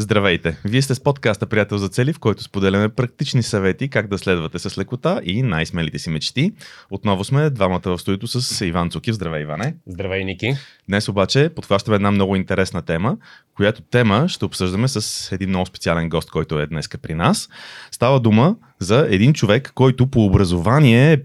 Здравейте! 0.00 0.56
Вие 0.64 0.82
сте 0.82 0.94
с 0.94 1.00
подкаста 1.00 1.46
Приятел 1.46 1.78
за 1.78 1.88
цели, 1.88 2.12
в 2.12 2.18
който 2.18 2.42
споделяме 2.42 2.88
практични 2.88 3.42
съвети 3.42 3.88
как 3.88 4.08
да 4.08 4.18
следвате 4.18 4.58
с 4.58 4.78
лекота 4.78 5.20
и 5.24 5.42
най-смелите 5.42 5.98
си 5.98 6.10
мечти. 6.10 6.52
Отново 6.90 7.24
сме 7.24 7.50
двамата 7.50 7.80
в 7.84 7.98
студиото 7.98 8.28
с 8.28 8.66
Иван 8.66 8.90
Цукив. 8.90 9.14
Здравей, 9.14 9.42
Иване! 9.42 9.74
Здравей, 9.86 10.24
Ники! 10.24 10.54
Днес 10.88 11.08
обаче 11.08 11.50
подхващаме 11.56 11.94
една 11.94 12.10
много 12.10 12.36
интересна 12.36 12.82
тема, 12.82 13.16
която 13.56 13.82
тема 13.82 14.28
ще 14.28 14.44
обсъждаме 14.44 14.88
с 14.88 15.32
един 15.32 15.48
много 15.48 15.66
специален 15.66 16.08
гост, 16.08 16.30
който 16.30 16.60
е 16.60 16.66
днес 16.66 16.88
при 17.02 17.14
нас. 17.14 17.48
Става 17.90 18.20
дума 18.20 18.56
за 18.78 19.06
един 19.10 19.32
човек, 19.32 19.72
който 19.74 20.06
по 20.06 20.24
образование 20.24 21.12
е 21.12 21.20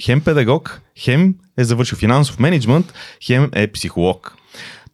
хем 0.00 0.20
педагог, 0.20 0.80
хем 0.98 1.34
е 1.58 1.64
завършил 1.64 1.98
финансов 1.98 2.38
менеджмент, 2.38 2.92
хем 3.22 3.50
е 3.54 3.72
психолог. 3.72 4.37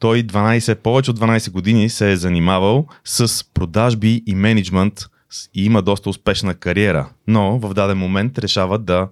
Той 0.05 0.23
12, 0.23 0.75
повече 0.75 1.11
от 1.11 1.21
12 1.21 1.51
години 1.51 1.89
се 1.89 2.13
е 2.13 2.17
занимавал 2.17 2.87
с 3.05 3.45
продажби 3.55 4.23
и 4.27 4.35
менеджмент 4.35 5.07
и 5.55 5.65
има 5.65 5.83
доста 5.83 6.11
успешна 6.11 6.55
кариера, 6.55 7.09
но 7.27 7.59
в 7.59 7.75
даден 7.75 7.99
момент 7.99 8.39
решава 8.39 8.79
да 8.79 9.09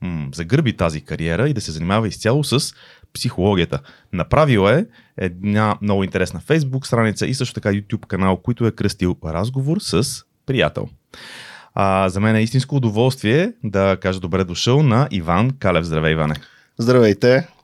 м- 0.00 0.28
загърби 0.34 0.76
тази 0.76 1.00
кариера 1.00 1.48
и 1.48 1.52
да 1.52 1.60
се 1.60 1.72
занимава 1.72 2.08
изцяло 2.08 2.44
с 2.44 2.74
психологията. 3.14 3.80
Направил 4.12 4.68
е 4.68 4.86
една 5.16 5.76
много 5.82 6.04
интересна 6.04 6.40
Facebook 6.40 6.86
страница 6.86 7.26
и 7.26 7.34
също 7.34 7.54
така 7.54 7.68
YouTube 7.68 8.06
канал, 8.06 8.36
който 8.36 8.66
е 8.66 8.72
кръстил 8.72 9.16
разговор 9.24 9.76
с 9.80 10.22
приятел. 10.46 10.88
А, 11.74 12.08
за 12.08 12.20
мен 12.20 12.36
е 12.36 12.42
истинско 12.42 12.76
удоволствие 12.76 13.52
да 13.64 13.96
кажа 14.00 14.20
добре 14.20 14.44
дошъл 14.44 14.82
на 14.82 15.08
Иван 15.10 15.50
Калев. 15.58 15.84
Здравей, 15.84 16.12
Иване! 16.12 16.34
Здравейте! 16.78 17.55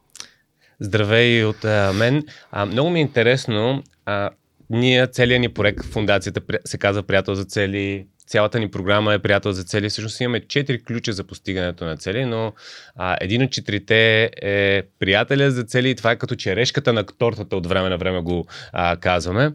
Здравей 0.82 1.44
от 1.44 1.64
а, 1.64 1.92
мен. 1.92 2.22
А, 2.50 2.66
много 2.66 2.90
ми 2.90 2.98
е 2.98 3.02
интересно. 3.02 3.82
А, 4.06 4.30
ние, 4.70 5.06
целият 5.06 5.40
ни 5.40 5.48
проект, 5.48 5.84
фундацията 5.84 6.40
се 6.64 6.78
казва 6.78 7.02
Приятел 7.02 7.34
за 7.34 7.44
цели, 7.44 8.06
цялата 8.26 8.60
ни 8.60 8.70
програма 8.70 9.14
е 9.14 9.18
Приятел 9.18 9.52
за 9.52 9.64
цели. 9.64 9.88
Всъщност 9.88 10.20
имаме 10.20 10.40
четири 10.40 10.82
ключа 10.82 11.12
за 11.12 11.24
постигането 11.24 11.84
на 11.84 11.96
цели, 11.96 12.24
но 12.24 12.52
а, 12.96 13.16
един 13.20 13.42
от 13.42 13.50
четирите 13.50 14.30
е 14.42 14.82
Приятеля 14.98 15.50
за 15.50 15.64
цели 15.64 15.90
и 15.90 15.94
това 15.94 16.10
е 16.10 16.18
като 16.18 16.34
черешката 16.34 16.92
на 16.92 17.04
тортата 17.04 17.56
от 17.56 17.66
време 17.66 17.88
на 17.88 17.98
време 17.98 18.20
го 18.20 18.46
а, 18.72 18.96
казваме. 18.96 19.52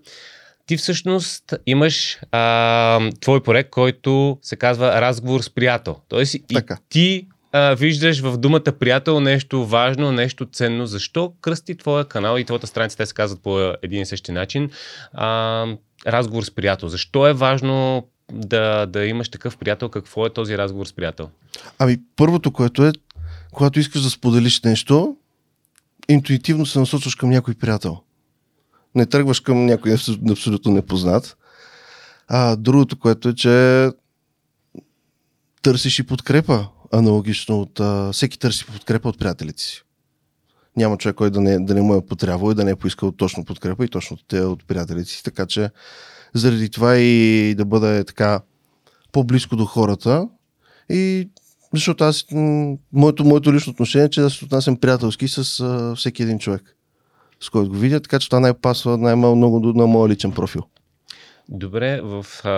Ти 0.66 0.78
всъщност 0.78 1.54
имаш 1.66 2.20
а, 2.32 3.10
твой 3.22 3.44
проект, 3.44 3.70
който 3.70 4.38
се 4.42 4.56
казва 4.56 5.02
Разговор 5.02 5.42
с 5.42 5.50
приятел. 5.50 5.98
Тоест 6.10 6.36
така. 6.54 6.74
и 6.74 6.90
ти 6.90 7.28
а, 7.52 7.76
виждаш 7.76 8.20
в 8.20 8.38
думата 8.38 8.72
приятел 8.80 9.20
нещо 9.20 9.66
важно, 9.66 10.12
нещо 10.12 10.46
ценно. 10.46 10.86
Защо 10.86 11.34
кръсти 11.42 11.78
твоя 11.78 12.06
канал 12.06 12.38
и 12.38 12.46
твоята 12.46 12.68
страница, 12.68 12.98
те 12.98 13.06
се 13.06 13.14
казват 13.14 13.42
по 13.42 13.74
един 13.82 14.02
и 14.02 14.06
същи 14.06 14.32
начин, 14.32 14.70
а, 15.14 15.66
разговор 16.08 16.44
с 16.44 16.52
приятел? 16.52 16.90
Защо 16.90 17.28
е 17.28 17.34
важно 17.34 18.08
да, 18.32 18.86
да 18.86 19.06
имаш 19.06 19.30
такъв 19.30 19.58
приятел? 19.58 19.90
Какво 19.90 20.26
е 20.26 20.34
този 20.34 20.58
разговор 20.58 20.86
с 20.86 20.94
приятел? 20.94 21.30
Ами, 21.80 21.98
първото, 22.16 22.52
което 22.52 22.86
е, 22.86 22.92
когато 23.54 23.80
искаш 23.80 24.02
да 24.02 24.10
споделиш 24.10 24.62
нещо, 24.62 25.18
интуитивно 26.10 26.66
се 26.66 26.80
насочваш 26.80 27.16
към 27.16 27.30
някой 27.30 27.54
приятел. 27.54 28.02
Не 28.96 29.06
тръгваш 29.06 29.40
към 29.40 29.66
някой 29.66 29.94
абсолютно 30.32 30.72
непознат. 30.72 31.38
А 32.28 32.56
другото, 32.56 33.00
което 33.00 33.30
е, 33.30 33.34
че 33.34 33.90
търсиш 35.62 36.00
и 36.00 36.04
подкрепа 36.04 36.68
аналогично 36.94 37.62
от... 37.62 37.80
А, 37.80 38.12
всеки 38.14 38.40
търси 38.40 38.66
подкрепа 38.66 39.10
от 39.10 39.20
приятелите 39.20 39.64
си. 39.64 39.84
Няма 40.78 40.98
човек, 40.98 41.16
който 41.16 41.34
да 41.34 41.42
не, 41.42 41.60
да 41.60 41.74
не 41.74 41.82
му 41.82 41.96
е 41.96 42.06
потрябвал 42.06 42.52
и 42.52 42.56
да 42.56 42.64
не 42.64 42.72
е 42.72 42.76
поискал 42.76 43.12
точно 43.12 43.46
подкрепа 43.46 43.86
и 43.86 43.90
точно 43.90 44.18
те 44.28 44.42
от 44.42 44.68
приятелите 44.68 45.10
си. 45.10 45.24
Така 45.24 45.46
че 45.46 45.70
заради 46.34 46.70
това 46.70 46.98
и 46.98 47.56
да 47.56 47.66
бъде 47.66 48.04
така 48.04 48.42
по-близко 49.12 49.56
до 49.56 49.66
хората 49.66 50.28
и 50.90 51.30
защото 51.74 52.04
аз, 52.04 52.26
моето, 52.94 53.26
моето 53.26 53.54
лично 53.54 53.72
отношение 53.72 54.06
е, 54.06 54.10
че 54.10 54.22
да 54.22 54.30
се 54.30 54.46
отнасям 54.46 54.78
приятелски 54.78 55.28
с 55.28 55.60
а, 55.60 55.96
всеки 55.96 56.24
един 56.24 56.40
човек, 56.40 56.78
с 57.40 57.50
който 57.50 57.70
го 57.70 57.78
видя, 57.78 58.00
така 58.00 58.20
че 58.20 58.30
това 58.30 58.40
най-пасва 58.40 58.98
най-много 58.98 59.60
на 59.60 59.88
моя 59.88 60.10
личен 60.10 60.32
профил. 60.32 60.64
Добре, 61.50 62.02
в, 62.02 62.26
а, 62.44 62.50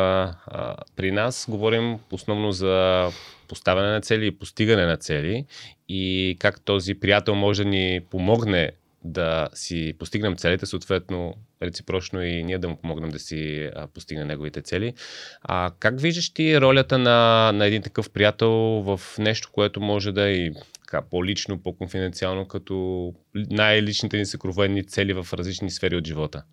а, 0.47 0.75
при 0.95 1.11
нас 1.11 1.45
говорим 1.49 1.97
основно 2.11 2.51
за 2.51 3.05
поставяне 3.49 3.91
на 3.91 4.01
цели 4.01 4.27
и 4.27 4.31
постигане 4.31 4.85
на 4.85 4.97
цели 4.97 5.45
и 5.89 6.35
как 6.39 6.61
този 6.61 6.95
приятел 6.95 7.35
може 7.35 7.63
да 7.63 7.69
ни 7.69 8.01
помогне 8.09 8.71
да 9.03 9.49
си 9.53 9.93
постигнем 9.99 10.35
целите, 10.35 10.65
съответно 10.65 11.33
реципрочно 11.63 12.23
и 12.23 12.43
ние 12.43 12.57
да 12.57 12.69
му 12.69 12.77
помогнем 12.77 13.09
да 13.09 13.19
си 13.19 13.69
а, 13.75 13.87
постигне 13.87 14.25
неговите 14.25 14.61
цели. 14.61 14.93
А 15.41 15.71
как 15.79 16.01
виждаш 16.01 16.29
ти 16.33 16.61
ролята 16.61 16.97
на, 16.97 17.51
на 17.51 17.65
един 17.65 17.81
такъв 17.81 18.09
приятел 18.09 18.51
в 18.85 19.01
нещо, 19.19 19.49
което 19.51 19.81
може 19.81 20.11
да 20.11 20.29
е 20.29 20.31
и 20.31 20.53
така, 20.81 21.01
по-лично, 21.01 21.57
по-конфиденциално, 21.57 22.47
като 22.47 23.13
най-личните 23.35 24.17
ни 24.17 24.25
съкровенни 24.25 24.83
цели 24.83 25.13
в 25.13 25.27
различни 25.33 25.71
сфери 25.71 25.95
от 25.95 26.07
живота? 26.07 26.43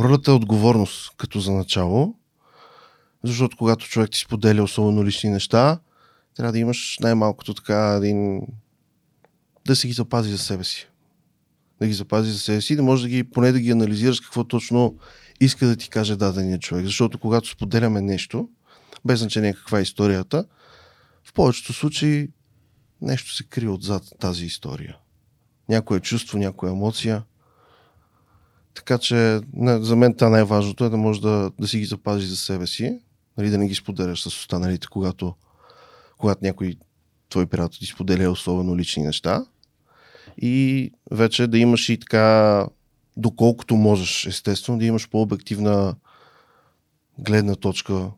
Ролята 0.00 0.30
е 0.30 0.34
отговорност, 0.34 1.12
като 1.16 1.40
за 1.40 1.52
начало, 1.52 2.14
защото 3.24 3.56
когато 3.56 3.88
човек 3.88 4.10
ти 4.10 4.18
споделя 4.18 4.62
особено 4.62 5.04
лични 5.04 5.30
неща, 5.30 5.78
трябва 6.36 6.52
да 6.52 6.58
имаш 6.58 6.98
най-малкото 7.00 7.54
така 7.54 8.00
един... 8.02 8.40
да 9.66 9.76
си 9.76 9.86
ги 9.86 9.92
запази 9.92 10.30
за 10.30 10.38
себе 10.38 10.64
си. 10.64 10.88
Да 11.80 11.86
ги 11.86 11.92
запази 11.92 12.30
за 12.30 12.38
себе 12.38 12.60
си, 12.60 12.76
да 12.76 12.82
може 12.82 13.02
да 13.02 13.08
ги, 13.08 13.24
поне 13.24 13.52
да 13.52 13.60
ги 13.60 13.70
анализираш 13.70 14.20
какво 14.20 14.44
точно 14.44 14.98
иска 15.40 15.66
да 15.66 15.76
ти 15.76 15.90
каже 15.90 16.16
дадения 16.16 16.58
човек. 16.58 16.84
Защото 16.84 17.18
когато 17.18 17.48
споделяме 17.48 18.00
нещо, 18.00 18.48
без 19.04 19.18
значение 19.18 19.54
каква 19.54 19.78
е 19.78 19.82
историята, 19.82 20.46
в 21.24 21.32
повечето 21.32 21.72
случаи 21.72 22.28
нещо 23.00 23.34
се 23.34 23.44
крие 23.44 23.68
отзад 23.68 24.02
тази 24.20 24.46
история. 24.46 24.96
Някое 25.68 26.00
чувство, 26.00 26.38
някоя 26.38 26.72
емоция. 26.72 27.22
Така 28.74 28.98
че 28.98 29.40
за 29.80 29.96
мен 29.96 30.14
това 30.14 30.28
най-важното 30.28 30.84
е 30.84 30.90
да 30.90 30.96
можеш 30.96 31.22
да, 31.22 31.50
да 31.60 31.68
си 31.68 31.78
ги 31.78 31.84
запазиш 31.84 32.28
за 32.28 32.36
себе 32.36 32.66
си, 32.66 33.00
нали, 33.38 33.50
да 33.50 33.58
не 33.58 33.68
ги 33.68 33.74
споделяш 33.74 34.22
с 34.22 34.26
останалите, 34.26 34.86
когато 34.86 35.34
когато 36.24 36.44
някой 36.44 36.76
твой 37.28 37.46
приятел 37.46 37.78
ти 37.78 37.86
споделя 37.86 38.30
особено 38.30 38.76
лични 38.76 39.02
неща. 39.02 39.46
И 40.38 40.90
вече 41.10 41.46
да 41.46 41.58
имаш 41.58 41.88
и 41.88 41.98
така, 41.98 42.66
доколкото 43.16 43.76
можеш, 43.76 44.26
естествено, 44.26 44.78
да 44.78 44.84
имаш 44.84 45.08
по-обективна 45.08 45.96
гледна 47.18 47.54
точка, 47.54 48.10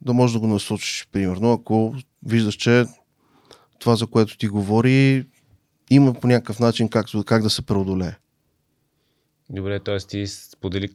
да 0.00 0.12
можеш 0.12 0.32
да 0.32 0.40
го 0.40 0.46
насочиш, 0.46 1.08
примерно, 1.12 1.52
ако 1.52 1.94
виждаш, 2.26 2.54
че 2.54 2.84
това, 3.78 3.96
за 3.96 4.06
което 4.06 4.38
ти 4.38 4.48
говори, 4.48 5.26
има 5.90 6.14
по 6.14 6.26
някакъв 6.26 6.58
начин 6.58 6.88
как, 6.88 7.06
как 7.26 7.42
да 7.42 7.50
се 7.50 7.62
преодолее. 7.62 8.14
Добре, 9.50 9.80
т.е. 9.80 9.98
ти 9.98 10.26
сподели 10.26 10.88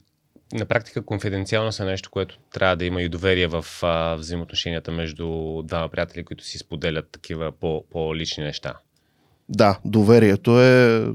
на 0.53 0.65
практика 0.65 1.05
конфиденциалност 1.05 1.79
е 1.79 1.85
нещо, 1.85 2.09
което 2.09 2.39
трябва 2.51 2.75
да 2.75 2.85
има 2.85 3.01
и 3.01 3.09
доверие 3.09 3.47
в 3.47 3.65
а, 3.81 4.15
взаимоотношенията 4.15 4.91
между 4.91 5.61
двама 5.63 5.89
приятели, 5.89 6.25
които 6.25 6.43
си 6.43 6.57
споделят 6.57 7.09
такива 7.11 7.51
по, 7.51 7.83
по-лични 7.91 8.43
неща. 8.43 8.73
Да, 9.49 9.79
доверието 9.85 10.61
е 10.61 11.05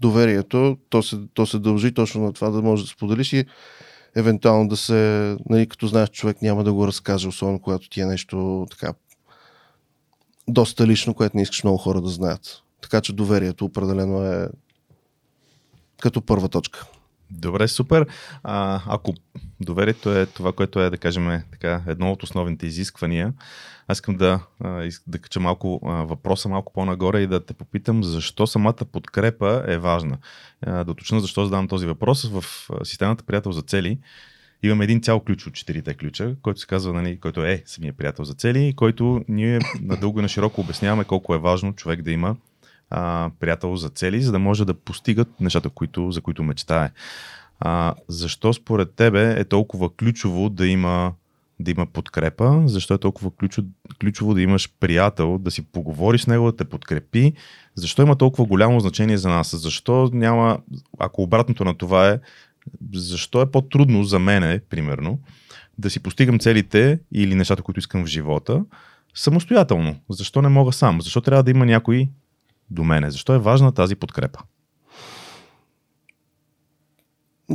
доверието, 0.00 0.78
то 0.88 1.02
се, 1.02 1.16
то 1.34 1.46
се 1.46 1.58
дължи 1.58 1.94
точно 1.94 2.22
на 2.22 2.32
това 2.32 2.50
да 2.50 2.62
можеш 2.62 2.86
да 2.86 2.92
споделиш 2.92 3.32
и 3.32 3.44
евентуално 4.16 4.68
да 4.68 4.76
се, 4.76 5.36
нали, 5.48 5.68
като 5.68 5.86
знаеш, 5.86 6.10
човек 6.10 6.42
няма 6.42 6.64
да 6.64 6.72
го 6.72 6.86
разкаже, 6.86 7.28
особено 7.28 7.60
когато 7.60 7.88
ти 7.88 8.00
е 8.00 8.06
нещо 8.06 8.66
така 8.70 8.94
доста 10.48 10.86
лично, 10.86 11.14
което 11.14 11.36
не 11.36 11.42
искаш 11.42 11.64
много 11.64 11.78
хора 11.78 12.00
да 12.00 12.08
знаят. 12.08 12.62
Така 12.80 13.00
че 13.00 13.12
доверието 13.12 13.64
определено 13.64 14.24
е 14.24 14.48
като 16.00 16.22
първа 16.22 16.48
точка. 16.48 16.86
Добре, 17.30 17.68
супер. 17.68 18.06
А, 18.42 18.82
ако 18.86 19.14
доверието 19.60 20.12
е 20.12 20.26
това, 20.26 20.52
което 20.52 20.80
е, 20.80 20.90
да 20.90 20.98
кажем, 20.98 21.42
така, 21.52 21.82
едно 21.86 22.12
от 22.12 22.22
основните 22.22 22.66
изисквания, 22.66 23.32
аз 23.88 23.96
искам 23.96 24.16
да, 24.16 24.40
да 25.06 25.18
кача 25.18 25.40
малко 25.40 25.80
въпроса 25.82 26.48
малко 26.48 26.72
по-нагоре 26.72 27.20
и 27.20 27.26
да 27.26 27.44
те 27.44 27.54
попитам 27.54 28.04
защо 28.04 28.46
самата 28.46 28.84
подкрепа 28.92 29.64
е 29.66 29.78
важна. 29.78 30.18
Да 30.66 30.84
уточня 30.88 31.20
защо 31.20 31.44
задавам 31.44 31.68
този 31.68 31.86
въпрос. 31.86 32.30
В 32.30 32.44
системата 32.84 33.24
Приятел 33.24 33.52
за 33.52 33.62
цели 33.62 33.98
имаме 34.62 34.84
един 34.84 35.02
цял 35.02 35.20
ключ 35.20 35.46
от 35.46 35.54
четирите 35.54 35.94
ключа, 35.94 36.36
който 36.42 36.60
се 36.60 36.66
казва, 36.66 36.92
нали, 36.92 37.20
който 37.20 37.44
е 37.44 37.62
самия 37.66 37.92
приятел 37.92 38.24
за 38.24 38.34
цели, 38.34 38.74
който 38.76 39.24
ние 39.28 39.60
надълго 39.80 40.18
и 40.18 40.22
на 40.22 40.28
широко 40.28 40.60
обясняваме 40.60 41.04
колко 41.04 41.34
е 41.34 41.38
важно 41.38 41.74
човек 41.74 42.02
да 42.02 42.10
има 42.10 42.36
а, 42.90 43.30
приятел 43.40 43.76
за 43.76 43.88
цели, 43.88 44.22
за 44.22 44.32
да 44.32 44.38
може 44.38 44.64
да 44.64 44.74
постигат 44.74 45.40
нещата, 45.40 45.70
които, 45.70 46.10
за 46.10 46.20
които 46.20 46.42
мечтае. 46.42 46.90
А, 47.60 47.94
защо 48.08 48.52
според 48.52 48.94
тебе 48.94 49.40
е 49.40 49.44
толкова 49.44 49.96
ключово 49.96 50.48
да 50.50 50.66
има, 50.66 51.12
да 51.60 51.70
има 51.70 51.86
подкрепа? 51.86 52.62
Защо 52.66 52.94
е 52.94 52.98
толкова 52.98 53.30
ключово, 53.30 53.68
ключово 54.00 54.34
да 54.34 54.42
имаш 54.42 54.72
приятел, 54.80 55.38
да 55.38 55.50
си 55.50 55.62
поговориш 55.62 56.20
с 56.20 56.26
него, 56.26 56.46
да 56.46 56.56
те 56.56 56.64
подкрепи? 56.64 57.32
Защо 57.74 58.02
има 58.02 58.16
толкова 58.16 58.44
голямо 58.44 58.80
значение 58.80 59.18
за 59.18 59.28
нас? 59.28 59.56
Защо 59.56 60.10
няма, 60.12 60.58
ако 60.98 61.22
обратното 61.22 61.64
на 61.64 61.74
това 61.74 62.08
е, 62.08 62.20
защо 62.94 63.42
е 63.42 63.50
по-трудно 63.50 64.04
за 64.04 64.18
мене, 64.18 64.60
примерно, 64.70 65.18
да 65.78 65.90
си 65.90 66.00
постигам 66.00 66.38
целите 66.38 66.98
или 67.12 67.34
нещата, 67.34 67.62
които 67.62 67.80
искам 67.80 68.04
в 68.04 68.08
живота, 68.08 68.64
самостоятелно. 69.14 69.96
Защо 70.10 70.42
не 70.42 70.48
мога 70.48 70.72
сам? 70.72 71.00
Защо 71.02 71.20
трябва 71.20 71.42
да 71.42 71.50
има 71.50 71.66
някой 71.66 72.08
до 72.70 72.84
мене? 72.84 73.10
Защо 73.10 73.34
е 73.34 73.38
важна 73.38 73.72
тази 73.72 73.96
подкрепа? 73.96 74.38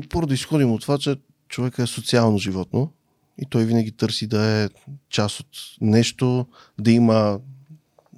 Поради 0.10 0.34
изходим 0.34 0.72
от 0.72 0.81
това, 0.81 0.98
че 0.98 1.16
човек 1.48 1.80
е 1.80 1.88
социално 1.88 2.38
животно 2.38 2.92
и 3.38 3.46
той 3.50 3.66
винаги 3.66 3.92
търси 3.92 4.28
да 4.28 4.46
е 4.46 4.69
част 5.10 5.40
от 5.40 5.48
нещо, 5.81 6.46
да 6.80 6.92
има 6.92 7.40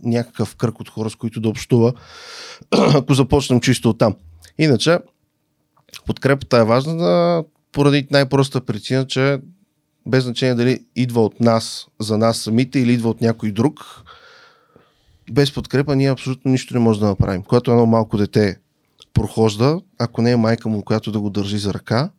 някакъв 0.03 0.55
кръг 0.55 0.79
от 0.79 0.89
хора, 0.89 1.09
с 1.09 1.15
които 1.15 1.41
да 1.41 1.49
общува, 1.49 1.93
ако 2.95 3.13
започнем 3.13 3.61
чисто 3.61 3.89
от 3.89 3.97
там. 3.97 4.15
Иначе, 4.57 4.99
подкрепата 6.05 6.57
е 6.57 6.63
важна 6.63 6.97
да, 6.97 7.43
поради 7.71 8.07
най-проста 8.11 8.61
причина, 8.61 9.07
че 9.07 9.39
без 10.05 10.23
значение 10.23 10.55
дали 10.55 10.85
идва 10.95 11.25
от 11.25 11.39
нас, 11.39 11.87
за 11.99 12.17
нас 12.17 12.37
самите 12.37 12.79
или 12.79 12.93
идва 12.93 13.09
от 13.09 13.21
някой 13.21 13.51
друг, 13.51 14.03
без 15.31 15.53
подкрепа 15.53 15.95
ние 15.95 16.11
абсолютно 16.11 16.51
нищо 16.51 16.73
не 16.73 16.79
можем 16.79 17.01
да 17.01 17.07
направим. 17.07 17.43
Когато 17.43 17.71
едно 17.71 17.85
малко 17.85 18.17
дете 18.17 18.59
прохожда, 19.13 19.81
ако 19.99 20.21
не 20.21 20.31
е 20.31 20.37
майка 20.37 20.69
му, 20.69 20.83
която 20.83 21.11
да 21.11 21.19
го 21.19 21.29
държи 21.29 21.57
за 21.57 21.73
ръка, 21.73 22.11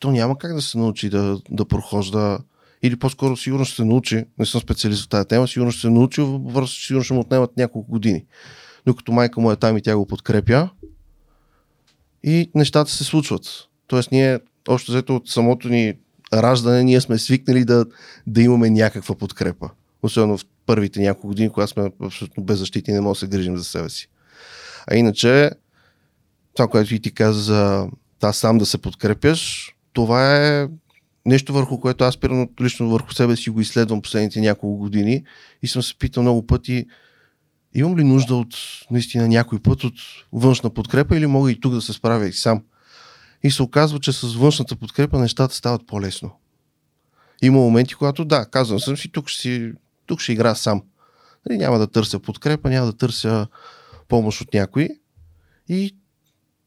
то 0.00 0.10
няма 0.10 0.38
как 0.38 0.54
да 0.54 0.62
се 0.62 0.78
научи 0.78 1.10
да, 1.10 1.40
да 1.50 1.64
прохожда 1.64 2.38
или 2.82 2.96
по-скоро 2.96 3.36
сигурно 3.36 3.64
ще 3.64 3.76
се 3.76 3.84
научи, 3.84 4.24
не 4.38 4.46
съм 4.46 4.60
специалист 4.60 5.04
в 5.04 5.08
тази 5.08 5.28
тема, 5.28 5.48
сигурно 5.48 5.72
ще 5.72 5.80
се 5.80 5.90
научи, 5.90 6.26
сигурно 6.66 7.04
ще 7.04 7.14
му 7.14 7.20
отнемат 7.20 7.56
няколко 7.56 7.90
години. 7.90 8.24
Докато 8.86 9.12
майка 9.12 9.40
му 9.40 9.52
е 9.52 9.56
там 9.56 9.76
и 9.76 9.82
тя 9.82 9.96
го 9.96 10.06
подкрепя 10.06 10.70
и 12.24 12.50
нещата 12.54 12.90
се 12.90 13.04
случват. 13.04 13.42
Тоест 13.86 14.12
ние, 14.12 14.40
още 14.68 14.92
взето 14.92 15.16
от 15.16 15.28
самото 15.28 15.68
ни 15.68 15.94
раждане, 16.32 16.84
ние 16.84 17.00
сме 17.00 17.18
свикнали 17.18 17.64
да, 17.64 17.86
да 18.26 18.42
имаме 18.42 18.70
някаква 18.70 19.14
подкрепа. 19.14 19.70
Особено 20.02 20.38
в 20.38 20.44
първите 20.70 21.00
няколко 21.00 21.26
години, 21.26 21.50
когато 21.50 21.72
сме 21.72 21.90
абсолютно 22.02 22.44
беззащитни 22.44 22.92
и 22.92 22.94
не 22.94 23.00
можем 23.00 23.12
да 23.12 23.18
се 23.18 23.36
грижим 23.38 23.56
за 23.56 23.64
себе 23.64 23.88
си. 23.88 24.08
А 24.86 24.96
иначе, 24.96 25.50
това, 26.56 26.68
което 26.68 26.94
и 26.94 27.00
ти 27.00 27.14
каза 27.14 27.40
за 27.40 27.88
та 28.18 28.32
сам 28.32 28.58
да 28.58 28.66
се 28.66 28.78
подкрепяш, 28.78 29.72
това 29.92 30.36
е 30.36 30.68
нещо 31.26 31.52
върху 31.52 31.80
което 31.80 32.04
аз 32.04 32.16
примерно 32.16 32.48
лично 32.60 32.90
върху 32.90 33.12
себе 33.12 33.36
си 33.36 33.50
го 33.50 33.60
изследвам 33.60 34.02
последните 34.02 34.40
няколко 34.40 34.78
години 34.78 35.24
и 35.62 35.68
съм 35.68 35.82
се 35.82 35.98
питал 35.98 36.22
много 36.22 36.46
пъти 36.46 36.86
имам 37.74 37.98
ли 37.98 38.04
нужда 38.04 38.34
от 38.34 38.54
наистина 38.90 39.28
някой 39.28 39.58
път 39.58 39.84
от 39.84 39.94
външна 40.32 40.70
подкрепа 40.70 41.16
или 41.16 41.26
мога 41.26 41.52
и 41.52 41.60
тук 41.60 41.74
да 41.74 41.80
се 41.80 41.92
справя 41.92 42.26
и 42.26 42.32
сам. 42.32 42.62
И 43.42 43.50
се 43.50 43.62
оказва, 43.62 44.00
че 44.00 44.12
с 44.12 44.34
външната 44.34 44.76
подкрепа 44.76 45.18
нещата 45.18 45.54
стават 45.54 45.86
по-лесно. 45.86 46.30
Има 47.42 47.58
моменти, 47.58 47.94
когато 47.94 48.24
да, 48.24 48.46
казвам 48.46 48.80
съм 48.80 48.96
си, 48.96 49.12
тук 49.12 49.28
ще, 49.28 49.42
си, 49.42 49.72
тук 50.10 50.20
ще 50.20 50.32
игра 50.32 50.54
сам. 50.54 50.82
Нали, 51.46 51.58
няма 51.58 51.78
да 51.78 51.86
търся 51.86 52.18
подкрепа, 52.18 52.70
няма 52.70 52.86
да 52.86 52.92
търся 52.92 53.46
помощ 54.08 54.40
от 54.40 54.54
някой. 54.54 54.88
И 55.68 55.96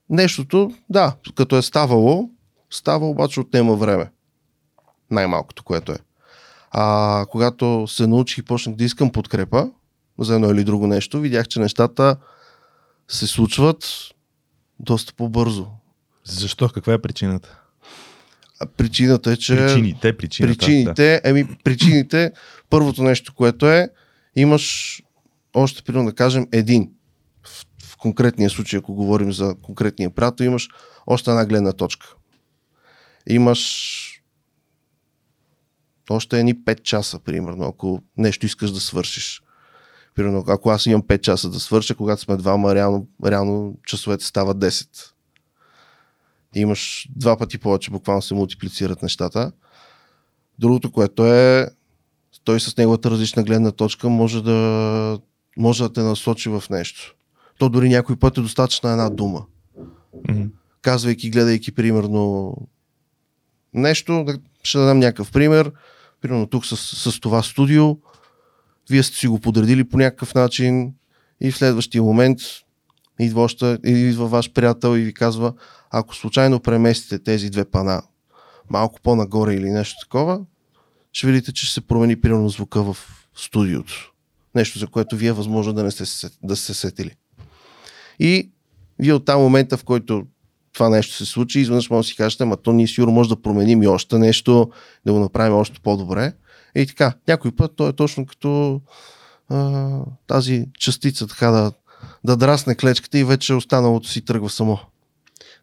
нещото, 0.09 0.71
да, 0.89 1.15
като 1.35 1.57
е 1.57 1.61
ставало, 1.61 2.29
става 2.69 3.09
обаче 3.09 3.39
отнема 3.39 3.75
време. 3.75 4.11
Най-малкото, 5.11 5.63
което 5.63 5.91
е. 5.91 5.97
А 6.71 7.25
когато 7.29 7.87
се 7.87 8.07
научих 8.07 8.37
и 8.37 8.41
почнах 8.41 8.75
да 8.75 8.83
искам 8.83 9.11
подкрепа 9.11 9.71
за 10.19 10.35
едно 10.35 10.51
или 10.51 10.63
друго 10.63 10.87
нещо, 10.87 11.19
видях, 11.19 11.47
че 11.47 11.59
нещата 11.59 12.17
се 13.07 13.27
случват 13.27 13.85
доста 14.79 15.13
по-бързо. 15.13 15.67
Защо? 16.23 16.69
Каква 16.69 16.93
е 16.93 17.01
причината? 17.01 17.62
Причината 18.77 19.31
е, 19.31 19.37
че... 19.37 19.55
Причините, 19.55 20.17
причината. 20.17 20.57
Причините, 20.57 21.21
да. 21.23 21.29
еми, 21.29 21.57
причините, 21.63 22.31
първото 22.69 23.03
нещо, 23.03 23.33
което 23.33 23.67
е, 23.67 23.89
имаш 24.35 25.01
още, 25.53 25.81
примерно 25.81 26.05
да 26.05 26.15
кажем, 26.15 26.47
един. 26.51 26.91
В, 27.43 27.65
в 27.83 27.97
конкретния 27.97 28.49
случай, 28.49 28.79
ако 28.79 28.93
говорим 28.93 29.33
за 29.33 29.55
конкретния 29.61 30.09
приятел, 30.09 30.45
имаш 30.45 30.69
още 31.07 31.29
една 31.29 31.45
гледна 31.45 31.73
точка. 31.73 32.07
Имаш 33.29 34.23
още 36.09 36.39
едни 36.39 36.55
5 36.55 36.81
часа, 36.81 37.19
примерно, 37.19 37.65
ако 37.65 38.01
нещо 38.17 38.45
искаш 38.45 38.71
да 38.71 38.79
свършиш. 38.79 39.41
Примерно, 40.15 40.43
ако 40.47 40.69
аз 40.69 40.85
имам 40.85 41.03
5 41.03 41.21
часа 41.21 41.49
да 41.49 41.59
свърша, 41.59 41.95
когато 41.95 42.21
сме 42.21 42.37
двама, 42.37 42.75
реално, 42.75 43.07
реално 43.25 43.77
часовете 43.85 44.25
стават 44.25 44.57
10. 44.57 45.12
Имаш 46.55 47.07
два 47.15 47.37
пъти 47.37 47.57
повече, 47.57 47.91
буквално 47.91 48.21
се 48.21 48.33
мултиплицират 48.33 49.01
нещата. 49.01 49.51
Другото, 50.59 50.91
което 50.91 51.25
е, 51.25 51.67
той 52.43 52.59
с 52.59 52.77
неговата 52.77 53.11
различна 53.11 53.43
гледна 53.43 53.71
точка 53.71 54.09
може 54.09 54.43
да, 54.43 55.19
може 55.57 55.83
да 55.83 55.93
те 55.93 56.01
насочи 56.01 56.49
в 56.49 56.63
нещо. 56.69 57.15
То 57.57 57.69
дори 57.69 57.89
някой 57.89 58.15
път 58.15 58.37
е 58.37 58.41
достатъчна 58.41 58.91
една 58.91 59.09
дума. 59.09 59.45
Mm-hmm. 60.27 60.49
Казвайки, 60.81 61.29
гледайки 61.29 61.71
примерно 61.71 62.55
нещо, 63.73 64.25
ще 64.63 64.77
дадам 64.77 64.99
някакъв 64.99 65.31
пример. 65.31 65.71
Примерно 66.21 66.47
тук 66.47 66.65
с, 66.65 66.77
с 67.11 67.19
това 67.19 67.43
студио, 67.43 67.97
вие 68.89 69.03
сте 69.03 69.17
си 69.17 69.27
го 69.27 69.39
подредили 69.39 69.83
по 69.83 69.97
някакъв 69.97 70.35
начин 70.35 70.93
и 71.41 71.51
в 71.51 71.57
следващия 71.57 72.03
момент 72.03 72.39
идва, 73.19 73.41
още, 73.41 73.77
идва 73.83 74.27
ваш 74.27 74.53
приятел 74.53 74.97
и 74.97 75.01
ви 75.01 75.13
казва, 75.13 75.53
ако 75.91 76.15
случайно 76.15 76.59
преместите 76.59 77.23
тези 77.23 77.49
две 77.49 77.65
пана 77.65 78.03
малко 78.69 78.99
по-нагоре 79.03 79.53
или 79.53 79.69
нещо 79.69 79.95
такова, 80.01 80.41
ще 81.13 81.27
видите, 81.27 81.53
че 81.53 81.65
ще 81.65 81.73
се 81.73 81.81
промени 81.81 82.21
примерно 82.21 82.49
звука 82.49 82.83
в 82.83 82.97
студиото. 83.35 84.13
Нещо, 84.55 84.79
за 84.79 84.87
което 84.87 85.17
вие 85.17 85.29
е 85.29 85.33
възможно 85.33 85.73
да 85.73 85.83
не 85.83 85.91
сте 85.91 86.29
да 86.43 86.55
се 86.55 86.73
сетили. 86.73 87.11
И 88.19 88.51
вие 88.99 89.13
от 89.13 89.25
там 89.25 89.41
момента, 89.41 89.77
в 89.77 89.83
който 89.83 90.25
това 90.73 90.89
нещо 90.89 91.15
се 91.15 91.25
случи, 91.25 91.59
изведнъж 91.59 91.89
може 91.89 92.05
да 92.05 92.09
си 92.09 92.15
кажете, 92.15 92.43
ама 92.43 92.57
то 92.57 92.73
ние 92.73 92.87
сигурно 92.87 93.13
може 93.13 93.29
да 93.29 93.41
променим 93.41 93.83
и 93.83 93.87
още 93.87 94.17
нещо, 94.17 94.71
да 95.05 95.13
го 95.13 95.19
направим 95.19 95.55
още 95.55 95.79
по-добре. 95.79 96.33
И 96.75 96.87
така, 96.87 97.13
някой 97.27 97.51
път 97.51 97.75
то 97.75 97.87
е 97.87 97.93
точно 97.93 98.25
като 98.25 98.81
а, 99.49 99.99
тази 100.27 100.65
частица 100.79 101.27
така 101.27 101.51
да, 101.51 101.71
да 102.23 102.37
драсне 102.37 102.75
клечката 102.75 103.19
и 103.19 103.23
вече 103.23 103.53
останалото 103.53 104.07
си 104.07 104.25
тръгва 104.25 104.49
само. 104.49 104.79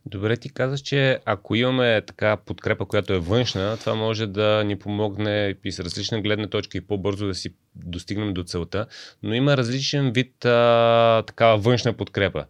Добре, 0.06 0.36
ти 0.36 0.50
казаш, 0.50 0.80
че 0.80 1.18
ако 1.24 1.54
имаме 1.54 2.02
така 2.06 2.36
подкрепа, 2.36 2.86
която 2.86 3.12
е 3.12 3.18
външна, 3.18 3.76
това 3.76 3.94
може 3.94 4.26
да 4.26 4.64
ни 4.64 4.78
помогне 4.78 5.54
и 5.64 5.72
с 5.72 5.80
различна 5.80 6.20
гледна 6.20 6.46
точка 6.46 6.78
и 6.78 6.80
по-бързо 6.80 7.26
да 7.26 7.34
си 7.34 7.54
достигнем 7.74 8.34
до 8.34 8.42
целта, 8.42 8.86
но 9.22 9.34
има 9.34 9.56
различен 9.56 10.12
вид 10.12 10.44
а, 10.44 11.22
такава 11.26 11.58
външна 11.58 11.92
подкрепа. 11.92 12.44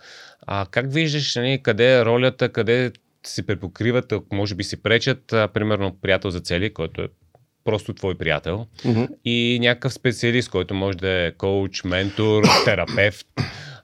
А 0.46 0.66
как 0.70 0.92
виждаш, 0.92 1.36
нали, 1.36 1.60
къде 1.62 1.98
е 1.98 2.04
ролята, 2.04 2.48
къде 2.48 2.92
се 3.26 3.46
препокриват, 3.46 4.12
може 4.32 4.54
би 4.54 4.64
си 4.64 4.82
пречат, 4.82 5.32
а, 5.32 5.48
примерно 5.48 5.96
приятел 6.02 6.30
за 6.30 6.40
цели, 6.40 6.74
който 6.74 7.02
е 7.02 7.08
просто 7.64 7.94
твой 7.94 8.14
приятел 8.14 8.66
mm-hmm. 8.84 9.08
и 9.24 9.58
някакъв 9.60 9.92
специалист, 9.92 10.50
който 10.50 10.74
може 10.74 10.98
да 10.98 11.26
е 11.26 11.32
коуч, 11.32 11.84
ментор, 11.84 12.42
терапевт. 12.64 13.26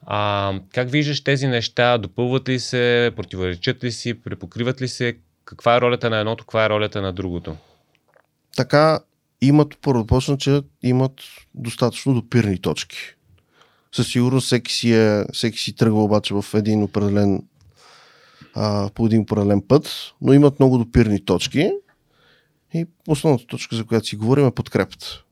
А, 0.07 0.53
как 0.75 0.91
виждаш 0.91 1.25
тези 1.25 1.47
неща? 1.47 1.99
Допълват 1.99 2.49
ли 2.49 2.61
се? 2.61 3.13
Противоречат 3.17 3.85
ли 3.85 3.93
си? 3.93 4.15
Препокриват 4.15 4.81
ли 4.81 4.89
се? 4.89 5.19
Каква 5.45 5.77
е 5.77 5.81
ролята 5.81 6.11
на 6.11 6.19
едното? 6.19 6.45
Каква 6.45 6.65
е 6.65 6.69
ролята 6.69 7.03
на 7.03 7.13
другото? 7.13 7.57
Така 8.57 9.01
имат, 9.41 9.79
първо 9.83 10.07
че 10.39 10.61
имат 10.83 11.13
достатъчно 11.55 12.15
допирни 12.15 12.59
точки. 12.59 12.97
Със 13.93 14.09
сигурност 14.09 14.47
всеки 14.47 14.73
си, 14.73 14.93
е, 14.93 15.25
всеки 15.33 15.59
си 15.59 15.77
тръгва 15.77 16.05
обаче 16.05 16.35
в 16.35 16.45
един 16.55 16.83
определен 16.83 17.43
а, 18.55 18.91
по 18.95 19.07
един 19.07 19.21
определен 19.21 19.63
път, 19.69 20.13
но 20.21 20.33
имат 20.33 20.61
много 20.61 20.79
допирни 20.79 21.25
точки 21.25 21.73
и 22.75 22.87
основната 23.09 23.47
точка, 23.47 23.77
за 23.77 23.85
която 23.85 24.07
си 24.07 24.17
говорим 24.17 24.47
е 24.47 24.51
подкрепата. 24.51 25.23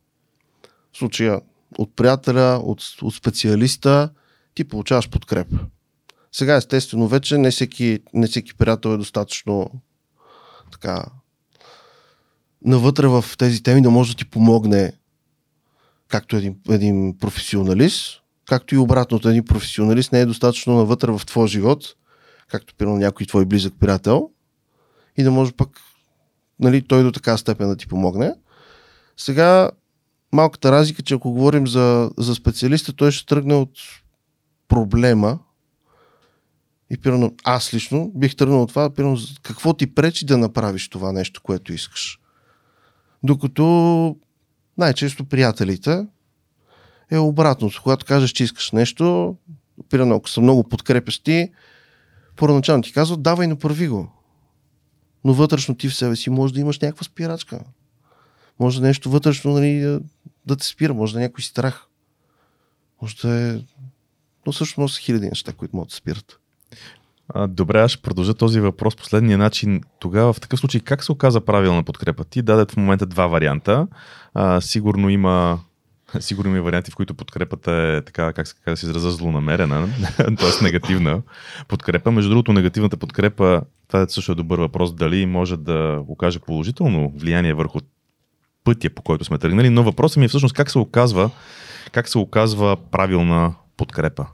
В 0.93 0.99
случая 0.99 1.41
от 1.79 1.97
приятеля, 1.97 2.61
от, 2.65 2.83
от 3.03 3.15
специалиста, 3.15 4.11
ти 4.55 4.65
получаваш 4.65 5.11
подкрепа. 5.11 5.59
Сега, 6.33 6.57
естествено, 6.57 7.09
вече 7.09 7.39
не 7.39 7.51
всеки, 7.51 8.01
не 8.15 8.27
всеки 8.27 8.55
приятел 8.55 8.89
е 8.89 8.97
достатъчно 8.97 9.71
така 10.73 11.05
навътре 12.65 13.07
в 13.07 13.25
тези 13.39 13.63
теми 13.63 13.83
да 13.83 13.91
може 13.91 14.13
да 14.13 14.19
ти 14.19 14.25
помогне 14.25 14.93
както 16.09 16.37
един, 16.37 16.57
един 16.69 17.19
професионалист, 17.19 18.21
както 18.47 18.75
и 18.75 18.79
обратното. 18.79 19.29
Един 19.29 19.45
професионалист 19.45 20.13
не 20.13 20.21
е 20.21 20.27
достатъчно 20.27 20.77
навътре 20.77 21.13
в 21.13 21.23
твоя 21.27 21.49
живот, 21.49 21.85
както 22.49 22.75
примерно 22.75 22.99
някой 22.99 23.27
твой 23.27 23.45
близък 23.45 23.75
приятел, 23.81 24.31
и 25.17 25.23
да 25.23 25.31
може 25.31 25.53
пък 25.53 25.81
нали, 26.61 26.83
той 26.83 27.03
до 27.03 27.13
така 27.13 27.37
степен 27.37 27.69
да 27.69 27.77
ти 27.77 27.87
помогне. 27.87 28.35
Сега 29.17 29.71
малката 30.33 30.73
разлика, 30.73 31.03
че 31.03 31.15
ако 31.15 31.33
говорим 31.33 31.67
за, 31.67 32.11
за 32.19 32.35
специалиста, 32.35 32.93
той 32.93 33.13
ще 33.13 33.27
тръгне 33.27 33.55
от 33.55 33.71
проблема 34.69 35.39
И 36.91 36.97
примерно, 36.97 37.35
аз 37.45 37.75
лично 37.75 38.13
бих 38.15 38.37
тръгнал 38.37 38.63
от 38.63 38.69
това, 38.69 38.91
примерно, 38.91 39.19
какво 39.43 39.75
ти 39.75 39.95
пречи 39.95 40.27
да 40.27 40.39
направиш 40.39 40.89
това 40.89 41.13
нещо, 41.13 41.43
което 41.43 41.73
искаш. 41.73 42.21
Докато 43.23 44.17
най-често 44.79 45.25
приятелите 45.25 46.07
е 47.11 47.19
обратното. 47.19 47.81
Когато 47.83 48.07
кажеш, 48.07 48.31
че 48.31 48.45
искаш 48.45 48.73
нещо, 48.73 49.37
примерно, 49.91 50.15
ако 50.15 50.29
са 50.29 50.41
много 50.41 50.69
подкрепящи, 50.69 51.53
първоначално 52.37 52.83
ти 52.83 52.93
казват, 52.93 53.23
давай, 53.23 53.47
направи 53.47 53.89
го. 53.89 54.13
Но 55.25 55.35
вътрешно 55.35 55.75
ти 55.75 55.89
в 55.89 55.95
себе 55.95 56.17
си 56.17 56.31
може 56.31 56.55
да 56.55 56.61
имаш 56.61 56.79
някаква 56.79 57.05
спирачка. 57.05 57.61
Може 58.61 58.81
да 58.81 58.87
нещо 58.87 59.11
вътрешно 59.11 59.53
нали, 59.53 59.81
да, 59.81 60.01
да 60.47 60.57
те 60.57 60.67
спира, 60.67 60.95
може 60.95 61.13
да 61.13 61.21
е 61.21 61.23
някой 61.23 61.43
страх. 61.43 61.87
Може 63.03 63.17
да 63.17 63.35
е... 63.35 63.61
Но 64.47 64.89
са 64.89 65.01
хиляди 65.01 65.29
неща, 65.29 65.53
които 65.53 65.77
могат 65.77 65.89
да 65.89 65.95
спират. 65.95 66.39
А, 67.29 67.47
добре, 67.47 67.81
аз 67.81 67.91
ще 67.91 68.03
продължа 68.03 68.35
този 68.35 68.61
въпрос 68.61 68.97
последния 68.97 69.39
начин. 69.39 69.81
Тогава 69.99 70.33
в 70.33 70.41
такъв 70.41 70.61
случай 70.61 70.81
как 70.81 71.05
се 71.05 71.13
оказа 71.13 71.41
правилна 71.41 71.83
подкрепа? 71.83 72.25
Ти 72.25 72.43
даде 72.43 72.73
в 72.73 72.77
момента 72.77 73.07
два 73.07 73.27
варианта. 73.27 73.87
А, 74.35 74.61
сигурно 74.61 75.09
има 75.09 75.61
Сигурно 76.21 76.57
има 76.57 76.63
варианти, 76.63 76.91
в 76.91 76.95
които 76.95 77.15
подкрепата 77.15 77.73
е 77.73 78.03
така, 78.03 78.33
как 78.33 78.49
се, 78.49 78.55
как 78.65 78.75
да 78.75 78.77
се 78.77 78.87
израза, 78.87 79.11
злонамерена, 79.11 79.89
т.е. 80.17 80.65
негативна 80.65 81.23
подкрепа. 81.69 82.13
Между 82.13 82.31
другото, 82.31 82.53
негативната 82.53 82.97
подкрепа, 82.97 83.63
това 83.89 84.03
е 84.03 84.07
също 84.09 84.33
е 84.33 84.35
добър 84.35 84.59
въпрос, 84.59 84.95
дали 84.95 85.27
може 85.27 85.57
да 85.57 86.03
окаже 86.09 86.39
положително 86.39 87.13
влияние 87.17 87.55
върху 87.55 87.79
пътя, 88.65 88.91
по 88.91 89.03
който 89.03 89.25
сме 89.25 89.39
тръгнали, 89.39 89.71
но 89.71 89.83
въпросът 89.83 90.17
ми 90.17 90.25
е 90.25 90.29
всъщност 90.29 90.55
как 90.55 90.71
се 90.71 90.79
оказва, 90.79 91.31
как 91.93 92.09
се 92.09 92.19
оказва 92.19 92.77
правилна 92.91 93.55
подкрепа. 93.77 94.27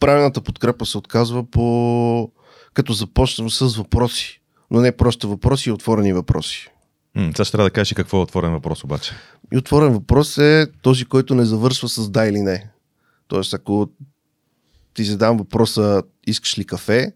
Правилната 0.00 0.40
подкрепа 0.40 0.86
се 0.86 0.98
отказва 0.98 1.50
по... 1.50 2.32
като 2.74 2.92
започнем 2.92 3.50
с 3.50 3.76
въпроси. 3.76 4.40
Но 4.70 4.80
не 4.80 4.96
просто 4.96 5.28
въпроси, 5.28 5.70
а 5.70 5.74
отворени 5.74 6.12
въпроси. 6.12 6.68
М, 7.14 7.32
сега 7.34 7.44
ще 7.44 7.52
трябва 7.52 7.68
да 7.68 7.72
кажеш 7.72 7.92
и 7.92 7.94
какво 7.94 8.18
е 8.18 8.22
отворен 8.22 8.52
въпрос 8.52 8.84
обаче. 8.84 9.12
И 9.52 9.58
отворен 9.58 9.92
въпрос 9.92 10.38
е 10.38 10.66
този, 10.82 11.04
който 11.04 11.34
не 11.34 11.44
завършва 11.44 11.88
с 11.88 12.10
да 12.10 12.26
или 12.26 12.40
не. 12.40 12.70
Тоест, 13.28 13.54
ако 13.54 13.88
ти 14.94 15.04
задам 15.04 15.36
въпроса 15.36 16.02
искаш 16.26 16.58
ли 16.58 16.64
кафе, 16.64 17.12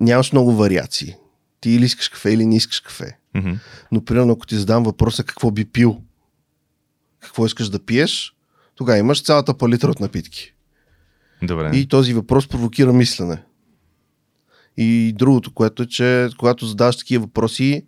нямаш 0.00 0.32
много 0.32 0.52
вариации. 0.52 1.16
Ти 1.60 1.70
или 1.70 1.84
искаш 1.84 2.08
кафе, 2.08 2.30
или 2.30 2.46
не 2.46 2.56
искаш 2.56 2.80
кафе. 2.80 3.18
Мгм. 3.34 3.52
Но 3.92 4.04
примерно, 4.04 4.32
ако 4.32 4.46
ти 4.46 4.56
задам 4.56 4.84
въпроса 4.84 5.24
какво 5.24 5.50
би 5.50 5.64
пил, 5.64 6.02
какво 7.20 7.46
искаш 7.46 7.68
да 7.68 7.84
пиеш, 7.84 8.34
тогава 8.78 8.98
имаш 8.98 9.22
цялата 9.22 9.54
палитра 9.54 9.90
от 9.90 10.00
напитки. 10.00 10.54
Добре. 11.42 11.70
И 11.74 11.88
този 11.88 12.14
въпрос 12.14 12.48
провокира 12.48 12.92
мислене. 12.92 13.42
И 14.76 15.14
другото, 15.16 15.54
което 15.54 15.82
е, 15.82 15.86
че 15.86 16.28
когато 16.38 16.66
задаваш 16.66 16.96
такива 16.96 17.24
въпроси, 17.24 17.86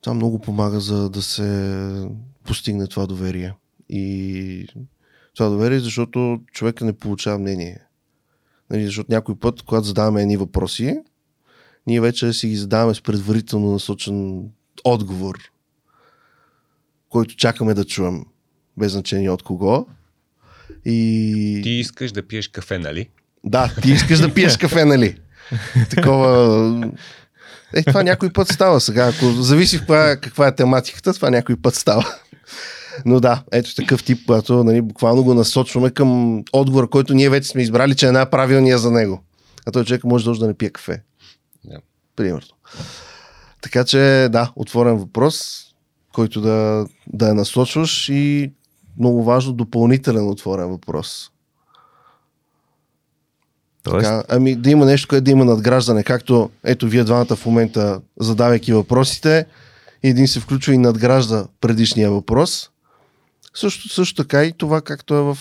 това 0.00 0.14
много 0.14 0.38
помага 0.38 0.80
за 0.80 1.10
да 1.10 1.22
се 1.22 2.08
постигне 2.44 2.86
това 2.86 3.06
доверие. 3.06 3.54
И 3.88 4.66
това 5.34 5.48
доверие, 5.48 5.80
защото 5.80 6.40
човека 6.52 6.84
не 6.84 6.92
получава 6.92 7.38
мнение. 7.38 7.80
Нали, 8.70 8.84
защото 8.84 9.12
някой 9.12 9.34
път, 9.38 9.62
когато 9.62 9.86
задаваме 9.86 10.22
едни 10.22 10.36
въпроси, 10.36 11.00
ние 11.86 12.00
вече 12.00 12.32
си 12.32 12.48
ги 12.48 12.56
задаваме 12.56 12.94
с 12.94 13.02
предварително 13.02 13.72
насочен 13.72 14.48
отговор, 14.84 15.38
който 17.08 17.36
чакаме 17.36 17.74
да 17.74 17.84
чуем, 17.84 18.24
без 18.76 18.92
значение 18.92 19.30
от 19.30 19.42
кого. 19.42 19.86
И... 20.84 21.60
Ти 21.62 21.70
искаш 21.70 22.12
да 22.12 22.26
пиеш 22.28 22.48
кафе, 22.48 22.78
нали? 22.78 23.08
Да, 23.44 23.74
ти 23.82 23.90
искаш 23.90 24.18
да 24.18 24.34
пиеш 24.34 24.56
кафе, 24.56 24.84
нали? 24.84 25.18
Такова... 25.90 26.92
Е, 27.74 27.82
това 27.82 28.02
някой 28.02 28.32
път 28.32 28.48
става 28.48 28.80
сега. 28.80 29.08
Ако 29.08 29.32
зависи 29.32 29.76
в 29.76 29.80
каква, 29.80 30.16
каква 30.16 30.48
е 30.48 30.54
тематиката, 30.54 31.14
това 31.14 31.30
някой 31.30 31.56
път 31.56 31.74
става. 31.74 32.14
Но 33.04 33.20
да, 33.20 33.42
ето 33.52 33.74
такъв 33.74 34.04
тип, 34.04 34.18
когато 34.26 34.64
нали, 34.64 34.82
буквално 34.82 35.24
го 35.24 35.34
насочваме 35.34 35.90
към 35.90 36.42
отговор, 36.52 36.88
който 36.88 37.14
ние 37.14 37.30
вече 37.30 37.48
сме 37.48 37.62
избрали, 37.62 37.94
че 37.94 38.06
е 38.06 38.12
най-правилния 38.12 38.78
за 38.78 38.90
него. 38.90 39.22
А 39.66 39.70
той 39.70 39.84
човек 39.84 40.04
може 40.04 40.24
да 40.24 40.34
да 40.34 40.46
не 40.46 40.54
пие 40.54 40.70
кафе. 40.70 41.02
Да. 41.64 41.78
Примерно. 42.16 42.48
Така 43.60 43.84
че, 43.84 44.28
да, 44.30 44.52
отворен 44.56 44.96
въпрос, 44.96 45.66
който 46.12 46.40
да, 46.40 46.86
да 47.12 47.28
я 47.28 47.34
насочваш 47.34 48.08
и 48.08 48.52
много 48.98 49.24
важно, 49.24 49.52
допълнителен 49.52 50.28
отворен 50.28 50.68
въпрос. 50.68 51.30
Тоест, 53.82 54.04
Така, 54.04 54.24
ами 54.28 54.56
да 54.56 54.70
има 54.70 54.84
нещо, 54.84 55.08
което 55.08 55.24
да 55.24 55.30
има 55.30 55.44
надграждане, 55.44 56.02
както 56.02 56.50
ето 56.64 56.88
вие 56.88 57.04
двамата 57.04 57.36
в 57.36 57.46
момента 57.46 58.00
задавайки 58.20 58.72
въпросите, 58.72 59.46
един 60.02 60.28
се 60.28 60.40
включва 60.40 60.74
и 60.74 60.78
надгражда 60.78 61.46
предишния 61.60 62.10
въпрос. 62.10 62.70
Също, 63.54 63.88
също 63.88 64.22
така 64.22 64.44
и 64.44 64.52
това 64.52 64.80
както 64.80 65.14
е 65.14 65.20
в, 65.20 65.38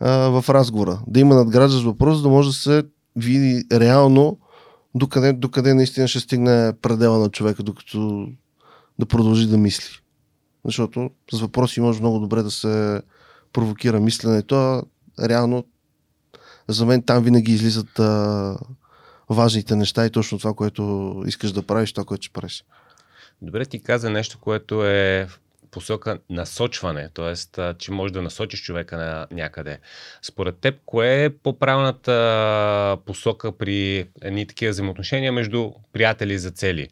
а, 0.00 0.10
в 0.10 0.44
разговора. 0.48 1.00
Да 1.06 1.20
има 1.20 1.34
надграждащ 1.34 1.84
въпрос, 1.84 2.16
за 2.16 2.22
да 2.22 2.28
може 2.28 2.48
да 2.48 2.54
се 2.54 2.82
види 3.16 3.64
реално 3.72 4.38
докъде, 4.94 5.32
докъде 5.32 5.74
наистина 5.74 6.08
ще 6.08 6.20
стигне 6.20 6.72
предела 6.82 7.18
на 7.18 7.28
човека, 7.28 7.62
докато 7.62 8.28
да 8.98 9.06
продължи 9.06 9.46
да 9.46 9.58
мисли. 9.58 10.00
Защото 10.68 11.10
с 11.32 11.40
въпроси 11.40 11.80
може 11.80 12.00
много 12.00 12.18
добре 12.18 12.42
да 12.42 12.50
се 12.50 13.02
провокира 13.52 14.00
мисленето, 14.00 14.56
а 14.56 14.82
реално 15.22 15.64
за 16.68 16.86
мен 16.86 17.02
там 17.02 17.24
винаги 17.24 17.52
излизат 17.52 17.98
а, 17.98 18.58
важните 19.30 19.76
неща 19.76 20.06
и 20.06 20.10
точно 20.10 20.38
това, 20.38 20.54
което 20.54 21.14
искаш 21.26 21.52
да 21.52 21.62
правиш, 21.62 21.92
това, 21.92 22.04
което 22.04 22.22
ще 22.24 22.32
правиш. 22.32 22.64
Добре, 23.42 23.66
ти 23.66 23.82
каза 23.82 24.10
нещо, 24.10 24.38
което 24.40 24.84
е 24.84 25.28
посока 25.70 26.18
насочване, 26.30 27.08
т.е. 27.14 27.34
че 27.74 27.92
можеш 27.92 28.12
да 28.12 28.22
насочиш 28.22 28.62
човека 28.62 28.96
на 28.96 29.26
някъде. 29.30 29.78
Според 30.22 30.56
теб, 30.58 30.74
кое 30.86 31.24
е 31.24 31.30
по-правилната 31.30 32.96
посока 33.06 33.52
при 33.52 34.08
едни 34.22 34.46
такива 34.46 34.70
взаимоотношения 34.70 35.32
между 35.32 35.70
приятели 35.92 36.38
за 36.38 36.50
цели? 36.50 36.88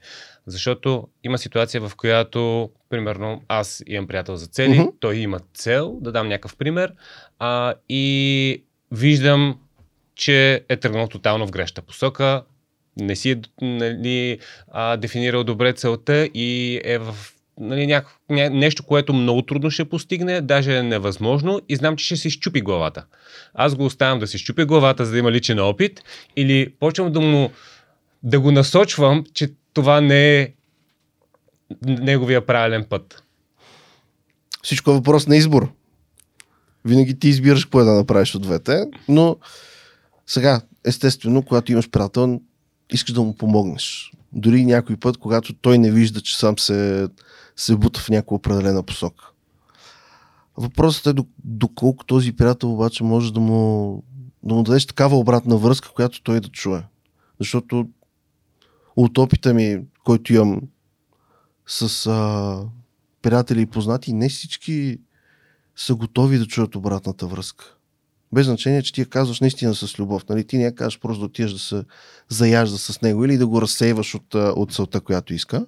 Защото 0.46 1.08
има 1.24 1.38
ситуация, 1.38 1.88
в 1.88 1.92
която, 1.96 2.70
примерно, 2.88 3.42
аз 3.48 3.82
имам 3.86 4.06
приятел 4.06 4.36
за 4.36 4.46
цели, 4.46 4.78
Мгм. 4.78 4.88
той 5.00 5.16
има 5.16 5.40
цел, 5.54 5.98
да 6.00 6.12
дам 6.12 6.28
някакъв 6.28 6.56
пример, 6.56 6.92
а, 7.38 7.74
и 7.88 8.64
виждам, 8.92 9.60
че 10.14 10.64
е 10.68 10.76
тръгнал 10.76 11.08
тотално 11.08 11.46
в 11.46 11.50
грешна 11.50 11.82
посока, 11.82 12.42
не 13.00 13.16
си 13.16 13.30
е 13.30 13.40
нали, 13.62 14.38
а, 14.68 14.96
дефинирал 14.96 15.44
добре 15.44 15.72
целта 15.72 16.28
и 16.34 16.80
е 16.84 16.98
в 16.98 17.16
нали, 17.60 17.86
няк... 17.86 18.06
ня... 18.30 18.50
нещо, 18.50 18.82
което 18.82 19.12
много 19.12 19.42
трудно 19.42 19.70
ще 19.70 19.84
постигне, 19.84 20.40
даже 20.40 20.76
е 20.76 20.82
невъзможно 20.82 21.60
и 21.68 21.76
знам, 21.76 21.96
че 21.96 22.04
ще 22.04 22.16
си 22.16 22.30
щупи 22.30 22.60
главата. 22.60 23.04
Аз 23.54 23.74
го 23.74 23.84
оставям 23.84 24.18
да 24.18 24.26
си 24.26 24.38
щупи 24.38 24.64
главата, 24.64 25.04
за 25.04 25.12
да 25.12 25.18
има 25.18 25.32
личен 25.32 25.58
опит 25.58 26.00
или 26.36 26.74
почвам 26.80 27.12
да 27.12 27.20
му 27.20 27.50
да 28.22 28.40
го 28.40 28.52
насочвам, 28.52 29.24
че 29.34 29.52
това 29.72 30.00
не 30.00 30.40
е 30.40 30.52
неговия 31.86 32.46
правилен 32.46 32.84
път. 32.88 33.22
Всичко 34.62 34.90
е 34.90 34.94
въпрос 34.94 35.26
на 35.26 35.36
избор. 35.36 35.72
Винаги 36.84 37.18
ти 37.18 37.28
избираш 37.28 37.64
какво 37.64 37.80
е 37.80 37.84
да 37.84 37.92
направиш 37.92 38.34
от 38.34 38.42
двете, 38.42 38.84
но 39.08 39.36
сега, 40.26 40.60
естествено, 40.84 41.42
когато 41.42 41.72
имаш 41.72 41.90
приятел, 41.90 42.40
искаш 42.90 43.12
да 43.12 43.22
му 43.22 43.36
помогнеш. 43.36 44.12
Дори 44.32 44.64
някой 44.64 44.96
път, 44.96 45.16
когато 45.16 45.54
той 45.54 45.78
не 45.78 45.90
вижда, 45.90 46.20
че 46.20 46.38
сам 46.38 46.58
се, 46.58 47.08
се 47.56 47.76
бута 47.76 48.00
в 48.00 48.08
някаква 48.08 48.36
определена 48.36 48.82
посока. 48.82 49.30
Въпросът 50.56 51.06
е 51.06 51.12
до- 51.12 51.26
доколко 51.44 52.04
този 52.04 52.32
приятел 52.32 52.72
обаче 52.72 53.04
може 53.04 53.32
да 53.32 53.40
му, 53.40 54.02
да 54.42 54.54
му 54.54 54.62
дадеш 54.62 54.86
такава 54.86 55.16
обратна 55.16 55.56
връзка, 55.56 55.92
която 55.92 56.22
той 56.22 56.40
да 56.40 56.48
чуе. 56.48 56.84
Защото 57.40 57.88
от 58.96 59.18
опита 59.18 59.54
ми, 59.54 59.80
който 60.04 60.32
имам 60.32 60.60
с 61.66 62.06
а, 62.06 62.64
приятели 63.22 63.60
и 63.60 63.66
познати, 63.66 64.12
не 64.12 64.28
всички 64.28 64.98
са 65.76 65.94
готови 65.94 66.38
да 66.38 66.46
чуят 66.46 66.76
обратната 66.76 67.26
връзка. 67.26 67.74
Без 68.32 68.46
значение, 68.46 68.82
че 68.82 68.92
ти 68.92 69.00
я 69.00 69.06
казваш 69.06 69.40
наистина 69.40 69.74
с 69.74 69.98
любов. 69.98 70.28
Нали? 70.28 70.46
Ти 70.46 70.58
не 70.58 70.64
я 70.64 70.74
кажеш 70.74 71.00
просто 71.00 71.20
да 71.20 71.26
отидеш 71.26 71.52
да 71.52 71.58
се 71.58 71.84
заяжда 72.28 72.78
с 72.78 73.02
него 73.02 73.24
или 73.24 73.36
да 73.36 73.46
го 73.46 73.62
разсейваш 73.62 74.14
от, 74.14 74.34
от 74.34 74.72
целта, 74.72 75.00
която 75.00 75.34
иска. 75.34 75.66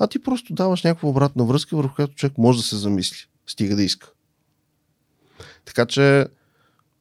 А 0.00 0.06
ти 0.06 0.18
просто 0.18 0.54
даваш 0.54 0.82
някаква 0.82 1.08
обратна 1.08 1.44
връзка, 1.44 1.76
върху 1.76 1.94
която 1.94 2.14
човек 2.14 2.38
може 2.38 2.58
да 2.58 2.64
се 2.64 2.76
замисли. 2.76 3.26
Стига 3.46 3.76
да 3.76 3.82
иска. 3.82 4.12
Така 5.64 5.86
че 5.86 6.26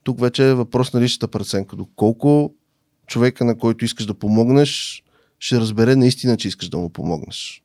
тук 0.03 0.20
вече 0.20 0.50
е 0.50 0.53
въпрос 0.53 0.94
на 0.94 1.01
личната 1.01 1.27
преценка. 1.27 1.75
Доколко 1.75 2.56
човека, 3.08 3.46
на 3.46 3.58
който 3.58 3.86
искаш 3.86 4.06
да 4.06 4.13
помогнеш, 4.13 5.03
ще 5.39 5.60
разбере 5.60 5.96
наистина, 5.96 6.38
че 6.38 6.48
искаш 6.48 6.70
да 6.70 6.77
му 6.77 6.89
помогнеш. 6.89 7.63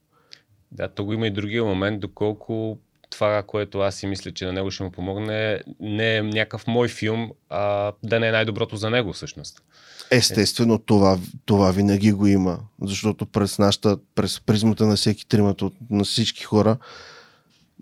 Да, 0.73 0.89
то 0.89 1.13
има 1.13 1.27
и 1.27 1.31
другия 1.31 1.65
момент, 1.65 2.01
доколко 2.01 2.79
това, 3.15 3.43
което 3.43 3.79
аз 3.79 3.95
си 3.95 4.07
мисля, 4.07 4.33
че 4.33 4.45
на 4.47 4.53
него 4.53 4.71
ще 4.71 4.83
му 4.83 4.91
помогне, 4.91 5.61
не 5.81 6.17
е 6.17 6.23
някакъв 6.23 6.67
мой 6.67 6.89
филм, 6.89 7.31
а 7.51 7.93
да 8.03 8.21
не 8.21 8.29
е 8.29 8.33
най-доброто 8.33 8.77
за 8.77 8.91
него 8.91 9.13
всъщност. 9.13 9.63
Естествено, 10.11 10.79
това, 10.79 11.19
това 11.45 11.71
винаги 11.71 12.13
го 12.13 12.27
има, 12.27 12.59
защото 12.83 13.27
през 13.27 13.59
нашата, 13.59 13.99
през 14.15 14.41
призмата 14.41 14.87
на 14.87 14.97
всеки 14.97 15.29
тримата, 15.29 15.71
на 15.91 16.05
всички 16.05 16.45
хора, 16.45 16.77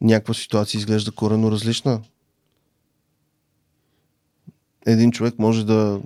някаква 0.00 0.34
ситуация 0.34 0.78
изглежда 0.78 1.12
корено 1.12 1.50
различна. 1.50 2.00
Един 4.86 5.12
човек 5.12 5.34
може 5.38 5.66
да, 5.66 6.00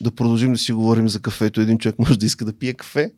да 0.00 0.10
продължим 0.10 0.52
да 0.52 0.58
си 0.58 0.72
говорим 0.72 1.08
за 1.08 1.20
кафето, 1.20 1.60
един 1.60 1.78
човек 1.78 1.98
може 1.98 2.18
да 2.18 2.26
иска 2.26 2.44
да 2.44 2.58
пие 2.58 2.74
кафе, 2.74 3.12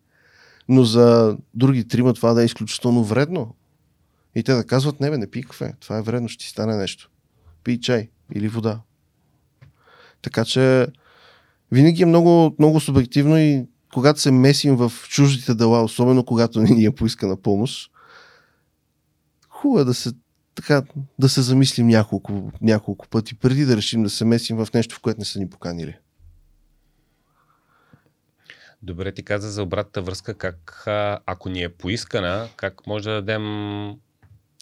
но 0.68 0.84
за 0.84 1.36
други 1.54 1.88
трима 1.88 2.14
това 2.14 2.34
да 2.34 2.42
е 2.42 2.44
изключително 2.44 3.04
вредно. 3.04 3.54
И 4.34 4.42
те 4.42 4.54
да 4.54 4.66
казват, 4.66 5.00
не 5.00 5.10
бе, 5.10 5.18
не 5.18 5.30
пий 5.30 5.42
кафе, 5.42 5.74
това 5.80 5.98
е 5.98 6.02
вредно, 6.02 6.28
ще 6.28 6.44
ти 6.44 6.50
стане 6.50 6.76
нещо. 6.76 7.10
Пий 7.64 7.80
чай 7.80 8.10
или 8.34 8.48
вода. 8.48 8.80
Така 10.22 10.44
че 10.44 10.86
винаги 11.72 12.02
е 12.02 12.06
много, 12.06 12.54
много 12.58 12.80
субективно 12.80 13.38
и 13.38 13.66
когато 13.92 14.20
се 14.20 14.30
месим 14.30 14.76
в 14.76 14.92
чуждите 15.08 15.54
дела, 15.54 15.82
особено 15.82 16.24
когато 16.24 16.62
ни 16.62 16.84
е 16.84 16.94
поискана 16.94 17.36
помощ, 17.36 17.92
хубаво 19.48 19.80
е 19.80 19.84
да 19.84 19.94
се, 19.94 20.12
така, 20.54 20.82
да 21.18 21.28
се 21.28 21.42
замислим 21.42 21.86
няколко, 21.86 22.52
няколко 22.60 23.08
пъти, 23.08 23.34
преди 23.34 23.64
да 23.64 23.76
решим 23.76 24.02
да 24.02 24.10
се 24.10 24.24
месим 24.24 24.56
в 24.56 24.68
нещо, 24.74 24.94
в 24.94 25.00
което 25.00 25.18
не 25.18 25.24
са 25.24 25.38
ни 25.38 25.50
поканили. 25.50 25.98
Добре 28.82 29.12
ти 29.14 29.22
каза 29.22 29.50
за 29.50 29.62
обратната 29.62 30.02
връзка, 30.02 30.34
как 30.34 30.84
ако 31.26 31.48
ни 31.48 31.62
е 31.62 31.68
поискана, 31.68 32.48
как 32.56 32.86
може 32.86 33.08
да 33.08 33.14
дадем 33.14 33.44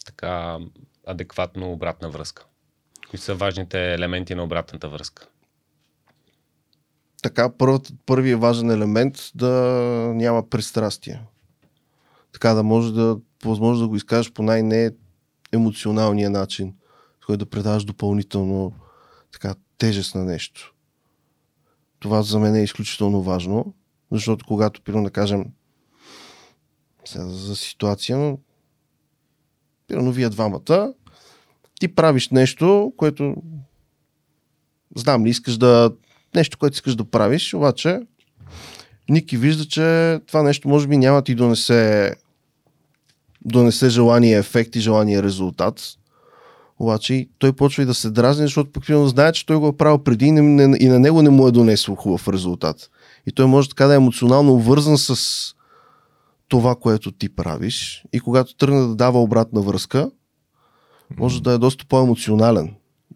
така 0.09 0.57
адекватно 1.07 1.71
обратна 1.71 2.09
връзка? 2.09 2.45
Кои 3.09 3.19
са 3.19 3.35
важните 3.35 3.93
елементи 3.93 4.35
на 4.35 4.43
обратната 4.43 4.89
връзка? 4.89 5.27
Така, 7.21 7.49
първият, 8.05 8.41
важен 8.41 8.71
елемент 8.71 9.31
да 9.35 9.51
няма 10.15 10.49
пристрастие. 10.49 11.21
Така 12.31 12.53
да 12.53 12.63
може 12.63 12.93
да, 12.93 13.17
възможно 13.45 13.81
да 13.81 13.87
го 13.87 13.95
изкажеш 13.95 14.31
по 14.31 14.43
най-не 14.43 14.91
емоционалния 15.51 16.29
начин, 16.29 16.75
с 17.23 17.25
който 17.25 17.45
да 17.45 17.49
предаваш 17.49 17.83
допълнително 17.83 18.73
така, 19.31 19.55
тежест 19.77 20.15
на 20.15 20.23
нещо. 20.23 20.73
Това 21.99 22.21
за 22.21 22.39
мен 22.39 22.55
е 22.55 22.63
изключително 22.63 23.21
важно, 23.21 23.73
защото 24.11 24.45
когато, 24.45 24.81
примерно 24.81 25.03
да 25.03 25.11
кажем, 25.11 25.45
сега 27.05 27.25
за 27.25 27.55
ситуация, 27.55 28.17
но 28.17 28.39
примерно 29.89 30.11
вие 30.11 30.29
двамата, 30.29 30.93
ти 31.79 31.87
правиш 31.87 32.29
нещо, 32.29 32.93
което 32.97 33.35
знам 34.95 35.25
ли, 35.25 35.29
искаш 35.29 35.57
да 35.57 35.91
нещо, 36.35 36.57
което 36.57 36.73
искаш 36.73 36.95
да 36.95 37.05
правиш, 37.05 37.53
обаче 37.53 37.99
Ники 39.09 39.37
вижда, 39.37 39.65
че 39.65 40.19
това 40.27 40.43
нещо 40.43 40.67
може 40.67 40.87
би 40.87 40.97
няма 40.97 41.21
ти 41.21 41.35
донесе 41.35 42.15
донесе 43.45 43.89
желания 43.89 44.39
ефект 44.39 44.75
и 44.75 44.79
желания 44.79 45.23
резултат. 45.23 45.81
Обаче 46.79 47.27
той 47.39 47.53
почва 47.53 47.83
и 47.83 47.85
да 47.85 47.93
се 47.93 48.09
дразни, 48.09 48.45
защото 48.45 48.71
пък 48.71 48.83
знае, 48.89 49.31
че 49.31 49.45
той 49.45 49.57
го 49.57 49.67
е 49.67 49.77
правил 49.77 50.03
преди 50.03 50.25
и, 50.25 50.31
не, 50.31 50.77
и 50.79 50.87
на 50.87 50.99
него 50.99 51.21
не 51.21 51.29
му 51.29 51.47
е 51.47 51.51
донесло 51.51 51.95
хубав 51.95 52.27
резултат. 52.27 52.89
И 53.27 53.31
той 53.31 53.45
може 53.45 53.69
така 53.69 53.85
да 53.85 53.93
е 53.93 53.95
емоционално 53.95 54.53
обвързан 54.53 54.97
с 54.97 55.15
това, 56.49 56.75
което 56.75 57.11
ти 57.11 57.35
правиш. 57.35 58.03
И 58.13 58.19
когато 58.19 58.55
тръгне 58.55 58.79
да 58.79 58.95
дава 58.95 59.21
обратна 59.21 59.61
връзка, 59.61 60.11
може 61.17 61.43
да 61.43 61.51
е 61.51 61.57
доста 61.57 61.85
по-емоционален. 61.85 62.75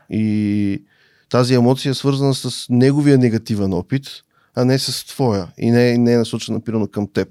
И 0.10 0.84
тази 1.30 1.54
емоция 1.54 1.90
е 1.90 1.94
свързана 1.94 2.34
с 2.34 2.66
неговия 2.70 3.18
негативен 3.18 3.74
опит, 3.74 4.08
а 4.56 4.66
не 4.66 4.80
с 4.80 5.06
твоя. 5.06 5.48
И 5.58 5.72
не, 5.72 5.98
не 5.98 6.14
е 6.14 6.18
насочена 6.18 6.58
напирано 6.58 6.88
към 6.88 7.08
теб. 7.14 7.28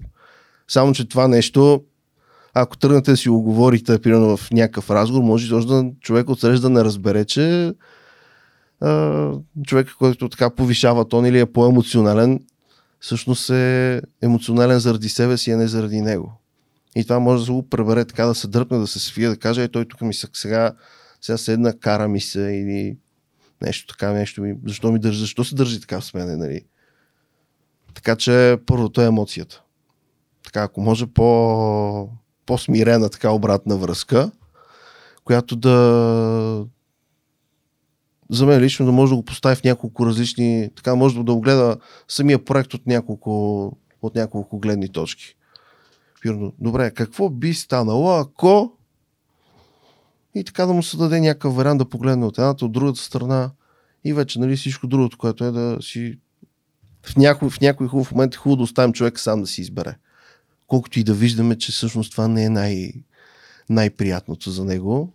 Само, 0.68 0.92
че 0.92 1.08
това 1.08 1.28
нещо, 1.28 1.82
ако 2.54 2.78
тръгнете 2.78 3.10
да 3.10 3.16
си 3.16 3.28
го 3.28 3.42
говорите 3.42 3.98
примерно 3.98 4.36
в 4.36 4.50
някакъв 4.50 4.90
разговор, 4.90 5.22
може 5.22 5.48
точно 5.48 5.82
да 5.82 5.90
човек 6.00 6.28
отсреща 6.28 6.62
да 6.62 6.70
не 6.70 6.84
разбере, 6.84 7.24
че 7.24 7.74
а, 8.80 9.32
човек, 9.66 9.88
който 9.98 10.28
така 10.28 10.50
повишава 10.50 11.08
тон 11.08 11.26
или 11.26 11.40
е 11.40 11.46
по-емоционален, 11.46 12.40
всъщност 13.02 13.50
е 13.50 14.02
емоционален 14.22 14.78
заради 14.78 15.08
себе 15.08 15.36
си, 15.36 15.50
а 15.50 15.56
не 15.56 15.68
заради 15.68 16.00
него. 16.00 16.32
И 16.96 17.04
това 17.04 17.18
може 17.18 17.46
да 17.46 17.52
го 17.52 17.68
пребере 17.68 18.04
така, 18.04 18.26
да 18.26 18.34
се 18.34 18.48
дръпне, 18.48 18.78
да 18.78 18.86
се 18.86 18.98
свие, 18.98 19.28
да 19.28 19.36
каже, 19.36 19.62
е, 19.62 19.68
той 19.68 19.84
тук 19.84 20.00
ми 20.00 20.14
сега, 20.14 20.72
сега 21.20 21.38
седна, 21.38 21.78
кара 21.78 22.08
ми 22.08 22.20
се 22.20 22.40
или 22.40 22.96
нещо 23.62 23.86
така, 23.86 24.12
нещо 24.12 24.42
ми, 24.42 24.54
защо 24.66 24.92
ми 24.92 24.98
държи, 24.98 25.20
защо 25.20 25.44
се 25.44 25.54
държи 25.54 25.80
така 25.80 26.00
с 26.00 26.14
мене, 26.14 26.36
нали? 26.36 26.64
Така 27.94 28.16
че 28.16 28.58
първото 28.66 29.00
е 29.00 29.06
емоцията. 29.06 29.62
Така, 30.44 30.62
ако 30.62 30.80
може 30.80 31.06
по, 31.06 32.08
по-смирена 32.46 33.10
така 33.10 33.30
обратна 33.30 33.76
връзка, 33.76 34.30
която 35.24 35.56
да 35.56 36.66
за 38.32 38.46
мен 38.46 38.60
лично 38.60 38.86
да 38.86 38.92
може 38.92 39.10
да 39.10 39.16
го 39.16 39.24
постави 39.24 39.56
в 39.56 39.64
няколко 39.64 40.06
различни, 40.06 40.70
така 40.76 40.94
може 40.94 41.22
да 41.22 41.32
огледа 41.32 41.76
самия 42.08 42.44
проект 42.44 42.74
от 42.74 42.86
няколко, 42.86 43.76
от 44.02 44.14
няколко 44.14 44.58
гледни 44.58 44.88
точки. 44.88 45.36
Пирно, 46.20 46.52
добре, 46.58 46.90
какво 46.90 47.30
би 47.30 47.54
станало, 47.54 48.10
ако 48.10 48.72
и 50.34 50.44
така 50.44 50.66
да 50.66 50.72
му 50.72 50.82
се 50.82 50.96
даде 50.96 51.20
някакъв 51.20 51.54
вариант 51.54 51.78
да 51.78 51.88
погледне 51.88 52.26
от 52.26 52.38
едната, 52.38 52.64
от 52.64 52.72
другата 52.72 53.00
страна 53.00 53.50
и 54.04 54.12
вече 54.12 54.38
нали, 54.38 54.56
всичко 54.56 54.86
другото, 54.86 55.18
което 55.18 55.44
е 55.44 55.50
да 55.50 55.78
си 55.80 56.18
в 57.06 57.16
някой, 57.16 57.50
в 57.50 57.60
някой 57.60 57.88
хубав 57.88 58.12
момент 58.12 58.34
е 58.34 58.36
хубаво 58.36 58.56
да 58.56 58.62
оставим 58.62 58.92
човека 58.92 59.20
сам 59.20 59.40
да 59.40 59.46
си 59.46 59.60
избере. 59.60 59.96
Колкото 60.66 61.00
и 61.00 61.04
да 61.04 61.14
виждаме, 61.14 61.58
че 61.58 61.72
всъщност 61.72 62.12
това 62.12 62.28
не 62.28 62.44
е 62.44 62.50
най- 62.50 62.92
най-приятното 63.70 64.50
за 64.50 64.64
него 64.64 65.12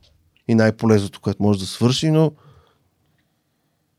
и 0.47 0.55
най-полезното, 0.55 1.19
което 1.21 1.43
може 1.43 1.59
да 1.59 1.65
свърши, 1.65 2.11
но 2.11 2.31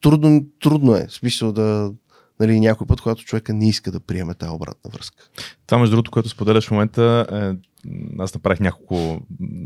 трудно, 0.01 0.47
трудно 0.61 0.95
е. 0.95 1.07
В 1.09 1.13
смисъл 1.13 1.53
да, 1.53 1.93
нали, 2.41 2.61
някой 2.61 2.87
път, 2.87 3.01
когато 3.01 3.25
човека 3.25 3.55
не 3.55 3.69
иска 3.69 3.93
да 3.93 4.01
приеме 4.01 4.35
тази 4.35 4.53
обратна 4.53 4.91
връзка. 4.95 5.25
Това, 5.67 5.79
между 5.79 5.97
другото, 5.97 6.11
което 6.11 6.29
споделяш 6.29 6.67
в 6.67 6.71
момента, 6.71 7.27
е, 7.33 7.69
аз 8.19 8.35
направих 8.35 8.61
няколко 8.61 9.21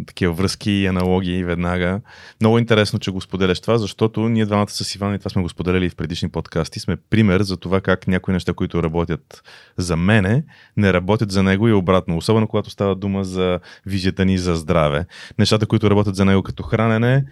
такива 0.06 0.32
връзки 0.32 0.70
и 0.70 0.86
аналогии 0.86 1.44
веднага. 1.44 2.00
Много 2.40 2.58
интересно, 2.58 2.98
че 2.98 3.10
го 3.10 3.20
споделяш 3.20 3.60
това, 3.60 3.78
защото 3.78 4.28
ние 4.28 4.46
двамата 4.46 4.68
с 4.68 4.94
Иван 4.94 5.14
и 5.14 5.18
това 5.18 5.28
сме 5.28 5.42
го 5.42 5.48
споделяли 5.48 5.90
в 5.90 5.96
предишни 5.96 6.28
подкасти. 6.28 6.80
Сме 6.80 6.96
пример 6.96 7.42
за 7.42 7.56
това 7.56 7.80
как 7.80 8.06
някои 8.06 8.34
неща, 8.34 8.52
които 8.52 8.82
работят 8.82 9.42
за 9.76 9.96
мене, 9.96 10.44
не 10.76 10.92
работят 10.92 11.30
за 11.30 11.42
него 11.42 11.68
и 11.68 11.72
обратно. 11.72 12.16
Особено 12.16 12.48
когато 12.48 12.70
става 12.70 12.96
дума 12.96 13.24
за 13.24 13.60
визията 13.86 14.24
ни 14.24 14.38
за 14.38 14.54
здраве. 14.54 15.06
Нещата, 15.38 15.66
които 15.66 15.90
работят 15.90 16.16
за 16.16 16.24
него 16.24 16.42
като 16.42 16.62
хранене, 16.62 17.24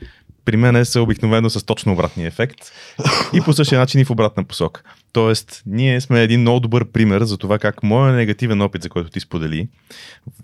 при 0.45 0.57
мен 0.57 0.85
са 0.85 1.03
обикновено 1.03 1.51
с 1.51 1.67
точно 1.67 1.93
обратния 1.93 2.27
ефект 2.27 2.59
и 3.35 3.41
по 3.41 3.53
същия 3.53 3.79
начин 3.79 4.01
и 4.01 4.05
в 4.05 4.11
обратна 4.11 4.45
посока. 4.45 4.83
Тоест, 5.13 5.63
ние 5.67 6.01
сме 6.01 6.23
един 6.23 6.41
много 6.41 6.61
добър 6.61 6.85
пример 6.85 7.23
за 7.23 7.39
това 7.39 7.59
как 7.59 7.83
моят 7.83 8.17
негативен 8.17 8.61
опит, 8.61 8.83
за 8.83 8.89
който 8.89 9.11
ти 9.11 9.21
сподели, 9.21 9.69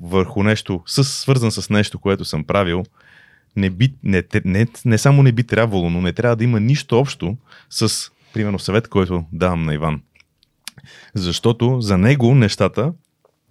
върху 0.01 0.43
нещо, 0.43 0.83
с, 0.87 1.05
свързан 1.05 1.51
с 1.51 1.71
нещо, 1.71 1.99
което 1.99 2.25
съм 2.25 2.45
правил, 2.45 2.85
не, 3.57 3.71
би, 3.71 3.95
не, 4.03 4.23
не, 4.45 4.67
не 4.85 4.99
само 4.99 5.23
не 5.23 5.33
би 5.33 5.45
трябвало, 5.45 5.91
но 5.91 6.01
не 6.01 6.13
трябва 6.13 6.37
да 6.37 6.45
има 6.45 6.61
нищо 6.61 6.99
общо 6.99 7.37
с, 7.71 8.11
примерно, 8.35 8.59
съвет, 8.59 8.89
който 8.89 9.25
давам 9.33 9.65
на 9.65 9.75
Иван. 9.75 10.03
Защото 11.15 11.81
за 11.81 11.99
него 11.99 12.35
нещата 12.35 12.93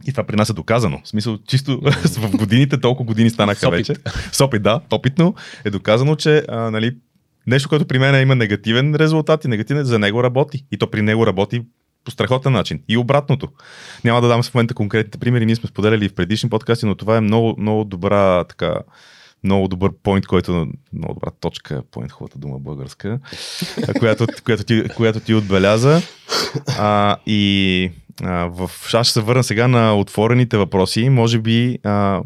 и 0.07 0.11
това 0.11 0.23
при 0.23 0.35
нас 0.35 0.49
е 0.49 0.53
доказано. 0.53 1.01
В 1.03 1.07
смисъл, 1.07 1.37
чисто 1.47 1.81
в 2.05 2.37
годините, 2.37 2.79
толкова 2.79 3.07
години 3.07 3.29
станаха 3.29 3.69
вече. 3.69 3.93
С 4.31 4.41
опит, 4.41 4.63
да, 4.63 4.81
опитно 4.91 5.35
е 5.65 5.69
доказано, 5.69 6.15
че 6.15 6.43
а, 6.47 6.71
нали, 6.71 6.97
нещо, 7.47 7.69
което 7.69 7.85
при 7.85 7.99
мен 7.99 8.21
има 8.21 8.35
негативен 8.35 8.95
резултат 8.95 9.45
и 9.45 9.47
негативен, 9.47 9.83
за 9.83 9.99
него 9.99 10.23
работи. 10.23 10.65
И 10.71 10.77
то 10.77 10.91
при 10.91 11.01
него 11.01 11.27
работи 11.27 11.61
по 12.03 12.11
страхотен 12.11 12.51
начин. 12.51 12.81
И 12.87 12.97
обратното. 12.97 13.47
Няма 14.03 14.21
да 14.21 14.27
дам 14.27 14.43
в 14.43 14.53
момента 14.53 14.73
конкретните 14.73 15.17
примери, 15.17 15.45
ние 15.45 15.55
сме 15.55 15.69
споделяли 15.69 16.09
в 16.09 16.15
предишни 16.15 16.49
подкасти, 16.49 16.85
но 16.85 16.95
това 16.95 17.17
е 17.17 17.21
много, 17.21 17.55
много 17.57 17.83
добра 17.83 18.43
така, 18.43 18.75
много 19.43 19.67
добър 19.67 19.91
поинт, 20.03 20.27
който 20.27 20.67
много 20.93 21.13
добра 21.13 21.31
точка, 21.39 21.81
поинт, 21.91 22.11
хубавата 22.11 22.39
дума 22.39 22.59
българска, 22.59 23.19
която, 23.99 24.27
която, 24.43 24.63
ти, 24.63 24.83
която 24.95 25.19
ти 25.19 25.33
отбеляза. 25.33 26.01
А, 26.67 27.17
и 27.25 27.91
а, 28.23 28.45
в, 28.45 28.71
аз 28.93 29.07
ще 29.07 29.13
се 29.13 29.21
върна 29.21 29.43
сега 29.43 29.67
на 29.67 29.97
отворените 29.97 30.57
въпроси. 30.57 31.09
Може 31.09 31.39
би, 31.39 31.79
а, 31.83 32.21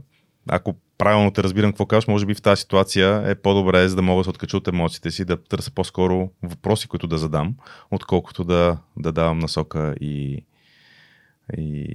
ако 0.50 0.76
правилно 0.98 1.32
те 1.32 1.44
разбирам 1.44 1.72
какво 1.72 1.86
казваш, 1.86 2.08
може 2.08 2.26
би 2.26 2.34
в 2.36 2.42
тази 2.42 2.62
ситуация 2.62 3.24
е 3.26 3.36
по-добре, 3.36 3.90
за 3.90 3.96
да 3.96 4.02
мога 4.02 4.20
да 4.20 4.24
се 4.24 4.30
откача 4.30 4.58
от 4.58 4.68
емоциите 4.68 5.12
си, 5.12 5.26
да 5.26 5.44
търся 5.44 5.72
по-скоро 5.72 6.30
въпроси, 6.44 6.88
които 6.88 7.08
да 7.08 7.18
задам, 7.18 7.56
отколкото 7.92 8.44
да, 8.44 8.78
да 8.98 9.12
давам 9.12 9.40
насока 9.40 9.96
и, 10.02 10.46
и, 11.58 11.94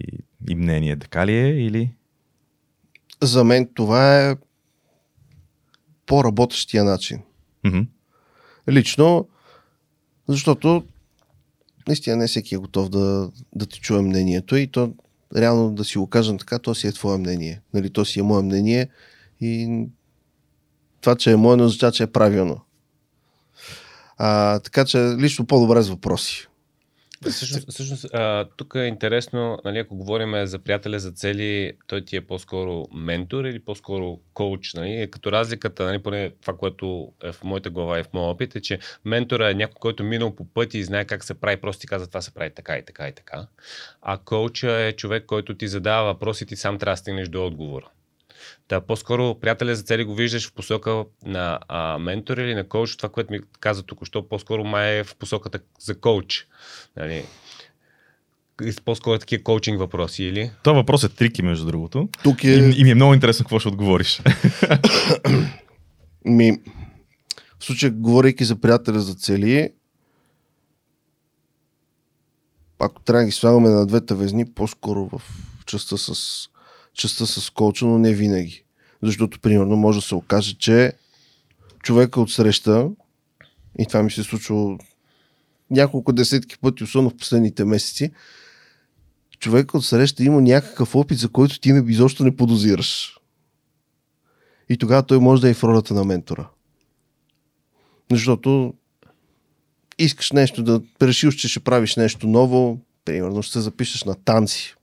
и 0.48 0.54
мнение. 0.54 0.98
Така 0.98 1.26
ли 1.26 1.33
е 1.33 1.48
или? 1.48 1.90
За 3.22 3.44
мен 3.44 3.68
това 3.74 4.20
е 4.20 4.37
по-работещия 6.07 6.85
начин. 6.85 7.22
Мгм. 7.64 7.80
Лично, 8.68 9.28
защото 10.28 10.85
наистина 11.88 12.16
не 12.16 12.26
всеки 12.26 12.54
е 12.54 12.58
готов 12.58 12.88
да, 12.88 13.30
да 13.54 13.66
ти 13.66 13.80
чуе 13.80 14.02
мнението 14.02 14.56
и 14.56 14.66
то 14.66 14.92
реално 15.36 15.70
да 15.70 15.84
си 15.84 15.98
го 15.98 16.06
кажем 16.06 16.38
така, 16.38 16.58
то 16.58 16.74
си 16.74 16.86
е 16.86 16.92
твое 16.92 17.18
мнение. 17.18 17.60
Нали, 17.74 17.90
то 17.90 18.04
си 18.04 18.20
е 18.20 18.22
мое 18.22 18.42
мнение 18.42 18.88
и 19.40 19.84
това, 21.00 21.16
че 21.16 21.32
е 21.32 21.36
мое, 21.36 21.56
не 21.56 21.62
означава, 21.62 21.92
че 21.92 22.02
е 22.02 22.06
правилно. 22.06 22.60
А, 24.16 24.58
така 24.58 24.84
че 24.84 24.98
лично 24.98 25.46
по-добре 25.46 25.82
с 25.82 25.88
въпроси. 25.88 26.48
Всъщност, 27.30 27.70
всъщност 27.70 28.14
а, 28.14 28.44
тук 28.56 28.74
е 28.74 28.84
интересно, 28.84 29.58
нали, 29.64 29.78
ако 29.78 29.96
говорим 29.96 30.46
за 30.46 30.58
приятеля 30.58 30.98
за 30.98 31.12
цели, 31.12 31.72
той 31.87 32.04
ти 32.04 32.16
е 32.16 32.26
по-скоро 32.26 32.84
ментор 32.94 33.44
или 33.44 33.60
по-скоро 33.60 34.20
коуч. 34.34 34.74
Нали? 34.74 34.92
Е 34.92 35.06
Като 35.06 35.32
разликата, 35.32 35.84
нали, 35.84 36.02
поне 36.02 36.30
това, 36.40 36.56
което 36.56 37.12
е 37.24 37.32
в 37.32 37.44
моята 37.44 37.70
глава 37.70 38.00
и 38.00 38.02
в 38.02 38.12
моя 38.12 38.26
опит, 38.26 38.56
е, 38.56 38.60
че 38.60 38.78
ментора 39.04 39.50
е 39.50 39.54
някой, 39.54 39.76
който 39.80 40.02
е 40.02 40.06
минал 40.06 40.37
по 40.37 40.44
пъти 40.44 40.78
и 40.78 40.84
знае 40.84 41.04
как 41.04 41.24
се 41.24 41.34
прави, 41.34 41.56
просто 41.56 41.80
ти 41.80 41.87
казва 41.87 42.06
това 42.06 42.20
се 42.20 42.34
прави 42.34 42.50
така 42.54 42.78
и 42.78 42.84
така 42.84 43.08
и 43.08 43.12
така. 43.12 43.46
А 44.02 44.18
коуча 44.18 44.72
е 44.72 44.92
човек, 44.92 45.24
който 45.26 45.54
ти 45.54 45.68
задава 45.68 46.12
въпроси 46.12 46.44
и 46.44 46.46
ти 46.46 46.56
сам 46.56 46.78
трябва 46.78 46.92
да 46.92 46.96
стигнеш 46.96 47.28
до 47.28 47.46
отговора. 47.46 47.88
Та 48.68 48.80
по-скоро 48.80 49.35
приятеля 49.40 49.74
за 49.74 49.83
цели 49.83 50.04
го 50.04 50.14
виждаш 50.14 50.48
в 50.48 50.52
посока 50.52 51.04
на 51.26 51.59
а, 51.68 51.98
ментор 51.98 52.38
или 52.38 52.54
на 52.54 52.68
коуч. 52.68 52.96
Това, 52.96 53.09
което 53.09 53.33
ми 53.33 53.40
каза 53.61 53.83
току-що, 53.83 54.28
по-скоро 54.28 54.64
май 54.64 54.98
е 54.98 55.04
в 55.04 55.16
посоката 55.16 55.61
за 55.78 56.00
коуч. 56.00 56.46
Нали? 56.96 57.24
И 58.62 58.72
По-скоро 58.85 59.18
такива 59.18 59.42
коучинг 59.42 59.78
въпроси 59.78 60.24
или? 60.24 60.50
Това 60.62 60.76
въпрос 60.76 61.04
е 61.04 61.09
трики, 61.09 61.42
между 61.42 61.66
другото. 61.66 62.09
Тук 62.22 62.44
И, 62.44 62.50
е... 62.50 62.72
и 62.76 62.85
ми 62.85 62.90
е 62.90 62.94
много 62.94 63.14
интересно 63.14 63.44
какво 63.44 63.59
ще 63.59 63.68
отговориш. 63.68 64.22
Ми, 66.24 66.52
в 67.59 67.64
случая, 67.64 67.92
говорейки 67.92 68.44
за 68.44 68.61
приятеля 68.61 69.00
за 69.00 69.14
цели, 69.14 69.70
ако 72.78 73.02
трябва 73.02 73.22
да 73.22 73.26
ги 73.26 73.33
слагаме 73.33 73.68
на 73.68 73.87
двете 73.87 74.14
везни, 74.14 74.52
по-скоро 74.52 75.09
в 75.12 75.22
частта 75.66 75.96
с, 75.96 76.48
частта 76.94 77.26
с 77.26 77.50
коуча, 77.50 77.87
но 77.87 77.98
не 77.98 78.14
винаги. 78.14 78.64
Защото, 79.02 79.40
примерно, 79.40 79.76
може 79.76 79.98
да 79.98 80.07
се 80.07 80.14
окаже, 80.14 80.54
че 80.54 80.92
човека 81.83 82.20
от 82.20 82.33
среща, 82.33 82.90
и 83.78 83.87
това 83.87 84.02
ми 84.02 84.11
се 84.11 84.20
е 84.20 84.24
случило 84.24 84.78
няколко 85.70 86.12
десетки 86.12 86.59
пъти, 86.59 86.85
особено 86.85 87.11
в 87.11 87.16
последните 87.16 87.64
месеци, 87.64 88.11
човека 89.38 89.78
от 89.78 89.85
среща 89.85 90.24
има 90.24 90.42
някакъв 90.42 90.94
опит, 90.94 91.18
за 91.18 91.28
който 91.28 91.61
ти 91.61 91.72
не, 91.72 91.92
изобщо 91.92 92.24
не 92.24 92.37
подозираш. 92.37 93.18
И 94.68 94.76
тогава 94.76 95.02
той 95.02 95.18
може 95.18 95.42
да 95.42 95.48
е 95.48 95.54
в 95.54 95.64
ролята 95.64 95.94
на 95.94 96.04
ментора. 96.04 96.48
Защото 98.11 98.74
искаш 99.98 100.33
нещо 100.33 100.62
да 100.62 100.83
решиш, 101.02 101.35
че 101.35 101.48
ще 101.48 101.61
правиш 101.61 101.96
нещо 101.96 102.26
ново, 102.26 102.80
примерно 103.04 103.42
ще 103.42 103.52
се 103.52 103.61
запишеш 103.61 104.04
на 104.04 104.14
танци. 104.14 104.74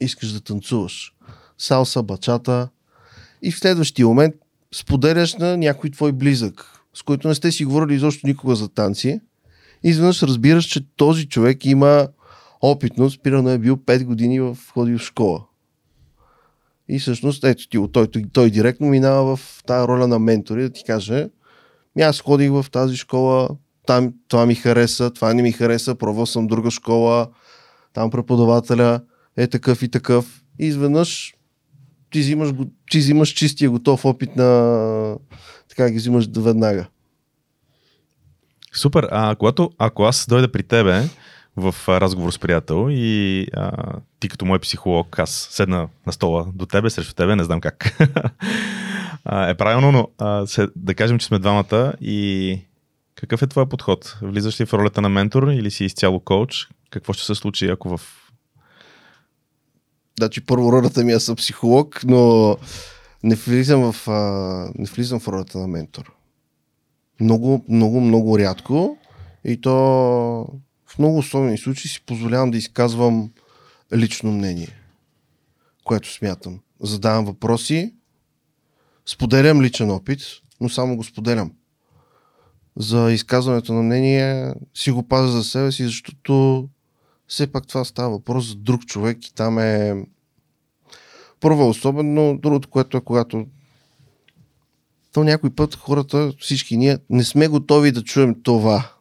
Искаш 0.00 0.32
да 0.32 0.40
танцуваш. 0.40 1.14
Салса, 1.58 2.02
бачата. 2.02 2.68
И 3.42 3.52
в 3.52 3.58
следващия 3.58 4.06
момент 4.06 4.34
споделяш 4.74 5.34
на 5.34 5.56
някой 5.56 5.90
твой 5.90 6.12
близък, 6.12 6.66
с 6.94 7.02
който 7.02 7.28
не 7.28 7.34
сте 7.34 7.52
си 7.52 7.64
говорили 7.64 7.94
изобщо 7.94 8.26
никога 8.26 8.56
за 8.56 8.68
танци. 8.68 9.20
И 9.84 9.88
изведнъж 9.88 10.22
разбираш, 10.22 10.64
че 10.64 10.86
този 10.96 11.28
човек 11.28 11.64
има 11.64 12.08
опитност, 12.62 13.22
примерно 13.22 13.50
е 13.50 13.58
бил 13.58 13.76
5 13.76 14.04
години 14.04 14.40
в 14.40 14.56
ходил 14.72 14.98
в 14.98 15.02
школа. 15.02 15.44
И 16.88 16.98
всъщност, 16.98 17.44
ето 17.44 17.68
ти, 17.68 17.78
той, 17.92 18.06
той, 18.06 18.24
той 18.32 18.50
директно 18.50 18.86
минава 18.86 19.36
в 19.36 19.62
тази 19.66 19.88
роля 19.88 20.08
на 20.08 20.18
ментори 20.18 20.62
да 20.62 20.70
ти 20.70 20.84
каже, 20.84 21.28
«Ми 21.96 22.02
аз 22.02 22.20
ходих 22.20 22.50
в 22.50 22.66
тази 22.72 22.96
школа, 22.96 23.48
там 23.86 24.14
това 24.28 24.46
ми 24.46 24.54
хареса, 24.54 25.10
това 25.10 25.34
не 25.34 25.42
ми 25.42 25.52
хареса, 25.52 25.94
пробвал 25.94 26.26
съм 26.26 26.46
друга 26.46 26.70
школа, 26.70 27.28
там 27.92 28.10
преподавателя 28.10 29.00
е 29.36 29.46
такъв 29.46 29.82
и 29.82 29.88
такъв. 29.88 30.42
И 30.58 30.66
изведнъж 30.66 31.34
ти 32.10 32.20
взимаш, 32.20 32.50
ти 32.90 32.98
взимаш 32.98 33.28
чистия 33.28 33.70
готов 33.70 34.04
опит 34.04 34.36
на... 34.36 35.16
Така 35.68 35.90
ги 35.90 35.96
взимаш 35.96 36.26
веднага. 36.36 36.86
Супер. 38.72 39.08
А 39.10 39.34
когато, 39.36 39.70
ако 39.78 40.02
аз 40.04 40.26
дойда 40.28 40.52
при 40.52 40.62
тебе 40.62 41.08
в 41.56 41.74
разговор 41.88 42.32
с 42.32 42.38
приятел 42.38 42.86
и 42.90 43.46
а, 43.52 43.72
ти 44.20 44.28
като 44.28 44.44
мой 44.44 44.58
психолог, 44.58 45.18
аз 45.18 45.48
седна 45.50 45.88
на 46.06 46.12
стола 46.12 46.46
до 46.54 46.66
тебе, 46.66 46.90
срещу 46.90 47.14
тебе, 47.14 47.36
не 47.36 47.44
знам 47.44 47.60
как. 47.60 47.96
а, 49.24 49.48
е 49.48 49.54
правилно, 49.54 49.92
но 49.92 50.08
а, 50.18 50.46
се, 50.46 50.68
да 50.76 50.94
кажем, 50.94 51.18
че 51.18 51.26
сме 51.26 51.38
двамата 51.38 51.92
и 52.00 52.58
какъв 53.14 53.42
е 53.42 53.46
твой 53.46 53.68
подход? 53.68 54.18
Влизаш 54.22 54.60
ли 54.60 54.66
в 54.66 54.74
ролята 54.74 55.00
на 55.00 55.08
ментор 55.08 55.48
или 55.48 55.70
си 55.70 55.84
изцяло 55.84 56.20
коуч? 56.20 56.68
Какво 56.90 57.12
ще 57.12 57.24
се 57.24 57.34
случи, 57.34 57.68
ако 57.68 57.96
в... 57.96 58.23
Значи 60.18 60.46
първо 60.46 60.72
ролята 60.72 61.04
ми 61.04 61.12
аз 61.12 61.24
съм 61.24 61.36
психолог, 61.36 62.00
но 62.04 62.56
не 63.22 63.34
влизам 63.34 63.92
в, 63.92 64.08
а, 64.08 64.12
не 64.74 64.84
влизам 64.86 65.20
в 65.20 65.28
ролята 65.28 65.58
на 65.58 65.68
ментор. 65.68 66.12
Много, 67.20 67.64
много, 67.68 68.00
много 68.00 68.38
рядко 68.38 68.98
и 69.44 69.60
то 69.60 69.72
в 70.86 70.98
много 70.98 71.18
особени 71.18 71.58
случаи 71.58 71.90
си 71.90 72.04
позволявам 72.06 72.50
да 72.50 72.58
изказвам 72.58 73.30
лично 73.94 74.32
мнение, 74.32 74.68
което 75.84 76.12
смятам. 76.12 76.60
Задавам 76.80 77.24
въпроси, 77.24 77.94
споделям 79.06 79.62
личен 79.62 79.90
опит, 79.90 80.20
но 80.60 80.68
само 80.68 80.96
го 80.96 81.04
споделям. 81.04 81.52
За 82.76 83.12
изказването 83.12 83.72
на 83.72 83.82
мнение 83.82 84.54
си 84.74 84.90
го 84.90 85.08
пазя 85.08 85.32
за 85.32 85.44
себе 85.44 85.72
си, 85.72 85.84
защото 85.84 86.68
все 87.28 87.52
пак 87.52 87.66
това 87.66 87.84
става 87.84 88.10
въпрос 88.10 88.48
за 88.48 88.54
друг 88.54 88.86
човек 88.86 89.26
и 89.26 89.34
там 89.34 89.58
е 89.58 90.04
първо 91.40 91.62
е 91.62 91.68
особено, 91.68 92.38
другото, 92.38 92.68
което 92.68 92.96
е 92.96 93.00
когато 93.00 93.46
то 95.12 95.24
някой 95.24 95.50
път 95.50 95.74
хората, 95.74 96.32
всички 96.40 96.76
ние, 96.76 96.98
не 97.10 97.24
сме 97.24 97.48
готови 97.48 97.92
да 97.92 98.02
чуем 98.02 98.42
това, 98.42 98.92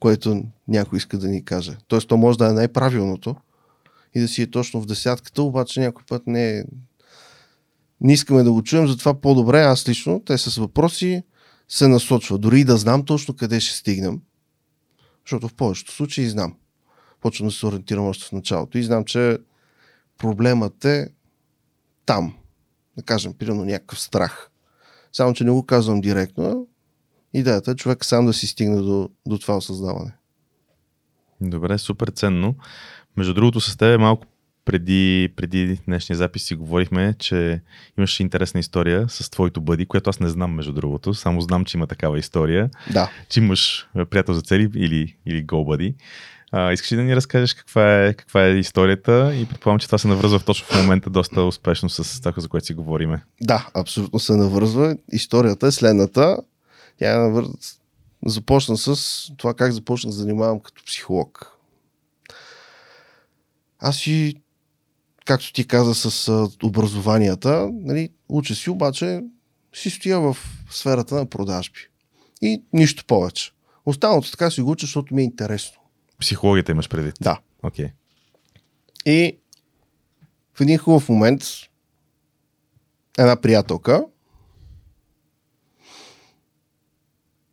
което 0.00 0.42
някой 0.68 0.96
иска 0.96 1.18
да 1.18 1.28
ни 1.28 1.44
каже. 1.44 1.76
Тоест, 1.88 2.08
то 2.08 2.16
може 2.16 2.38
да 2.38 2.48
е 2.48 2.52
най-правилното 2.52 3.36
и 4.14 4.20
да 4.20 4.28
си 4.28 4.42
е 4.42 4.50
точно 4.50 4.80
в 4.80 4.86
десятката, 4.86 5.42
обаче 5.42 5.80
някой 5.80 6.04
път 6.08 6.26
не 6.26 6.58
е... 6.58 6.64
Не 8.00 8.12
искаме 8.12 8.42
да 8.42 8.52
го 8.52 8.62
чуем, 8.62 8.88
затова 8.88 9.20
по-добре 9.20 9.62
аз 9.62 9.88
лично, 9.88 10.22
те 10.26 10.38
с 10.38 10.56
въпроси 10.56 11.22
се 11.68 11.88
насочва. 11.88 12.38
Дори 12.38 12.60
и 12.60 12.64
да 12.64 12.76
знам 12.76 13.04
точно 13.04 13.36
къде 13.36 13.60
ще 13.60 13.76
стигнем, 13.76 14.20
защото 15.26 15.48
в 15.48 15.54
повечето 15.54 15.92
случаи 15.92 16.28
знам. 16.28 16.54
Почвам 17.20 17.48
да 17.48 17.54
се 17.54 17.66
ориентирам 17.66 18.06
още 18.06 18.24
в 18.24 18.32
началото 18.32 18.78
и 18.78 18.82
знам, 18.82 19.04
че 19.04 19.38
проблемът 20.18 20.84
е 20.84 21.08
там. 22.06 22.34
Да 22.96 23.02
кажем, 23.02 23.34
примерно 23.38 23.64
някакъв 23.64 24.00
страх. 24.00 24.50
Само, 25.12 25.34
че 25.34 25.44
не 25.44 25.50
го 25.50 25.66
казвам 25.66 26.00
директно. 26.00 26.66
Идеята 27.34 27.70
е 27.70 27.74
човек 27.76 28.04
сам 28.04 28.26
да 28.26 28.32
си 28.32 28.46
стигне 28.46 28.76
до, 28.76 29.10
до 29.26 29.38
това 29.38 29.56
осъзнаване. 29.56 30.12
Добре, 31.40 31.78
супер 31.78 32.08
ценно. 32.08 32.54
Между 33.16 33.34
другото, 33.34 33.60
с 33.60 33.76
теб 33.76 34.00
малко 34.00 34.26
преди, 34.64 35.32
преди 35.36 35.78
днешния 35.86 36.16
запис 36.16 36.42
си 36.42 36.54
говорихме, 36.54 37.14
че 37.18 37.60
имаш 37.98 38.20
интересна 38.20 38.60
история 38.60 39.08
с 39.08 39.30
твоето 39.30 39.60
бъди, 39.60 39.86
което 39.86 40.10
аз 40.10 40.20
не 40.20 40.28
знам, 40.28 40.54
между 40.54 40.72
другото. 40.72 41.14
Само 41.14 41.40
знам, 41.40 41.64
че 41.64 41.76
има 41.76 41.86
такава 41.86 42.18
история, 42.18 42.70
Да. 42.92 43.10
че 43.28 43.40
имаш 43.40 43.88
е, 43.96 44.04
приятел 44.04 44.34
за 44.34 44.42
цели 44.42 44.70
или, 44.74 45.16
или 45.26 45.46
GoBuddy. 45.46 45.94
А, 46.52 46.72
искаш 46.72 46.92
ли 46.92 46.96
да 46.96 47.02
ни 47.02 47.16
разкажеш 47.16 47.54
каква 47.54 48.04
е, 48.04 48.14
каква 48.14 48.44
е 48.46 48.50
историята 48.50 49.32
и 49.34 49.46
предполагам, 49.46 49.78
че 49.78 49.86
това 49.86 49.98
се 49.98 50.08
навръзва 50.08 50.40
точно 50.40 50.66
в 50.66 50.82
момента 50.82 51.10
доста 51.10 51.42
успешно 51.42 51.88
с 51.88 52.20
това, 52.20 52.32
за 52.36 52.48
което 52.48 52.66
си 52.66 52.74
говориме. 52.74 53.22
Да, 53.40 53.68
абсолютно 53.74 54.18
се 54.18 54.36
навързва. 54.36 54.96
Историята 55.12 55.66
е 55.66 55.70
следната. 55.70 56.36
Тя 56.98 57.14
е 57.14 57.18
навър... 57.18 57.44
започна 58.26 58.76
с 58.76 58.96
това 59.36 59.54
как 59.54 59.72
започнах 59.72 60.10
да 60.10 60.16
занимавам 60.16 60.60
като 60.60 60.84
психолог. 60.84 61.56
Аз 63.78 64.06
и, 64.06 64.36
както 65.24 65.52
ти 65.52 65.66
каза 65.66 65.94
с 65.94 66.48
образованията, 66.62 67.68
нали, 67.72 68.08
уча 68.28 68.54
си, 68.54 68.70
обаче 68.70 69.20
си 69.74 69.90
стоя 69.90 70.20
в 70.20 70.36
сферата 70.70 71.14
на 71.14 71.26
продажби. 71.26 71.80
И 72.42 72.62
нищо 72.72 73.04
повече. 73.06 73.52
Останалото 73.86 74.30
така 74.30 74.50
си 74.50 74.60
го 74.60 74.70
уча, 74.70 74.86
защото 74.86 75.14
ми 75.14 75.22
е 75.22 75.24
интересно. 75.24 75.79
Психологията 76.20 76.72
имаш 76.72 76.88
предвид. 76.88 77.14
Да. 77.20 77.40
Okay. 77.62 77.92
И 79.06 79.38
в 80.54 80.60
един 80.60 80.78
хубав 80.78 81.08
момент 81.08 81.42
една 83.18 83.40
приятелка 83.40 84.04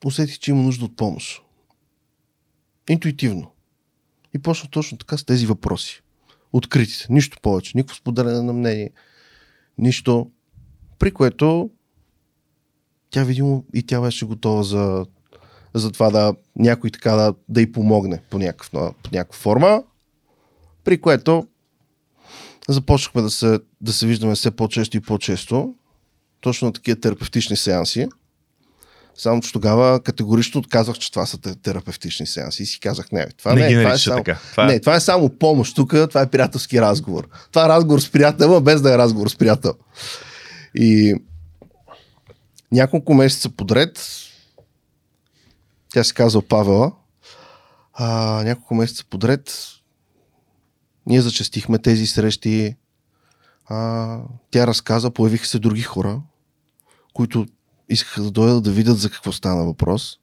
усетих, 0.06 0.40
че 0.40 0.52
има 0.52 0.62
нужда 0.62 0.86
от 0.86 0.96
помощ. 0.96 1.42
Интуитивно. 2.90 3.52
И 4.36 4.40
почна 4.42 4.70
точно 4.70 4.98
така 4.98 5.18
с 5.18 5.24
тези 5.24 5.46
въпроси. 5.46 6.02
Откритите. 6.54 7.06
Нищо 7.10 7.38
повече. 7.42 7.72
Никакво 7.76 7.96
споделяне 7.96 8.42
на 8.42 8.54
мнение. 8.54 8.92
Нищо. 9.78 10.32
При 11.00 11.12
което 11.12 11.70
тя 13.10 13.24
видимо 13.24 13.66
и 13.74 13.86
тя 13.86 14.02
беше 14.02 14.26
готова 14.26 14.64
за, 14.64 15.06
за 15.80 15.92
това 15.92 16.10
да 16.10 16.34
някой 16.56 16.90
така 16.90 17.12
да, 17.12 17.34
да 17.50 17.62
й 17.62 17.72
помогне 17.72 18.22
по, 18.30 18.40
някакъв, 18.40 18.70
по 18.72 19.10
някаква 19.14 19.40
форма, 19.40 19.84
при 20.84 21.02
което 21.02 21.48
започнахме 22.70 23.22
да 23.22 23.30
се, 23.30 23.60
да 23.82 23.94
се 23.94 24.08
виждаме 24.08 24.36
все 24.36 24.52
по-често 24.52 24.98
и 24.98 25.02
по-често, 25.02 25.74
точно 26.42 26.66
на 26.66 26.74
такива 26.74 27.00
терапевтични 27.00 27.58
сеанси. 27.58 28.08
Само, 29.16 29.42
че 29.42 29.54
тогава 29.54 30.00
категорично 30.04 30.60
отказах, 30.60 30.96
че 30.96 31.12
това 31.12 31.26
са 31.26 31.38
терапевтични 31.38 32.28
сеанси. 32.28 32.64
И 32.64 32.66
си 32.66 32.80
казах, 32.80 33.12
не, 33.12 33.28
това 33.38 33.54
Не 33.54 33.70
не, 33.70 33.84
това 33.84 33.94
е 33.94 33.98
само, 33.98 34.24
така. 34.24 34.40
Това 34.52 34.64
е- 34.64 34.68
не, 34.68 34.80
това 34.80 34.96
е 34.96 35.00
само 35.00 35.30
помощ. 35.30 35.76
Тук 35.76 35.90
това 35.90 36.22
е 36.22 36.30
приятелски 36.30 36.82
разговор. 36.82 37.28
Това 37.52 37.66
е 37.66 37.70
разговор 37.70 38.00
с 38.00 38.10
приятел, 38.10 38.62
без 38.62 38.82
да 38.82 38.94
е 38.94 38.98
разговор 38.98 39.30
с 39.30 39.36
приятел. 39.36 39.74
И 40.76 41.16
няколко 42.72 43.14
месеца 43.14 43.50
подред, 43.50 44.00
тя 45.94 46.04
се 46.04 46.14
казва 46.14 46.42
Павела, 46.42 46.92
а, 47.94 48.44
няколко 48.44 48.76
месеца 48.76 49.06
подред 49.10 49.78
ние 51.08 51.22
зачастихме 51.22 51.78
тези 51.78 52.08
срещи. 52.08 52.76
А, 53.66 54.20
тя 54.52 54.68
разказа, 54.68 55.12
появиха 55.12 55.46
се 55.46 55.60
други 55.60 55.82
хора, 55.82 56.22
които 57.14 57.46
искаха 57.90 58.22
да 58.22 58.32
дойдат 58.32 58.64
да 58.64 58.72
видят 58.72 59.00
за 59.00 59.10
какво 59.10 59.32
стана 59.32 59.66
въпрос. 59.66 60.20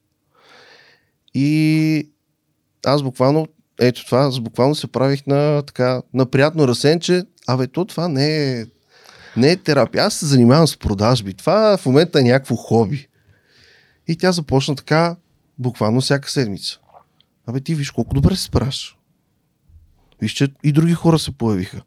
И 1.33 2.09
аз 2.85 3.03
буквално, 3.03 3.47
ето 3.79 4.05
това, 4.05 4.19
аз 4.19 4.39
буквално 4.39 4.75
се 4.75 4.87
правих 4.87 5.27
на, 5.27 5.61
така, 5.61 6.01
на 6.13 6.25
приятно 6.25 6.67
разсенче. 6.67 7.23
Абе, 7.47 7.67
то 7.67 7.85
това 7.85 8.07
не 8.07 8.59
е, 8.59 8.65
не 9.37 9.51
е 9.51 9.57
терапия. 9.57 10.03
Аз 10.03 10.13
се 10.13 10.25
занимавам 10.25 10.67
с 10.67 10.77
продажби. 10.77 11.33
Това 11.33 11.77
в 11.77 11.85
момента 11.85 12.19
е 12.19 12.23
някакво 12.23 12.55
хоби. 12.55 13.07
И 14.07 14.17
тя 14.17 14.31
започна 14.31 14.75
така, 14.75 15.15
буквално 15.59 16.01
всяка 16.01 16.29
седмица. 16.29 16.79
Абе, 17.47 17.61
ти 17.61 17.75
виж 17.75 17.91
колко 17.91 18.13
добре 18.13 18.35
се 18.35 18.43
справяш. 18.43 18.97
Виж, 20.21 20.31
че 20.31 20.47
и 20.63 20.71
други 20.71 20.93
хора 20.93 21.19
се 21.19 21.31
появиха. 21.31 21.81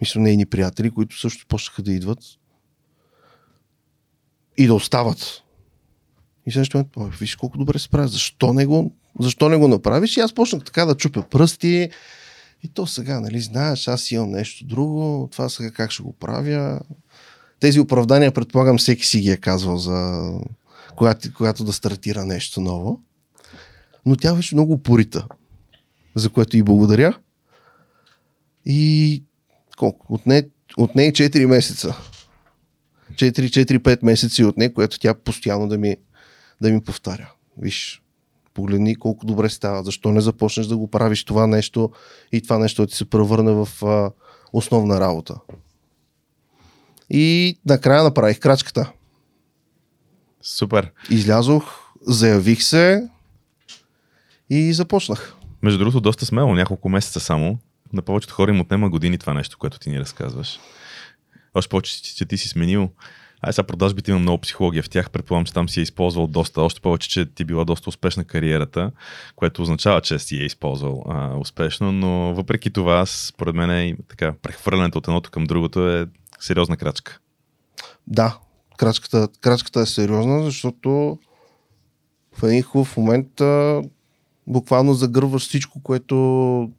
Мисля, 0.00 0.20
нейни 0.20 0.46
приятели, 0.46 0.90
които 0.90 1.20
също 1.20 1.46
почнаха 1.46 1.82
да 1.82 1.92
идват 1.92 2.18
и 4.56 4.66
да 4.66 4.74
остават. 4.74 5.42
И 6.46 6.50
следващия 6.50 6.84
момент, 6.96 7.14
виж 7.14 7.36
колко 7.36 7.58
добре 7.58 7.78
се 7.78 7.84
справя. 7.84 8.08
Защо 8.08 8.52
не 8.52 8.66
го, 8.66 8.92
защо 9.20 9.48
не 9.48 9.56
го 9.56 9.68
направиш? 9.68 10.16
И 10.16 10.20
аз 10.20 10.34
почнах 10.34 10.64
така 10.64 10.84
да 10.84 10.96
чупя 10.96 11.22
пръсти. 11.22 11.90
И 12.62 12.68
то 12.68 12.86
сега, 12.86 13.20
нали, 13.20 13.40
знаеш, 13.40 13.88
аз 13.88 14.10
имам 14.10 14.30
нещо 14.30 14.64
друго, 14.64 15.28
това 15.32 15.48
сега 15.48 15.70
как 15.70 15.90
ще 15.90 16.02
го 16.02 16.12
правя. 16.12 16.80
Тези 17.60 17.80
оправдания, 17.80 18.32
предполагам, 18.32 18.78
всеки 18.78 19.06
си 19.06 19.20
ги 19.20 19.30
е 19.30 19.36
казвал 19.36 19.78
за 19.78 20.30
когато, 20.96 21.34
когато 21.34 21.64
да 21.64 21.72
стартира 21.72 22.24
нещо 22.24 22.60
ново. 22.60 23.00
Но 24.06 24.16
тя 24.16 24.34
беше 24.34 24.54
много 24.54 24.72
упорита, 24.72 25.26
за 26.14 26.30
което 26.30 26.56
и 26.56 26.62
благодаря. 26.62 27.18
И 28.64 29.22
колко? 29.76 30.14
От 30.14 30.26
не, 30.26 30.48
от 30.76 30.94
не 30.94 31.12
4 31.12 31.46
месеца. 31.46 31.96
4-4-5 33.12 34.04
месеца 34.04 34.46
от 34.46 34.56
не, 34.56 34.72
което 34.72 34.98
тя 34.98 35.14
постоянно 35.14 35.68
да 35.68 35.78
ми, 35.78 35.96
да 36.60 36.70
ми 36.70 36.80
повтаря. 36.80 37.32
Виж, 37.58 38.02
погледни 38.54 38.96
колко 38.96 39.26
добре 39.26 39.48
става. 39.48 39.82
Защо 39.82 40.12
не 40.12 40.20
започнеш 40.20 40.66
да 40.66 40.76
го 40.76 40.90
правиш 40.90 41.24
това 41.24 41.46
нещо 41.46 41.90
и 42.32 42.42
това 42.42 42.58
нещо 42.58 42.86
ти 42.86 42.96
се 42.96 43.10
превърне 43.10 43.52
в 43.52 43.68
а, 43.82 44.10
основна 44.52 45.00
работа. 45.00 45.34
И 47.10 47.56
накрая 47.66 48.02
направих 48.02 48.38
крачката. 48.38 48.92
Супер. 50.42 50.90
Излязох, 51.10 51.92
заявих 52.06 52.62
се 52.62 53.08
и 54.50 54.72
започнах. 54.72 55.34
Между 55.62 55.78
другото, 55.78 56.00
доста 56.00 56.26
смело, 56.26 56.54
няколко 56.54 56.88
месеца 56.88 57.20
само. 57.20 57.58
На 57.92 58.02
повечето 58.02 58.34
хора 58.34 58.50
им 58.50 58.60
отнема 58.60 58.90
години 58.90 59.18
това 59.18 59.34
нещо, 59.34 59.58
което 59.58 59.78
ти 59.78 59.90
ни 59.90 60.00
разказваш. 60.00 60.58
Още 61.54 61.68
повече, 61.68 62.02
че, 62.02 62.26
ти 62.26 62.38
си 62.38 62.48
сменил. 62.48 62.90
Ай, 63.42 63.52
сега 63.52 63.66
продажбите 63.66 64.10
има 64.10 64.20
много 64.20 64.40
психология 64.40 64.82
в 64.82 64.90
тях. 64.90 65.10
Предполагам, 65.10 65.44
че 65.44 65.52
там 65.52 65.68
си 65.68 65.80
е 65.80 65.82
използвал 65.82 66.26
доста. 66.26 66.62
Още 66.62 66.80
повече, 66.80 67.08
че 67.08 67.26
ти 67.26 67.44
била 67.44 67.64
доста 67.64 67.88
успешна 67.88 68.24
кариерата, 68.24 68.90
което 69.36 69.62
означава, 69.62 70.00
че 70.00 70.18
си 70.18 70.36
е 70.36 70.44
използвал 70.44 71.04
а, 71.08 71.36
успешно, 71.36 71.92
но 71.92 72.34
въпреки 72.34 72.70
това, 72.70 73.06
според 73.06 73.54
мен, 73.54 73.70
е, 73.70 73.96
така, 74.08 74.32
прехвърлянето 74.42 74.98
от 74.98 75.08
едното 75.08 75.30
към 75.30 75.44
другото 75.44 75.88
е 75.88 76.06
сериозна 76.40 76.76
крачка. 76.76 77.18
Да, 78.06 78.38
крачката, 78.78 79.28
крачката 79.40 79.80
е 79.80 79.86
сериозна, 79.86 80.42
защото 80.42 81.18
в 82.32 82.42
един 82.42 82.62
хубав 82.62 82.96
момент 82.96 83.40
а, 83.40 83.82
буквално 84.46 84.94
загърваш 84.94 85.42
всичко, 85.42 85.82
което, 85.82 86.70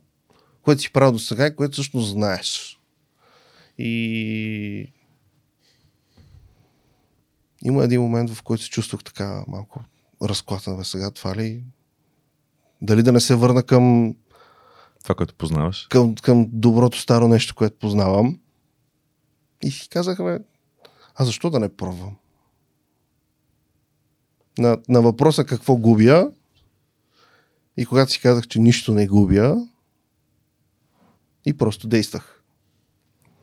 което 0.61 0.81
си 0.81 0.93
правил 0.93 1.11
до 1.11 1.19
сега 1.19 1.47
и 1.47 1.55
което 1.55 1.73
всъщност 1.73 2.11
знаеш. 2.11 2.79
И 3.77 4.93
има 7.63 7.83
един 7.83 8.01
момент, 8.01 8.29
в 8.29 8.43
който 8.43 8.63
се 8.63 8.69
чувствах 8.69 9.03
така 9.03 9.43
малко 9.47 9.83
разклатен. 10.23 10.77
Бе, 10.77 10.83
сега 10.83 11.11
това 11.11 11.35
ли? 11.35 11.63
Дали 12.81 13.03
да 13.03 13.11
не 13.11 13.19
се 13.19 13.35
върна 13.35 13.63
към, 13.63 14.15
Това, 15.03 15.15
което 15.15 15.35
познаваш. 15.35 15.87
към, 15.89 16.15
към 16.15 16.47
доброто 16.51 16.99
старо 16.99 17.27
нещо, 17.27 17.55
което 17.55 17.79
познавам. 17.79 18.39
И 19.63 19.71
си 19.71 19.89
казах, 19.89 20.17
бе, 20.17 20.39
а 21.19 21.25
защо 21.25 21.49
да 21.49 21.59
не 21.59 21.75
пробвам? 21.75 22.15
На, 24.57 24.77
на 24.89 25.01
въпроса 25.01 25.45
какво 25.45 25.75
губя 25.75 26.31
и 27.77 27.85
когато 27.85 28.11
си 28.11 28.21
казах, 28.21 28.47
че 28.47 28.59
нищо 28.59 28.93
не 28.93 29.07
губя 29.07 29.55
и 31.45 31.57
просто 31.57 31.87
действах. 31.87 32.43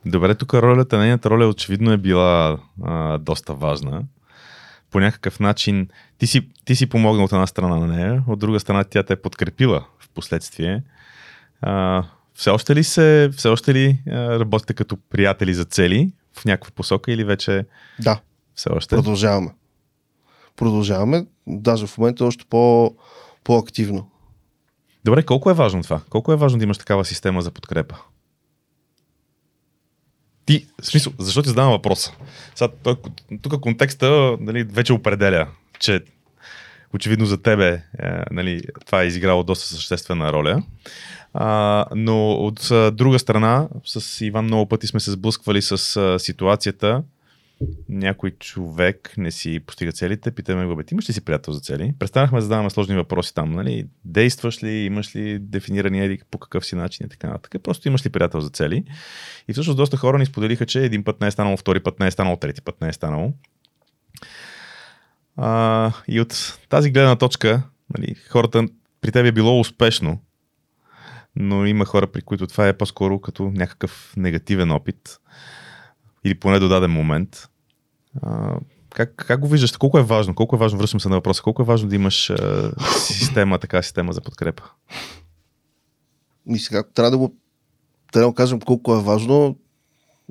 Добре, 0.07 0.35
тук 0.35 0.55
ролята, 0.55 0.99
нейната 0.99 1.31
роля 1.31 1.47
очевидно 1.47 1.93
е 1.93 1.97
била 1.97 2.59
а, 2.85 3.19
доста 3.19 3.55
важна. 3.55 4.03
По 4.91 5.01
някакъв 5.01 5.41
начин 5.41 5.89
ти 6.19 6.27
си, 6.27 6.51
ти 6.65 6.77
си 6.77 6.87
помогнал 6.87 7.25
от 7.25 7.33
една 7.33 7.47
страна 7.47 7.77
на 7.77 7.87
нея, 7.87 8.25
от 8.29 8.39
друга 8.39 8.61
страна 8.61 8.85
тя 8.85 9.03
те 9.03 9.13
е 9.13 9.23
подкрепила 9.23 9.87
в 9.99 10.09
последствие. 10.09 10.83
Все 12.35 12.51
още 12.51 12.75
ли 12.75 12.85
се, 12.85 13.31
все 13.37 13.49
още 13.49 13.75
ли 13.75 14.03
а, 14.07 14.13
работите 14.41 14.75
като 14.75 14.97
приятели 14.97 15.55
за 15.55 15.65
цели 15.65 16.13
в 16.39 16.45
някаква 16.45 16.71
посока 16.71 17.13
или 17.13 17.25
вече 17.25 17.67
Да, 18.03 18.21
все 18.55 18.69
още? 18.73 18.97
продължаваме. 18.97 19.51
Продължаваме, 20.57 21.27
даже 21.47 21.87
в 21.87 21.99
момента 21.99 22.25
още 22.25 22.45
по, 22.51 22.95
по-активно. 23.45 24.11
Добре, 25.05 25.23
колко 25.23 25.51
е 25.51 25.55
важно 25.55 25.83
това? 25.83 26.01
Колко 26.11 26.33
е 26.33 26.37
важно 26.37 26.59
да 26.59 26.65
имаш 26.65 26.79
такава 26.79 27.05
система 27.05 27.43
за 27.43 27.51
подкрепа? 27.51 27.97
Ти, 30.47 30.67
в 30.83 30.87
смисъл, 30.87 31.13
защо 31.19 31.43
ти 31.43 31.49
задавам 31.49 31.73
въпроса? 31.73 32.13
Сега, 32.55 32.73
тук 33.43 33.61
контекста 33.61 34.37
нали, 34.41 34.65
вече 34.65 34.93
определя, 34.93 35.49
че 35.79 36.01
очевидно 36.95 37.27
за 37.27 37.43
тебе 37.43 37.69
е, 37.69 37.83
нали, 38.31 38.63
това 38.87 39.03
е 39.03 39.07
изиграло 39.07 39.43
доста 39.43 39.67
съществена 39.67 40.33
роля. 40.33 40.63
А, 41.39 41.85
но 41.95 42.33
от 42.33 42.69
друга 42.97 43.19
страна, 43.19 43.69
с 43.85 44.25
Иван 44.25 44.45
много 44.45 44.67
пъти 44.67 44.87
сме 44.87 45.01
се 45.01 45.11
сблъсквали 45.11 45.63
с 45.63 45.97
а, 45.97 46.19
ситуацията, 46.19 47.03
някой 47.89 48.31
човек 48.31 49.15
не 49.19 49.31
си 49.31 49.61
постига 49.67 49.93
целите, 49.93 50.31
питаме 50.31 50.67
го, 50.67 50.77
бе, 50.77 50.85
ти 50.85 50.95
имаш 50.95 51.09
ли 51.09 51.13
си 51.13 51.21
приятел 51.25 51.53
за 51.53 51.61
цели? 51.61 51.95
Престанахме 51.99 52.39
да 52.39 52.43
задаваме 52.43 52.71
сложни 52.71 52.95
въпроси 52.95 53.35
там, 53.35 53.53
нали? 53.53 53.87
Действаш 54.05 54.63
ли, 54.63 54.71
имаш 54.71 55.17
ли 55.17 55.39
дефинирани 55.39 56.05
еди 56.05 56.19
по 56.31 56.39
какъв 56.39 56.67
си 56.67 56.77
начин 56.77 57.07
и 57.07 57.09
така 57.09 57.27
нататък. 57.27 57.63
Просто 57.63 57.89
имаш 57.89 58.07
ли 58.07 58.11
приятел 58.11 58.41
за 58.41 58.51
цели? 58.51 58.85
И 59.49 59.53
всъщност 59.53 59.77
доста 59.77 59.97
хора 59.97 60.19
ни 60.19 60.27
споделиха, 60.27 60.67
че 60.67 60.85
един 60.85 61.05
път 61.05 61.21
не 61.21 61.27
е 61.27 61.31
станало, 61.31 61.57
втори 61.57 61.81
път 61.81 62.01
не 62.01 62.07
е 62.07 62.11
станало, 62.11 62.37
трети 62.37 62.61
път 62.61 62.81
не 62.81 62.89
е 62.89 62.93
станало. 62.93 63.33
А, 65.37 65.93
и 66.09 66.21
от 66.21 66.59
тази 66.69 66.91
гледна 66.91 67.17
точка, 67.17 67.63
нали, 67.99 68.15
хората 68.15 68.65
при 69.01 69.13
теб 69.13 69.27
е 69.27 69.33
било 69.33 69.61
успешно, 69.61 70.21
но 71.37 71.67
има 71.67 71.85
хора, 71.85 72.07
при 72.07 72.23
които 72.23 72.47
това 72.47 72.69
е 72.69 72.79
по-скоро 72.79 73.21
като 73.21 73.51
някакъв 73.51 74.13
негативен 74.17 74.71
опит 74.71 75.21
или 76.25 76.35
поне 76.35 76.59
до 76.59 76.69
даден 76.69 76.91
момент. 76.91 77.49
А, 78.23 78.57
как, 78.95 79.15
как 79.17 79.41
го 79.41 79.49
виждаш? 79.49 79.73
Колко 79.73 79.99
е 79.99 80.03
важно? 80.03 80.35
Колко 80.35 80.57
е 80.57 80.59
важно? 80.59 80.79
Връщам 80.79 81.01
се 81.01 81.09
на 81.09 81.17
въпроса. 81.17 81.43
Колко 81.43 81.63
е 81.63 81.65
важно 81.65 81.89
да 81.89 81.95
имаш 81.95 82.31
а, 82.31 82.73
система, 82.99 83.59
така 83.59 83.83
система 83.83 84.13
за 84.13 84.21
подкрепа? 84.21 84.63
И 86.49 86.59
сега, 86.59 86.83
трябва 86.95 87.11
да 87.11 87.19
го, 87.19 87.35
трябва 88.13 88.27
да 88.27 88.31
го 88.31 88.35
кажем 88.35 88.61
колко 88.61 88.97
е 88.97 89.03
важно, 89.03 89.59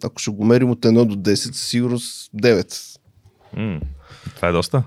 ако 0.04 0.20
ще 0.20 0.32
го 0.32 0.46
мерим 0.46 0.70
от 0.70 0.80
1 0.80 1.06
до 1.06 1.16
10, 1.16 1.36
със 1.36 1.68
сигурност 1.68 2.32
9. 2.36 3.00
М, 3.58 3.80
това 4.36 4.48
е 4.48 4.52
доста. 4.52 4.84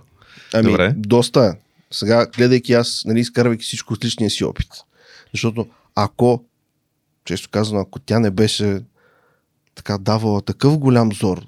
Ами, 0.55 0.71
Добре. 0.71 0.95
доста 0.97 1.41
е. 1.41 1.61
Сега, 1.91 2.27
гледайки 2.37 2.73
аз, 2.73 3.03
нали, 3.07 3.21
изкарвайки 3.21 3.65
всичко 3.65 3.95
от 3.95 4.05
личния 4.05 4.31
си 4.31 4.45
опит. 4.45 4.69
Защото 5.33 5.67
ако, 6.05 6.45
често 7.25 7.51
казано, 7.51 7.81
ако 7.81 7.99
тя 7.99 8.19
не 8.19 8.31
беше 8.31 8.85
така 9.75 9.99
давала 9.99 10.43
такъв 10.43 10.79
голям 10.79 11.13
зор 11.13 11.47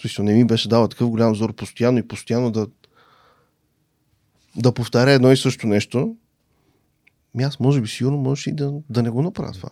смисъл, 0.00 0.24
не 0.24 0.34
ми 0.34 0.44
беше 0.44 0.68
дала 0.68 0.88
такъв 0.88 1.08
голям 1.08 1.34
зор 1.34 1.52
постоянно 1.52 1.98
и 1.98 2.08
постоянно 2.08 2.50
да 2.50 2.66
да 4.56 4.72
повтаря 4.72 5.12
едно 5.12 5.32
и 5.32 5.36
също 5.36 5.66
нещо. 5.66 6.16
Ми 7.34 7.42
аз 7.42 7.60
може 7.60 7.80
би 7.80 7.88
сигурно 7.88 8.18
може 8.18 8.50
и 8.50 8.52
да, 8.52 8.72
да 8.90 9.02
не 9.02 9.10
го 9.10 9.22
направя 9.22 9.52
това. 9.52 9.68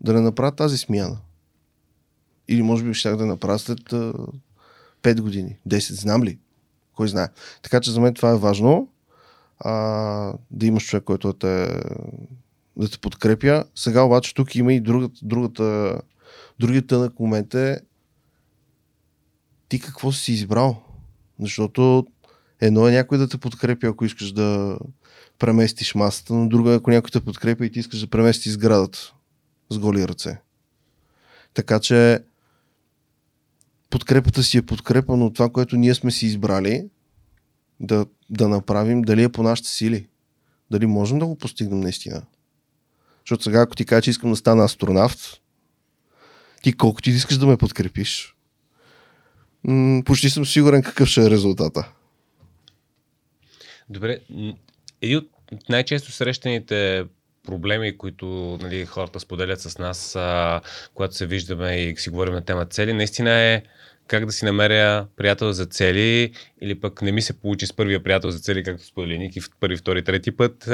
Да 0.00 0.12
не 0.12 0.20
направя 0.20 0.52
тази 0.52 0.78
смяна. 0.78 1.18
Или 2.48 2.62
може 2.62 2.84
би 2.84 2.94
ще 2.94 3.10
да 3.10 3.26
направя 3.26 3.58
след 3.58 3.92
а, 3.92 4.12
5 5.02 5.20
години, 5.20 5.58
10, 5.68 5.92
знам 5.92 6.24
ли? 6.24 6.38
Кой 6.94 7.08
знае. 7.08 7.28
Така 7.62 7.80
че 7.80 7.90
за 7.90 8.00
мен 8.00 8.14
това 8.14 8.30
е 8.30 8.36
важно. 8.36 8.88
А, 9.58 9.72
да 10.50 10.66
имаш 10.66 10.86
човек, 10.86 11.04
който 11.04 11.32
те, 11.32 11.80
да 12.80 12.90
те 12.90 12.98
подкрепя. 12.98 13.64
Сега 13.74 14.02
обаче 14.02 14.34
тук 14.34 14.54
има 14.54 14.72
и 14.72 14.80
другата, 14.80 15.20
другата, 15.22 16.00
другият 16.58 16.86
тънък 16.86 17.20
момент 17.20 17.54
е 17.54 17.80
ти 19.68 19.80
какво 19.80 20.12
си 20.12 20.32
избрал. 20.32 20.82
Защото 21.40 22.06
едно 22.60 22.88
е 22.88 22.92
някой 22.92 23.18
да 23.18 23.28
те 23.28 23.38
подкрепи, 23.38 23.86
ако 23.86 24.04
искаш 24.04 24.32
да 24.32 24.78
преместиш 25.38 25.94
масата, 25.94 26.34
но 26.34 26.48
друго 26.48 26.70
е 26.70 26.74
ако 26.74 26.90
някой 26.90 27.10
те 27.10 27.20
подкрепи 27.20 27.64
и 27.64 27.70
ти 27.70 27.78
искаш 27.78 28.00
да 28.00 28.06
преместиш 28.06 28.52
сградата 28.52 29.14
с 29.70 29.78
голи 29.78 30.08
ръце. 30.08 30.40
Така 31.54 31.80
че 31.80 32.24
подкрепата 33.90 34.42
си 34.42 34.58
е 34.58 34.62
подкрепа, 34.62 35.16
но 35.16 35.32
това, 35.32 35.48
което 35.48 35.76
ние 35.76 35.94
сме 35.94 36.10
си 36.10 36.26
избрали 36.26 36.88
да, 37.80 38.06
да 38.30 38.48
направим, 38.48 39.02
дали 39.02 39.22
е 39.22 39.28
по 39.28 39.42
нашите 39.42 39.68
сили. 39.68 40.06
Дали 40.70 40.86
можем 40.86 41.18
да 41.18 41.26
го 41.26 41.38
постигнем 41.38 41.80
наистина. 41.80 42.22
Защото 43.30 43.44
сега, 43.44 43.60
ако 43.60 43.76
ти 43.76 43.84
кажа, 43.84 44.02
че 44.02 44.10
искам 44.10 44.30
да 44.30 44.36
стана 44.36 44.64
астронавт, 44.64 45.40
ти 46.62 46.72
колко 46.72 47.02
ти 47.02 47.10
искаш 47.10 47.38
да 47.38 47.46
ме 47.46 47.56
подкрепиш, 47.56 48.34
м- 49.64 50.02
почти 50.04 50.30
съм 50.30 50.46
сигурен 50.46 50.82
какъв 50.82 51.08
ще 51.08 51.22
е 51.22 51.30
резултата. 51.30 51.92
Добре, 53.88 54.20
един 55.02 55.18
от 55.52 55.68
най-често 55.68 56.12
срещаните 56.12 57.04
проблеми, 57.46 57.98
които 57.98 58.58
нали, 58.62 58.86
хората 58.86 59.20
споделят 59.20 59.60
с 59.60 59.78
нас, 59.78 60.16
а, 60.16 60.60
когато 60.94 61.14
се 61.14 61.26
виждаме 61.26 61.76
и 61.76 61.96
си 61.96 62.10
говорим 62.10 62.34
на 62.34 62.44
тема 62.44 62.66
цели, 62.66 62.92
наистина 62.92 63.30
е 63.30 63.62
как 64.10 64.26
да 64.26 64.32
си 64.32 64.44
намеря 64.44 65.06
приятел 65.16 65.52
за 65.52 65.66
цели 65.66 66.32
или 66.62 66.80
пък 66.80 67.02
не 67.02 67.12
ми 67.12 67.22
се 67.22 67.32
получи 67.32 67.66
с 67.66 67.72
първия 67.72 68.02
приятел 68.02 68.30
за 68.30 68.38
цели, 68.38 68.62
както 68.62 68.86
сподели 68.86 69.18
Ники 69.18 69.40
първи, 69.60 69.76
втори, 69.76 70.04
трети 70.04 70.30
път. 70.30 70.70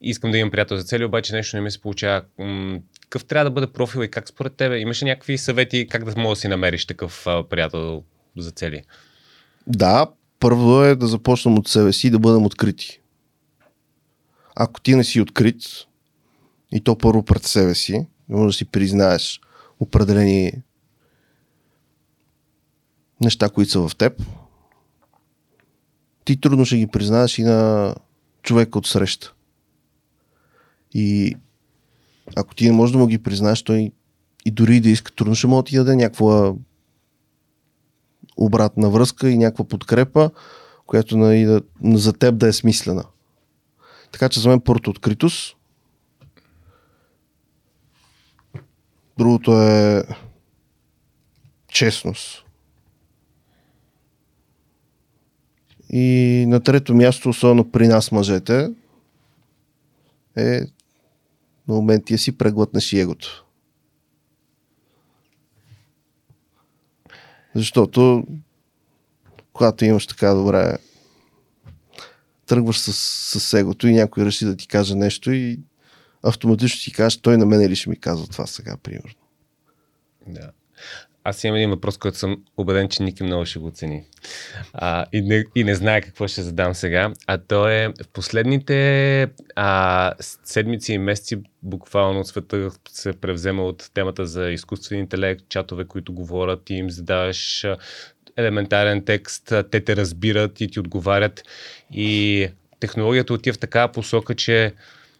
Искам 0.00 0.30
да 0.30 0.38
имам 0.38 0.50
приятел 0.50 0.76
за 0.76 0.84
цели, 0.84 1.04
обаче 1.04 1.34
нещо 1.34 1.56
не 1.56 1.62
ми 1.62 1.70
се 1.70 1.80
получава. 1.80 2.22
М- 2.38 2.78
какъв 3.00 3.24
трябва 3.24 3.44
да 3.44 3.50
бъде 3.50 3.72
профил 3.72 4.00
и 4.02 4.10
как 4.10 4.28
според 4.28 4.54
тебе? 4.54 4.78
Имаш 4.78 5.02
някакви 5.02 5.38
съвети 5.38 5.86
как 5.90 6.04
да 6.04 6.20
можеш 6.20 6.38
да 6.38 6.40
си 6.40 6.48
намериш 6.48 6.86
такъв 6.86 7.26
приятел 7.50 8.02
за 8.36 8.50
цели? 8.50 8.82
Да, 9.66 10.06
първо 10.40 10.82
е 10.82 10.94
да 10.94 11.06
започнем 11.06 11.58
от 11.58 11.68
себе 11.68 11.92
си 11.92 12.06
и 12.06 12.10
да 12.10 12.18
бъдем 12.18 12.46
открити. 12.46 13.00
Ако 14.56 14.80
ти 14.80 14.94
не 14.94 15.04
си 15.04 15.20
открит, 15.20 15.62
и 16.72 16.80
то 16.80 16.98
първо 16.98 17.24
пред 17.24 17.44
себе 17.44 17.74
си, 17.74 18.06
може 18.28 18.46
да 18.46 18.52
си 18.52 18.64
признаеш 18.64 19.40
определени 19.80 20.52
неща, 23.20 23.48
които 23.48 23.70
са 23.70 23.88
в 23.88 23.96
теб, 23.96 24.22
ти 26.24 26.40
трудно 26.40 26.64
ще 26.64 26.76
ги 26.76 26.86
признаеш 26.86 27.38
и 27.38 27.42
на 27.42 27.94
човека 28.42 28.78
от 28.78 28.86
среща. 28.86 29.34
И 30.92 31.36
ако 32.36 32.54
ти 32.54 32.64
не 32.64 32.72
можеш 32.72 32.92
да 32.92 32.98
му 32.98 33.06
ги 33.06 33.18
признаеш, 33.18 33.62
той 33.62 33.92
и 34.44 34.50
дори 34.50 34.80
да 34.80 34.88
иска, 34.88 35.12
трудно 35.12 35.34
ще 35.34 35.46
му 35.46 35.56
да 35.56 35.62
ти 35.62 35.76
даде 35.76 35.96
някаква 35.96 36.54
обратна 38.36 38.90
връзка 38.90 39.30
и 39.30 39.38
някаква 39.38 39.64
подкрепа, 39.64 40.30
която 40.86 41.16
нали, 41.16 41.44
да, 41.44 41.62
за 41.82 42.12
теб 42.12 42.38
да 42.38 42.48
е 42.48 42.52
смислена. 42.52 43.04
Така 44.12 44.28
че 44.28 44.40
за 44.40 44.48
мен 44.48 44.60
първото 44.60 44.90
откритост. 44.90 45.56
Другото 49.18 49.62
е 49.62 50.04
честност. 51.68 52.47
И 55.90 56.44
на 56.48 56.60
трето 56.60 56.94
място, 56.94 57.28
особено 57.28 57.70
при 57.70 57.88
нас 57.88 58.12
мъжете, 58.12 58.70
е 60.36 60.60
на 61.68 61.74
моменти 61.74 62.14
да 62.14 62.18
си 62.18 62.38
преглътнеш 62.38 62.92
егото. 62.92 63.44
Защото 67.54 68.24
когато 69.52 69.84
имаш 69.84 70.06
така 70.06 70.34
добре 70.34 70.78
тръгваш 72.46 72.78
с, 72.78 72.92
с 73.40 73.54
егото 73.54 73.88
и 73.88 73.94
някой 73.94 74.24
реши 74.24 74.44
да 74.44 74.56
ти 74.56 74.68
каже 74.68 74.94
нещо 74.94 75.32
и 75.32 75.60
автоматично 76.22 76.84
ти 76.84 76.92
кажеш, 76.92 77.16
той 77.16 77.36
на 77.36 77.46
мен 77.46 77.60
ли 77.60 77.76
ще 77.76 77.90
ми 77.90 78.00
казва 78.00 78.26
това 78.26 78.46
сега, 78.46 78.76
примерно. 78.76 79.14
Да. 80.26 80.50
Аз 81.28 81.44
имам 81.44 81.56
един 81.56 81.70
въпрос, 81.70 81.98
който 81.98 82.18
съм 82.18 82.36
убеден, 82.56 82.88
че 82.88 83.02
Ники 83.02 83.22
много 83.22 83.46
ще 83.46 83.58
го 83.58 83.66
оцени. 83.66 84.04
А, 84.72 85.06
и, 85.12 85.22
не, 85.22 85.44
и 85.54 85.64
не 85.64 85.74
знае 85.74 86.00
какво 86.00 86.28
ще 86.28 86.42
задам 86.42 86.74
сега. 86.74 87.12
А 87.26 87.38
то 87.38 87.68
е 87.68 87.88
в 88.04 88.08
последните 88.12 89.28
а, 89.56 90.12
седмици 90.44 90.92
и 90.92 90.98
месеци 90.98 91.36
буквално 91.62 92.24
света 92.24 92.70
се 92.88 93.12
превзема 93.12 93.64
от 93.64 93.90
темата 93.94 94.26
за 94.26 94.50
изкуствен 94.50 94.98
интелект, 94.98 95.44
чатове, 95.48 95.84
които 95.84 96.12
говорят 96.12 96.70
и 96.70 96.74
им 96.74 96.90
задаваш 96.90 97.66
елементарен 98.36 99.04
текст, 99.04 99.52
те 99.70 99.80
те 99.80 99.96
разбират 99.96 100.60
и 100.60 100.68
ти 100.68 100.80
отговарят. 100.80 101.42
И 101.92 102.48
технологията 102.80 103.34
отива 103.34 103.54
в 103.54 103.58
такава 103.58 103.92
посока, 103.92 104.34
че 104.34 104.72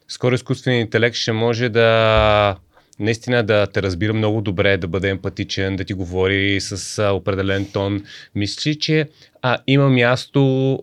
скоро 0.08 0.34
изкуственият 0.34 0.86
интелект 0.86 1.16
ще 1.16 1.32
може 1.32 1.68
да 1.68 2.56
наистина 3.00 3.42
да 3.42 3.66
те 3.66 3.82
разбира 3.82 4.12
много 4.12 4.40
добре, 4.40 4.76
да 4.76 4.88
бъде 4.88 5.08
емпатичен, 5.08 5.76
да 5.76 5.84
ти 5.84 5.94
говори 5.94 6.60
с 6.60 6.98
а, 6.98 7.10
определен 7.10 7.66
тон. 7.72 8.04
Мисли, 8.34 8.78
че 8.78 9.08
а, 9.42 9.58
има 9.66 9.88
място 9.88 10.40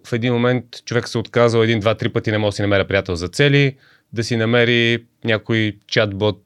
в 0.08 0.14
един 0.14 0.34
момент 0.34 0.66
човек 0.86 1.08
се 1.08 1.18
отказал 1.18 1.60
един, 1.62 1.80
два, 1.80 1.96
три 1.96 2.10
пъти, 2.10 2.32
не 2.32 2.38
може 2.38 2.54
да 2.54 2.56
си 2.56 2.62
намеря 2.62 2.88
приятел 2.88 3.16
за 3.16 3.28
цели, 3.28 3.76
да 4.14 4.24
си 4.24 4.36
намери 4.36 5.04
някой 5.24 5.78
чатбот, 5.88 6.42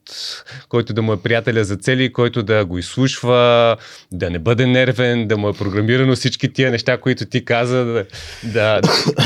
който 0.69 0.93
да 0.93 1.01
му 1.01 1.13
е 1.13 1.21
приятеля 1.21 1.63
за 1.63 1.77
цели, 1.77 2.13
който 2.13 2.43
да 2.43 2.65
го 2.65 2.77
изслушва, 2.77 3.77
да 4.11 4.29
не 4.29 4.39
бъде 4.39 4.65
нервен, 4.65 5.27
да 5.27 5.37
му 5.37 5.49
е 5.49 5.53
програмирано 5.53 6.15
всички 6.15 6.53
тия 6.53 6.71
неща, 6.71 6.97
които 6.97 7.25
ти 7.25 7.45
каза, 7.45 7.85
да, 7.85 8.05
да, 8.43 8.81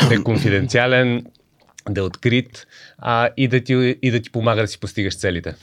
да 0.10 0.15
е 0.15 0.17
конфиденциален, 0.17 1.25
да 1.89 2.01
е 2.01 2.03
открит 2.03 2.67
а, 2.97 3.29
и, 3.38 3.47
да 3.47 3.63
ти, 3.63 3.97
и 4.01 4.12
да 4.12 4.19
ти 4.19 4.29
помага 4.32 4.62
да 4.62 4.67
си 4.67 4.79
постигаш 4.79 5.17
целите. 5.17 5.56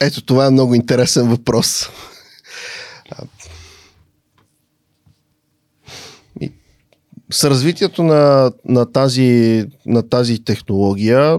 Ето 0.00 0.22
това 0.22 0.46
е 0.46 0.50
много 0.50 0.74
интересен 0.74 1.28
въпрос. 1.28 1.88
С 7.30 7.50
развитието 7.50 8.02
на, 8.02 8.52
на, 8.64 8.92
тази, 8.92 9.64
на 9.86 10.08
тази 10.08 10.44
технология, 10.44 11.38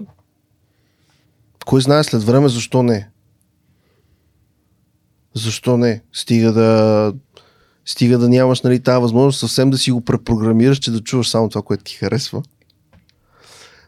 кой 1.65 1.81
знае 1.81 2.03
след 2.03 2.23
време 2.23 2.49
защо 2.49 2.83
не? 2.83 3.09
Защо 5.35 5.77
не? 5.77 6.03
Стига 6.13 6.53
да, 6.53 7.13
стига 7.85 8.17
да 8.17 8.29
нямаш 8.29 8.61
нали, 8.61 8.79
тази 8.79 9.01
възможност 9.01 9.39
съвсем 9.39 9.69
да 9.69 9.77
си 9.77 9.91
го 9.91 10.01
препрограмираш, 10.01 10.77
че 10.77 10.91
да 10.91 10.99
чуваш 10.99 11.29
само 11.29 11.49
това, 11.49 11.61
което 11.61 11.83
ти 11.83 11.95
харесва. 11.95 12.43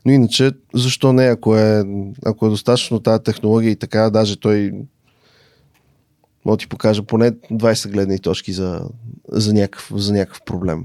Но 0.06 0.12
иначе, 0.12 0.52
защо 0.74 1.14
не, 1.14 1.24
ако 1.24 1.58
е, 1.58 1.84
ако 2.26 2.46
е 2.46 2.50
достатъчно 2.50 3.00
тази 3.00 3.24
технология 3.24 3.72
и 3.72 3.76
така, 3.76 4.10
даже 4.10 4.40
той 4.40 4.72
може 6.46 6.58
да 6.58 6.58
ти 6.58 6.68
покаже 6.68 7.02
поне 7.02 7.32
20 7.32 7.92
гледни 7.92 8.20
точки 8.20 8.54
за, 8.54 8.82
за, 9.32 9.54
някакъв, 9.54 9.92
за 9.96 10.14
някакъв 10.14 10.42
проблем. 10.46 10.84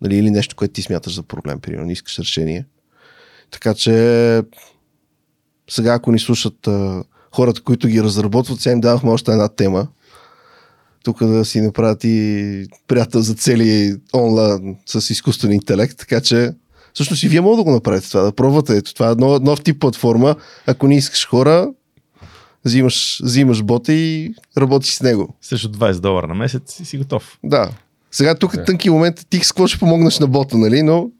Нали, 0.00 0.16
или 0.16 0.30
нещо, 0.30 0.56
което 0.56 0.72
ти 0.72 0.82
смяташ 0.82 1.14
за 1.14 1.22
проблем, 1.22 1.60
примерно, 1.60 1.90
искаш 1.90 2.18
решение. 2.18 2.66
Така 3.50 3.74
че 3.74 4.42
сега, 5.70 5.94
ако 5.94 6.12
ни 6.12 6.18
слушат 6.18 6.66
а, 6.66 7.04
хората, 7.32 7.62
които 7.62 7.88
ги 7.88 8.02
разработват, 8.02 8.60
сега 8.60 8.72
им 8.72 8.80
давахме 8.80 9.10
още 9.10 9.32
една 9.32 9.48
тема. 9.48 9.88
Тук 11.04 11.24
да 11.24 11.44
си 11.44 11.60
направят 11.60 12.04
и 12.04 12.66
приятел 12.88 13.20
за 13.20 13.34
цели 13.34 13.96
онлайн 14.14 14.76
с 14.86 15.10
изкуствен 15.10 15.52
интелект, 15.52 15.98
така 15.98 16.20
че 16.20 16.52
Всъщност 16.94 17.22
и 17.22 17.28
вие 17.28 17.40
може 17.40 17.56
да 17.56 17.64
го 17.64 17.70
направите 17.70 18.10
това, 18.10 18.22
да 18.22 18.32
пробвате. 18.32 18.76
Ето, 18.76 18.94
това 18.94 19.10
е 19.10 19.14
нов, 19.14 19.42
нов 19.42 19.62
тип 19.62 19.80
платформа. 19.80 20.36
Ако 20.66 20.88
не 20.88 20.96
искаш 20.96 21.26
хора, 21.28 21.68
взимаш, 22.64 23.20
взимаш 23.22 23.62
бота 23.62 23.92
и 23.92 24.34
работиш 24.58 24.94
с 24.94 25.02
него. 25.02 25.34
Също 25.40 25.68
20 25.68 26.00
долара 26.00 26.26
на 26.26 26.34
месец 26.34 26.80
и 26.80 26.84
си 26.84 26.98
готов. 26.98 27.38
Да. 27.44 27.70
Сега 28.10 28.34
тук 28.34 28.54
е 28.54 28.64
тънки 28.64 28.90
момент, 28.90 29.26
ти 29.30 29.44
с 29.44 29.52
какво 29.52 29.66
ще 29.66 29.78
помогнеш 29.78 30.18
на 30.18 30.26
бота, 30.26 30.58
нали? 30.58 30.82
Но 30.82 31.10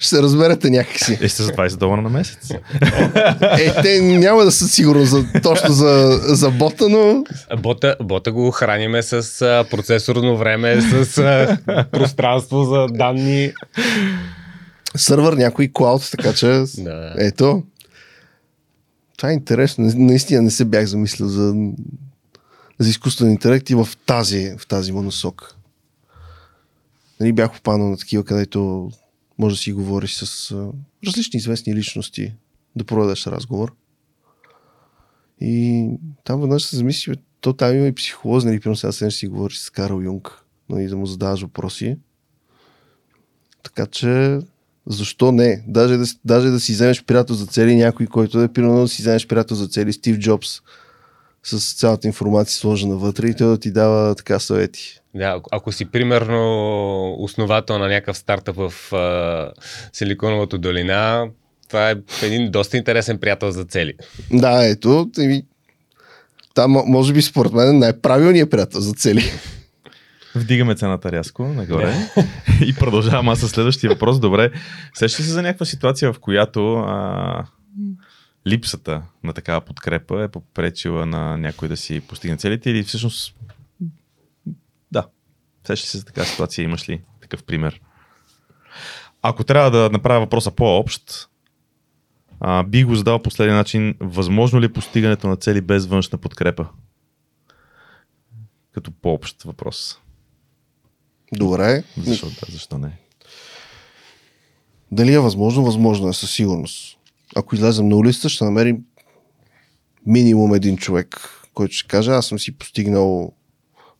Ще 0.00 0.08
се 0.08 0.22
разберете 0.22 0.70
някакси. 0.70 1.18
Е, 1.20 1.28
сте 1.28 1.42
за 1.42 1.52
20 1.52 1.76
долара 1.76 2.02
на 2.02 2.08
месец. 2.08 2.50
Е, 3.58 3.82
те 3.82 4.00
няма 4.00 4.44
да 4.44 4.52
са 4.52 4.68
сигурно 4.68 5.04
за, 5.04 5.24
точно 5.42 5.74
за, 5.74 6.20
за 6.22 6.50
бота, 6.50 6.88
но 6.88 7.24
Бота, 7.58 7.96
бота 8.02 8.32
го 8.32 8.50
храниме 8.50 9.02
с 9.02 9.42
а, 9.42 9.64
процесорно 9.70 10.36
време, 10.36 10.80
с 10.80 11.18
а, 11.18 11.58
пространство 11.92 12.64
за 12.64 12.86
данни. 12.86 13.52
Сървър 14.96 15.32
някой 15.32 15.70
клауд, 15.74 16.08
така 16.10 16.32
че 16.32 16.64
Да. 16.78 17.14
ето. 17.18 17.62
Това 19.16 19.30
е 19.30 19.34
интересно. 19.34 19.92
Наистина 19.96 20.42
не 20.42 20.50
се 20.50 20.64
бях 20.64 20.86
замислил 20.86 21.28
за, 21.28 21.54
за 22.78 22.88
изкуствен 22.90 23.30
интелект 23.30 23.70
и 23.70 23.74
в 23.74 23.88
тази, 24.06 24.54
в 24.58 24.66
тази 24.66 24.92
му 24.92 25.02
насока. 25.02 25.54
Нали, 27.20 27.32
бях 27.32 27.52
попаднал 27.52 27.90
на 27.90 27.96
такива, 27.96 28.24
където 28.24 28.90
може 29.38 29.54
да 29.54 29.60
си 29.60 29.72
говориш 29.72 30.14
с 30.14 30.56
различни 31.06 31.38
известни 31.38 31.74
личности, 31.74 32.34
да 32.76 32.84
проведеш 32.84 33.26
разговор. 33.26 33.74
И 35.40 35.86
там 36.24 36.40
веднъж 36.40 36.62
се 36.62 36.76
замисли, 36.76 37.14
то 37.40 37.52
там 37.52 37.76
има 37.76 37.86
и 37.86 37.94
психолози, 37.94 38.46
нали, 38.46 38.60
примерно 38.60 38.76
сега 38.76 38.92
седнеш 38.92 39.14
си 39.14 39.28
говориш 39.28 39.58
с 39.58 39.70
Карл 39.70 40.00
Юнг, 40.00 40.44
нали, 40.68 40.86
да 40.86 40.96
му 40.96 41.06
задаваш 41.06 41.42
въпроси. 41.42 41.96
Така 43.62 43.86
че, 43.86 44.38
защо 44.90 45.32
не? 45.32 45.62
Даже 45.66 45.96
да, 45.96 46.04
даже 46.24 46.48
да 46.48 46.60
си 46.60 46.72
вземеш 46.72 47.04
приятел 47.04 47.34
за 47.36 47.46
цели 47.46 47.76
някой, 47.76 48.06
който 48.06 48.38
да 48.38 48.44
е 48.44 48.48
примерно 48.48 48.80
да 48.80 48.88
си 48.88 49.02
вземеш 49.02 49.26
приятел 49.26 49.56
за 49.56 49.68
цели 49.68 49.92
Стив 49.92 50.18
Джобс 50.18 50.60
с 51.42 51.74
цялата 51.74 52.06
информация 52.06 52.58
сложена 52.58 52.96
вътре 52.96 53.28
и 53.28 53.34
той 53.34 53.48
да 53.48 53.58
ти 53.58 53.70
дава 53.70 54.14
така 54.14 54.38
съвети. 54.38 55.00
Да, 55.14 55.40
ако- 55.52 55.72
си 55.72 55.84
примерно 55.84 57.16
основател 57.18 57.78
на 57.78 57.88
някакъв 57.88 58.16
стартъп 58.18 58.56
в 58.56 58.92
а, 58.92 59.52
Силиконовата 59.92 60.58
долина, 60.58 61.28
това 61.68 61.90
е 61.90 61.94
един 62.22 62.50
доста 62.50 62.76
интересен 62.76 63.18
приятел 63.18 63.50
за 63.50 63.64
цели. 63.64 63.94
Да, 64.32 64.64
ето, 64.68 65.10
там 66.54 66.70
може 66.86 67.12
би 67.12 67.22
според 67.22 67.52
мен 67.52 67.68
е 67.68 67.72
най-правилният 67.78 68.50
приятел 68.50 68.80
за 68.80 68.92
цели. 68.92 69.22
Вдигаме 70.34 70.74
цената 70.74 71.12
рязко 71.12 71.48
нагоре 71.48 71.94
и 72.66 72.74
продължавам 72.74 73.28
аз 73.28 73.40
със 73.40 73.50
следващия 73.50 73.90
въпрос. 73.90 74.20
Добре, 74.20 74.50
сещаш 74.94 75.24
се 75.24 75.30
за 75.30 75.42
някаква 75.42 75.66
ситуация, 75.66 76.12
в 76.12 76.18
която 76.18 76.74
а, 76.74 77.44
липсата 78.46 79.02
на 79.24 79.32
такава 79.32 79.60
подкрепа 79.60 80.22
е 80.22 80.28
попречила 80.28 81.06
на 81.06 81.36
някой 81.36 81.68
да 81.68 81.76
си 81.76 82.00
постигне 82.00 82.36
целите 82.36 82.70
или 82.70 82.82
всъщност 82.82 83.34
да, 84.92 85.06
сещаш 85.66 85.88
се 85.90 85.98
за 85.98 86.04
такава 86.04 86.26
ситуация, 86.26 86.62
имаш 86.62 86.88
ли 86.88 87.02
такъв 87.20 87.44
пример? 87.44 87.80
Ако 89.22 89.44
трябва 89.44 89.70
да 89.70 89.90
направя 89.90 90.20
въпроса 90.20 90.50
по-общ, 90.50 91.28
а, 92.40 92.62
би 92.62 92.84
го 92.84 92.94
задал 92.94 93.22
по 93.22 93.30
следния 93.30 93.56
начин. 93.56 93.94
Възможно 94.00 94.60
ли 94.60 94.64
е 94.64 94.72
постигането 94.72 95.28
на 95.28 95.36
цели 95.36 95.60
без 95.60 95.86
външна 95.86 96.18
подкрепа? 96.18 96.66
Като 98.72 98.90
по-общ 98.90 99.42
въпрос. 99.42 100.00
Добре. 101.32 101.82
Защо, 101.96 102.26
да, 102.26 102.52
защо 102.52 102.78
не? 102.78 102.92
Дали 104.92 105.12
е 105.12 105.18
възможно? 105.18 105.64
Възможно 105.64 106.08
е 106.08 106.12
със 106.12 106.30
сигурност. 106.30 106.96
Ако 107.36 107.54
излезем 107.54 107.88
на 107.88 107.96
улицата, 107.96 108.28
ще 108.28 108.44
намерим 108.44 108.78
минимум 110.06 110.54
един 110.54 110.76
човек, 110.76 111.20
който 111.54 111.74
ще 111.74 111.88
каже, 111.88 112.10
аз 112.10 112.26
съм 112.26 112.38
си 112.38 112.52
постигнал 112.52 113.32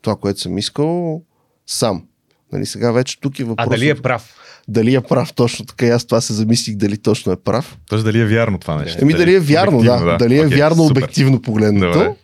това, 0.03 0.17
което 0.17 0.41
съм 0.41 0.59
искал 0.59 1.23
сам. 1.67 2.07
Нали, 2.53 2.67
сега 2.67 2.93
вече 2.93 3.21
тук 3.21 3.39
е 3.39 3.43
А 3.43 3.47
въпрос. 3.47 3.69
дали 3.71 3.89
е 3.89 3.95
прав? 3.95 4.35
дали 4.69 4.95
е 4.95 5.01
прав 5.01 5.33
точно 5.33 5.67
така? 5.67 5.87
Аз 5.87 6.05
това 6.05 6.21
се 6.21 6.33
замислих 6.33 6.77
дали 6.77 6.99
точно 6.99 7.33
е 7.33 7.37
прав. 7.37 7.79
Тоест 7.89 8.05
дали 8.05 8.21
е 8.21 8.27
вярно 8.27 8.59
това 8.59 8.77
нещо? 8.77 8.99
Еми 9.03 9.13
дали 9.15 9.35
е 9.35 9.41
вярно, 9.41 9.79
да. 9.79 9.93
Обективно, 9.93 10.19
Дали 10.19 10.37
е 10.37 10.47
Окей, 10.47 10.59
вярно 10.59 10.89
супер. 10.89 11.03
обективно 11.03 11.43
погледнато. 11.43 11.99
Добре. 11.99 12.15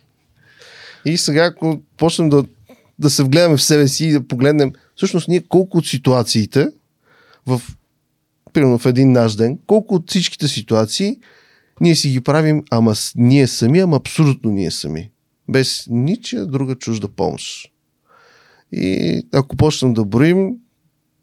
И 1.05 1.17
сега, 1.17 1.45
ако 1.45 1.81
почнем 1.97 2.29
да, 2.29 2.43
да 2.99 3.09
се 3.09 3.23
вгледаме 3.23 3.57
в 3.57 3.63
себе 3.63 3.87
си 3.87 4.05
и 4.05 4.11
да 4.11 4.27
погледнем, 4.27 4.73
всъщност 4.95 5.27
ние 5.27 5.43
колко 5.47 5.77
от 5.77 5.87
ситуациите 5.87 6.67
в, 7.45 7.61
примерно 8.53 8.77
в 8.77 8.85
един 8.85 9.11
наш 9.11 9.35
ден, 9.35 9.59
колко 9.67 9.95
от 9.95 10.09
всичките 10.09 10.47
ситуации 10.47 11.17
ние 11.81 11.95
си 11.95 12.09
ги 12.09 12.21
правим, 12.21 12.63
ама 12.69 12.93
ние 13.15 13.47
сами, 13.47 13.79
ама 13.79 13.95
абсолютно 13.95 14.51
ние 14.51 14.71
сами. 14.71 15.11
Без 15.49 15.87
ничия 15.89 16.45
друга 16.45 16.75
чужда 16.75 17.07
помощ. 17.07 17.71
И 18.71 19.21
ако 19.33 19.57
почнем 19.57 19.93
да 19.93 20.05
броим, 20.05 20.55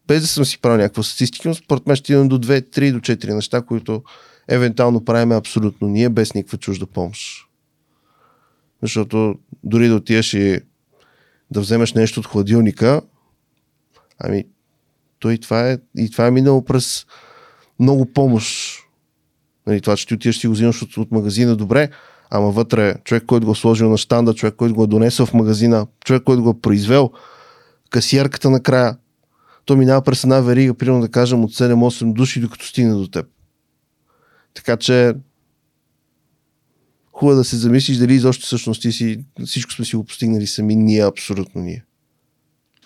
без 0.06 0.22
да 0.22 0.28
съм 0.28 0.44
си 0.44 0.60
правил 0.60 0.78
някаква 0.78 1.02
статистика, 1.02 1.54
според 1.54 1.86
мен 1.86 1.96
ще 1.96 2.12
идем 2.12 2.28
до 2.28 2.38
2, 2.38 2.78
3 2.78 2.92
до 2.92 2.98
4 2.98 3.34
неща, 3.34 3.62
които 3.62 4.02
евентуално 4.48 5.04
правим 5.04 5.32
абсолютно 5.32 5.88
ние, 5.88 6.08
без 6.08 6.34
никаква 6.34 6.58
чужда 6.58 6.86
помощ. 6.86 7.46
Защото 8.82 9.34
дори 9.64 9.88
да 9.88 9.94
отидеш 9.94 10.34
и 10.34 10.60
да 11.54 11.60
вземеш 11.60 11.92
нещо 11.92 12.20
от 12.20 12.26
хладилника, 12.26 13.00
ами, 14.18 14.44
то 15.18 15.30
и 15.30 15.38
това 15.38 15.70
е, 15.70 15.78
и 15.96 16.10
това 16.10 16.26
е 16.26 16.30
минало 16.30 16.64
през 16.64 17.06
много 17.80 18.12
помощ. 18.12 18.78
Нали, 19.66 19.80
това, 19.80 19.96
че 19.96 20.06
ти 20.06 20.14
отидеш 20.14 20.36
си 20.36 20.46
го 20.46 20.52
взимаш 20.52 20.82
от, 20.82 20.96
от 20.96 21.10
магазина, 21.10 21.56
добре, 21.56 21.90
ама 22.30 22.50
вътре 22.50 22.94
човек, 23.04 23.24
който 23.26 23.46
го 23.46 23.52
е 23.52 23.54
сложил 23.54 23.90
на 23.90 23.98
штанда, 23.98 24.34
човек, 24.34 24.54
който 24.54 24.74
го 24.74 24.84
е 24.84 24.86
донесъл 24.86 25.26
в 25.26 25.34
магазина, 25.34 25.86
човек, 26.04 26.22
който 26.22 26.42
го 26.42 26.50
е 26.50 26.60
произвел, 26.60 27.10
касиерката 27.90 28.50
накрая, 28.50 28.96
то 29.64 29.76
минава 29.76 30.02
през 30.02 30.24
една 30.24 30.40
верига, 30.40 30.74
примерно 30.74 31.00
да 31.00 31.08
кажем 31.08 31.44
от 31.44 31.52
7-8 31.52 32.12
души, 32.12 32.40
докато 32.40 32.66
стигне 32.66 32.94
до 32.94 33.08
теб. 33.08 33.26
Така 34.54 34.76
че 34.76 35.14
е 37.32 37.34
да 37.34 37.44
се 37.44 37.56
замислиш 37.56 37.96
дали 37.96 38.14
изобщо 38.14 38.46
всъщност 38.46 38.82
ти 38.82 38.92
си, 38.92 39.24
всичко 39.46 39.72
сме 39.72 39.84
си 39.84 39.96
го 39.96 40.04
постигнали 40.04 40.46
сами, 40.46 40.76
ние, 40.76 41.06
абсолютно 41.06 41.60
ние. 41.62 41.84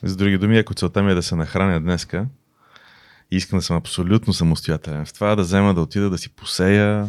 С 0.02 0.16
други 0.16 0.38
думи, 0.38 0.58
ако 0.58 0.74
целта 0.74 1.02
ми 1.02 1.12
е 1.12 1.14
да 1.14 1.22
се 1.22 1.36
нахраня 1.36 1.80
днеска, 1.80 2.26
искам 3.30 3.58
да 3.58 3.62
съм 3.62 3.76
абсолютно 3.76 4.32
самостоятелен 4.32 5.04
в 5.04 5.12
това, 5.12 5.36
да 5.36 5.42
взема 5.42 5.74
да 5.74 5.80
отида 5.80 6.10
да 6.10 6.18
си 6.18 6.28
посея 6.28 7.08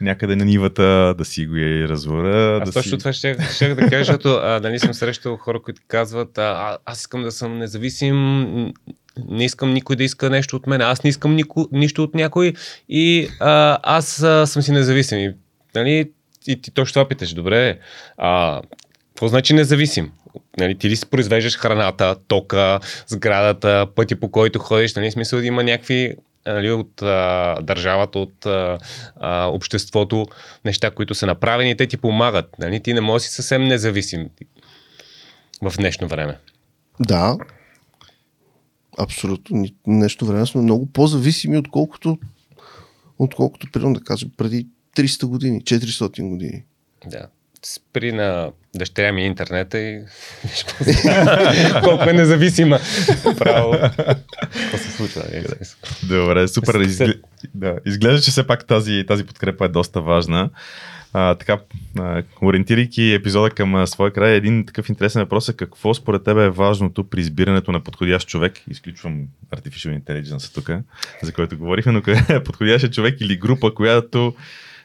някъде 0.00 0.36
на 0.36 0.44
нивата, 0.44 1.14
да 1.18 1.24
си 1.24 1.46
го 1.46 1.56
я 1.56 1.88
разворя. 1.88 2.58
Аз 2.62 2.68
да 2.68 2.72
точно 2.72 2.90
си... 2.90 2.98
това 2.98 3.12
ще, 3.12 3.36
ще 3.54 3.74
да 3.74 3.80
кажа, 3.80 4.04
защото 4.04 4.28
а, 4.28 4.60
нали 4.62 4.78
съм 4.78 4.94
срещал 4.94 5.36
хора, 5.36 5.62
които 5.62 5.82
казват, 5.88 6.38
а, 6.38 6.42
а, 6.42 6.78
аз 6.84 7.00
искам 7.00 7.22
да 7.22 7.32
съм 7.32 7.58
независим, 7.58 8.16
не 9.28 9.44
искам 9.44 9.72
никой 9.72 9.96
да 9.96 10.04
иска 10.04 10.30
нещо 10.30 10.56
от 10.56 10.66
мен, 10.66 10.80
аз 10.80 11.04
не 11.04 11.10
искам 11.10 11.34
нико, 11.34 11.68
нищо 11.72 12.02
от 12.02 12.14
някой 12.14 12.52
и 12.88 13.28
а, 13.40 13.78
аз 13.82 14.22
а, 14.22 14.46
съм 14.46 14.62
си 14.62 14.72
независим. 14.72 15.18
И, 15.18 15.34
нали, 15.74 16.10
и 16.46 16.60
ти 16.60 16.70
точно 16.70 16.92
това 16.92 17.08
питаш, 17.08 17.34
добре, 17.34 17.78
а, 18.16 18.60
какво 19.08 19.28
значи 19.28 19.54
независим? 19.54 20.12
Нали, 20.58 20.78
ти 20.78 20.90
ли 20.90 20.96
си 20.96 21.06
произвеждаш 21.06 21.56
храната, 21.56 22.16
тока, 22.28 22.80
сградата, 23.06 23.86
пъти 23.94 24.14
по 24.14 24.30
който 24.30 24.58
ходиш, 24.58 24.94
нали, 24.94 25.10
смисъл 25.10 25.40
да 25.40 25.46
има 25.46 25.62
някакви 25.64 26.14
нали, 26.46 26.70
от 26.70 27.02
а, 27.02 27.56
държавата, 27.62 28.18
от 28.18 28.46
а, 28.46 28.78
обществото, 29.46 30.26
неща, 30.64 30.90
които 30.90 31.14
са 31.14 31.26
направени 31.26 31.70
и 31.70 31.76
те 31.76 31.86
ти 31.86 31.96
помагат. 31.96 32.58
Нали? 32.58 32.80
Ти 32.80 32.94
не 32.94 33.00
можеш 33.00 33.28
си 33.28 33.34
съвсем 33.34 33.64
независим 33.64 34.28
в 35.62 35.72
днешно 35.76 36.08
време. 36.08 36.38
Да, 37.00 37.36
абсолютно. 38.98 39.64
Нещо 39.86 40.26
време 40.26 40.46
сме 40.46 40.60
много 40.60 40.86
по-зависими, 40.86 41.58
отколкото, 41.58 42.18
отколкото, 43.18 43.66
примерно 43.72 43.94
да 43.94 44.00
кажем, 44.00 44.30
преди 44.36 44.66
300 44.96 45.26
години, 45.26 45.62
400 45.62 46.28
години. 46.28 46.64
Да. 47.06 47.26
Спри 47.64 48.12
на 48.12 48.52
дъщеря 48.74 49.12
ми 49.12 49.26
интернета 49.26 49.78
и 49.78 50.02
колко 51.84 52.10
е 52.10 52.12
независима. 52.12 52.78
Право. 53.38 53.72
Какво 54.52 54.78
се 54.78 54.90
случва? 54.90 55.22
нали? 55.32 55.44
Добре, 56.02 56.48
супер. 56.48 56.80
Изгля... 56.80 57.14
Да, 57.54 57.78
изглежда, 57.86 58.20
че 58.20 58.30
все 58.30 58.46
пак 58.46 58.66
тази, 58.66 59.04
тази 59.08 59.24
подкрепа 59.24 59.64
е 59.64 59.68
доста 59.68 60.00
важна. 60.00 60.50
А, 61.14 61.34
така, 61.34 61.58
а, 61.98 62.22
ориентирайки 62.42 63.12
епизода 63.12 63.50
към 63.50 63.74
а, 63.74 63.86
своя 63.86 64.12
край, 64.12 64.34
един 64.34 64.66
такъв 64.66 64.88
интересен 64.88 65.22
въпрос 65.22 65.48
е 65.48 65.56
какво 65.56 65.94
според 65.94 66.24
тебе 66.24 66.44
е 66.44 66.50
важното 66.50 67.04
при 67.04 67.20
избирането 67.20 67.72
на 67.72 67.80
подходящ 67.80 68.28
човек, 68.28 68.60
изключвам 68.70 69.22
Artificial 69.56 70.02
Intelligence 70.02 70.54
тук, 70.54 70.70
за 71.22 71.32
който 71.32 71.58
говорихме, 71.58 71.92
но 71.92 72.02
къде 72.02 72.34
е 72.34 72.44
подходящ 72.44 72.92
човек 72.92 73.20
или 73.20 73.36
група, 73.36 73.74
която 73.74 74.34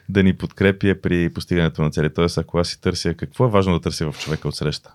да 0.08 0.22
ни 0.22 0.36
подкрепи 0.36 1.00
при 1.00 1.32
постигането 1.32 1.82
на 1.82 1.90
цели. 1.90 2.14
Тоест, 2.14 2.38
ако 2.38 2.58
аз 2.58 2.68
си 2.68 2.80
търся, 2.80 3.14
какво 3.14 3.44
е 3.44 3.50
важно 3.50 3.72
да 3.72 3.80
търся 3.80 4.12
в 4.12 4.18
човека 4.18 4.48
от 4.48 4.56
среща? 4.56 4.94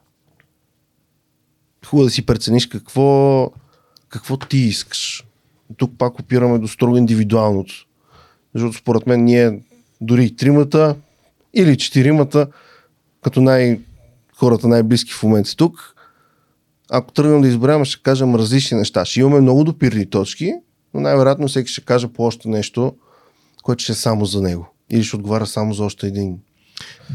Хубаво 1.86 2.06
да 2.06 2.12
си 2.12 2.26
прецениш 2.26 2.68
какво, 2.68 3.52
какво 4.10 4.38
ти 4.38 4.58
искаш. 4.58 5.24
Тук 5.78 5.92
пак 5.98 6.20
опираме 6.20 6.60
до 6.60 6.68
строго 6.68 6.98
индивидуалното. 6.98 7.74
Защото 8.54 8.78
според 8.78 9.08
мен 9.08 9.24
ние 9.24 9.62
дори 10.02 10.36
тримата 10.36 10.96
или 11.54 11.78
четиримата, 11.78 12.48
като 13.24 13.42
най- 13.42 13.80
хората 14.36 14.68
най-близки 14.68 15.14
в 15.14 15.24
момента 15.24 15.56
тук, 15.56 15.96
ако 16.92 17.12
тръгнем 17.12 17.42
да 17.42 17.48
изберем, 17.48 17.86
ще 17.86 18.04
кажем 18.04 18.36
различни 18.36 18.78
неща. 18.78 19.06
Ще 19.06 19.20
имаме 19.20 19.42
много 19.42 19.64
допирни 19.64 20.10
точки, 20.10 20.54
но 20.94 21.02
най-вероятно 21.02 21.48
всеки 21.48 21.72
ще 21.72 21.82
каже 21.82 22.08
по 22.08 22.24
още 22.24 22.50
нещо, 22.50 22.96
което 23.64 23.84
ще 23.84 23.92
е 23.92 23.96
само 23.96 24.26
за 24.26 24.42
него. 24.42 24.73
Или 24.90 25.04
ще 25.04 25.16
отговаря 25.16 25.46
само 25.46 25.74
за 25.74 25.84
още 25.84 26.08
един. 26.08 26.40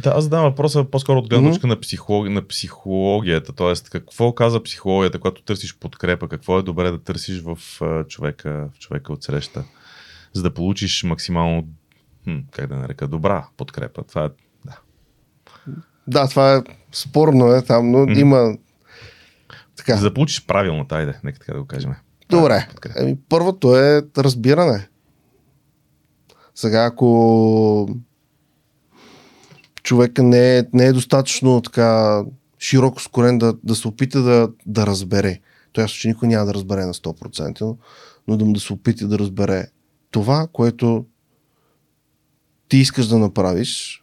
Да, 0.02 0.10
аз 0.10 0.24
задавам 0.24 0.50
въпроса 0.50 0.84
по-скоро 0.84 1.18
от 1.18 1.28
гледна 1.28 1.50
точка 1.50 1.66
на, 1.66 1.80
психолог... 1.80 2.28
на 2.28 2.48
психологията. 2.48 3.52
Тоест, 3.52 3.90
какво 3.90 4.32
каза 4.32 4.62
психологията, 4.62 5.18
когато 5.18 5.42
търсиш 5.42 5.78
подкрепа? 5.78 6.28
Какво 6.28 6.58
е 6.58 6.62
добре 6.62 6.90
да 6.90 7.02
търсиш 7.02 7.42
в 7.42 7.58
човека, 8.08 8.68
в 8.74 8.78
човека 8.78 9.12
от 9.12 9.24
среща? 9.24 9.64
За 10.32 10.42
да 10.42 10.54
получиш 10.54 11.02
максимално, 11.02 11.68
хм, 12.24 12.36
как 12.50 12.66
да 12.66 12.76
нарека, 12.76 13.08
добра 13.08 13.46
подкрепа. 13.56 14.02
Това 14.02 14.24
е 14.24 14.28
Да, 16.06 16.28
това 16.28 16.54
е 16.54 16.62
спорно 16.92 17.52
е 17.52 17.62
там, 17.62 17.90
но 17.90 17.98
Мгм. 17.98 18.20
има 18.20 18.56
така. 19.76 19.96
За 19.96 20.02
да 20.02 20.14
получиш 20.14 20.46
правилната, 20.46 20.96
айде, 20.96 21.14
нека 21.24 21.38
така 21.38 21.52
да 21.52 21.60
го 21.60 21.66
кажем. 21.66 21.94
Добре. 22.30 22.68
Еми, 22.96 23.16
първото 23.28 23.76
е 23.76 24.02
разбиране. 24.18 24.88
Сега, 26.58 26.84
ако 26.84 27.88
човека 29.82 30.22
не 30.22 30.58
е, 30.58 30.64
не 30.72 30.84
е 30.84 30.92
достатъчно 30.92 31.60
така 31.60 32.22
широко 32.60 33.02
скорен 33.02 33.38
да, 33.38 33.54
да 33.64 33.74
се 33.74 33.88
опита 33.88 34.22
да, 34.22 34.48
да 34.66 34.86
разбере. 34.86 35.40
Той 35.72 35.84
ясно, 35.84 35.96
че 35.98 36.08
никой 36.08 36.28
няма 36.28 36.46
да 36.46 36.54
разбере 36.54 36.84
на 36.84 36.94
100%, 36.94 37.76
но, 38.28 38.36
да, 38.36 38.44
му 38.44 38.52
да 38.52 38.60
се 38.60 38.72
опита 38.72 39.08
да 39.08 39.18
разбере 39.18 39.66
това, 40.10 40.48
което 40.52 41.04
ти 42.68 42.76
искаш 42.76 43.06
да 43.06 43.18
направиш, 43.18 44.02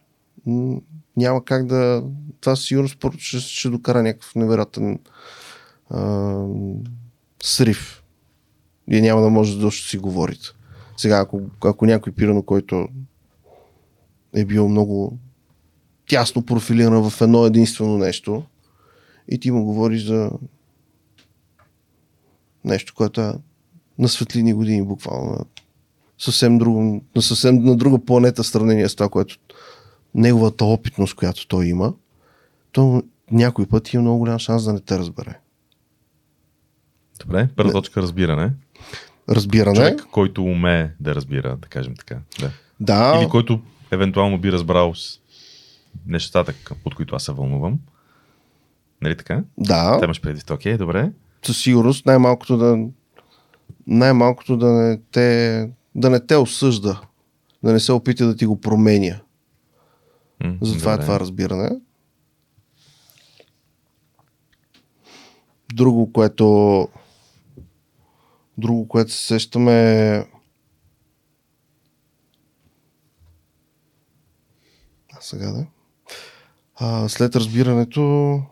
няма 1.16 1.44
как 1.44 1.66
да... 1.66 2.04
Това 2.40 2.56
със 2.56 2.66
сигурност 2.66 2.98
ще, 3.18 3.38
ще 3.38 3.68
докара 3.68 4.02
някакъв 4.02 4.34
невероятен 4.34 4.98
срив. 7.42 8.02
Вие 8.88 9.00
няма 9.00 9.20
да 9.20 9.30
може 9.30 9.58
да 9.58 9.70
си 9.70 9.98
говорите. 9.98 10.48
Сега, 10.96 11.18
ако, 11.18 11.40
ако 11.64 11.86
някой 11.86 12.12
пирано, 12.12 12.42
който 12.42 12.88
е 14.34 14.44
бил 14.44 14.68
много 14.68 15.18
тясно 16.08 16.46
профилиран 16.46 17.10
в 17.10 17.20
едно 17.20 17.46
единствено 17.46 17.98
нещо 17.98 18.42
и 19.28 19.40
ти 19.40 19.50
му 19.50 19.64
говориш 19.64 20.04
за 20.04 20.30
нещо, 22.64 22.94
което 22.96 23.20
е 23.20 23.32
на 23.98 24.08
светлини 24.08 24.54
години 24.54 24.82
буквално. 24.82 25.30
На 25.30 25.44
съвсем, 26.18 26.58
друго, 26.58 27.04
на 27.16 27.22
съвсем 27.22 27.64
на 27.64 27.76
друга 27.76 28.04
планета 28.04 28.42
в 28.42 28.46
сравнение 28.46 28.88
с 28.88 28.94
това, 28.94 29.08
което 29.08 29.36
неговата 30.14 30.64
опитност, 30.64 31.14
която 31.14 31.48
той 31.48 31.66
има, 31.66 31.94
то 32.72 33.02
някой 33.30 33.66
път 33.66 33.92
има 33.92 34.02
много 34.02 34.18
голям 34.18 34.38
шанс 34.38 34.64
да 34.64 34.72
не 34.72 34.80
те 34.80 34.98
разбере. 34.98 35.38
Добре, 37.20 37.48
първа 37.56 37.72
точка 37.72 38.02
разбиране. 38.02 38.52
Разбиране. 39.28 39.76
Човек, 39.76 40.06
който 40.10 40.44
умее 40.44 40.90
да 41.00 41.14
разбира, 41.14 41.56
да 41.56 41.68
кажем 41.68 41.94
така. 41.96 42.18
Да. 42.40 42.50
Да. 42.80 43.18
Или 43.20 43.28
който 43.28 43.60
евентуално 43.90 44.38
би 44.38 44.52
разбрал 44.52 44.94
нещата, 46.06 46.54
от 46.84 46.94
които 46.94 47.16
аз 47.16 47.24
се 47.24 47.32
вълнувам. 47.32 47.78
Нали 49.02 49.16
така? 49.16 49.42
Да. 49.58 49.98
Те 49.98 50.04
имаш 50.04 50.20
предвид, 50.20 50.50
окей, 50.50 50.76
добре. 50.76 51.10
със 51.46 51.62
сигурност 51.62 52.06
най-малкото 52.06 52.56
да 52.56 52.78
най-малкото 53.86 54.56
да 54.56 54.72
не 54.72 55.00
те 55.12 55.70
да 55.94 56.10
не 56.10 56.26
те 56.26 56.36
осъжда, 56.36 57.00
да 57.62 57.72
не 57.72 57.80
се 57.80 57.92
опита 57.92 58.26
да 58.26 58.36
ти 58.36 58.46
го 58.46 58.60
променя. 58.60 59.20
М, 60.44 60.56
Затова 60.62 60.94
е 60.94 60.98
това 61.00 61.20
разбиране. 61.20 61.70
Друго, 65.74 66.12
което 66.12 66.88
друго, 68.58 68.88
което 68.88 69.12
се 69.12 69.26
сещаме 69.26 69.72
е 70.16 70.26
а 75.12 75.20
сега 75.20 75.52
да. 75.52 75.66
А, 76.74 77.08
след 77.08 77.36
разбирането 77.36 78.42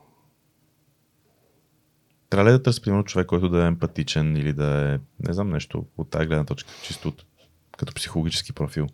Трябва 2.35 2.51
ли 2.51 2.53
да 2.53 2.63
търси, 2.63 2.81
примерно, 2.81 3.05
човек, 3.05 3.27
който 3.27 3.49
да 3.49 3.65
е 3.65 3.67
емпатичен 3.67 4.37
или 4.37 4.53
да 4.53 4.95
е, 4.95 4.99
не 5.29 5.33
знам, 5.35 5.51
нещо 5.51 5.85
от 5.99 6.11
тази 6.11 6.27
гледна 6.27 6.45
точка, 6.45 6.71
чисто 6.83 7.09
от, 7.09 7.25
като 7.79 7.95
психологически 7.95 8.53
профил? 8.53 8.87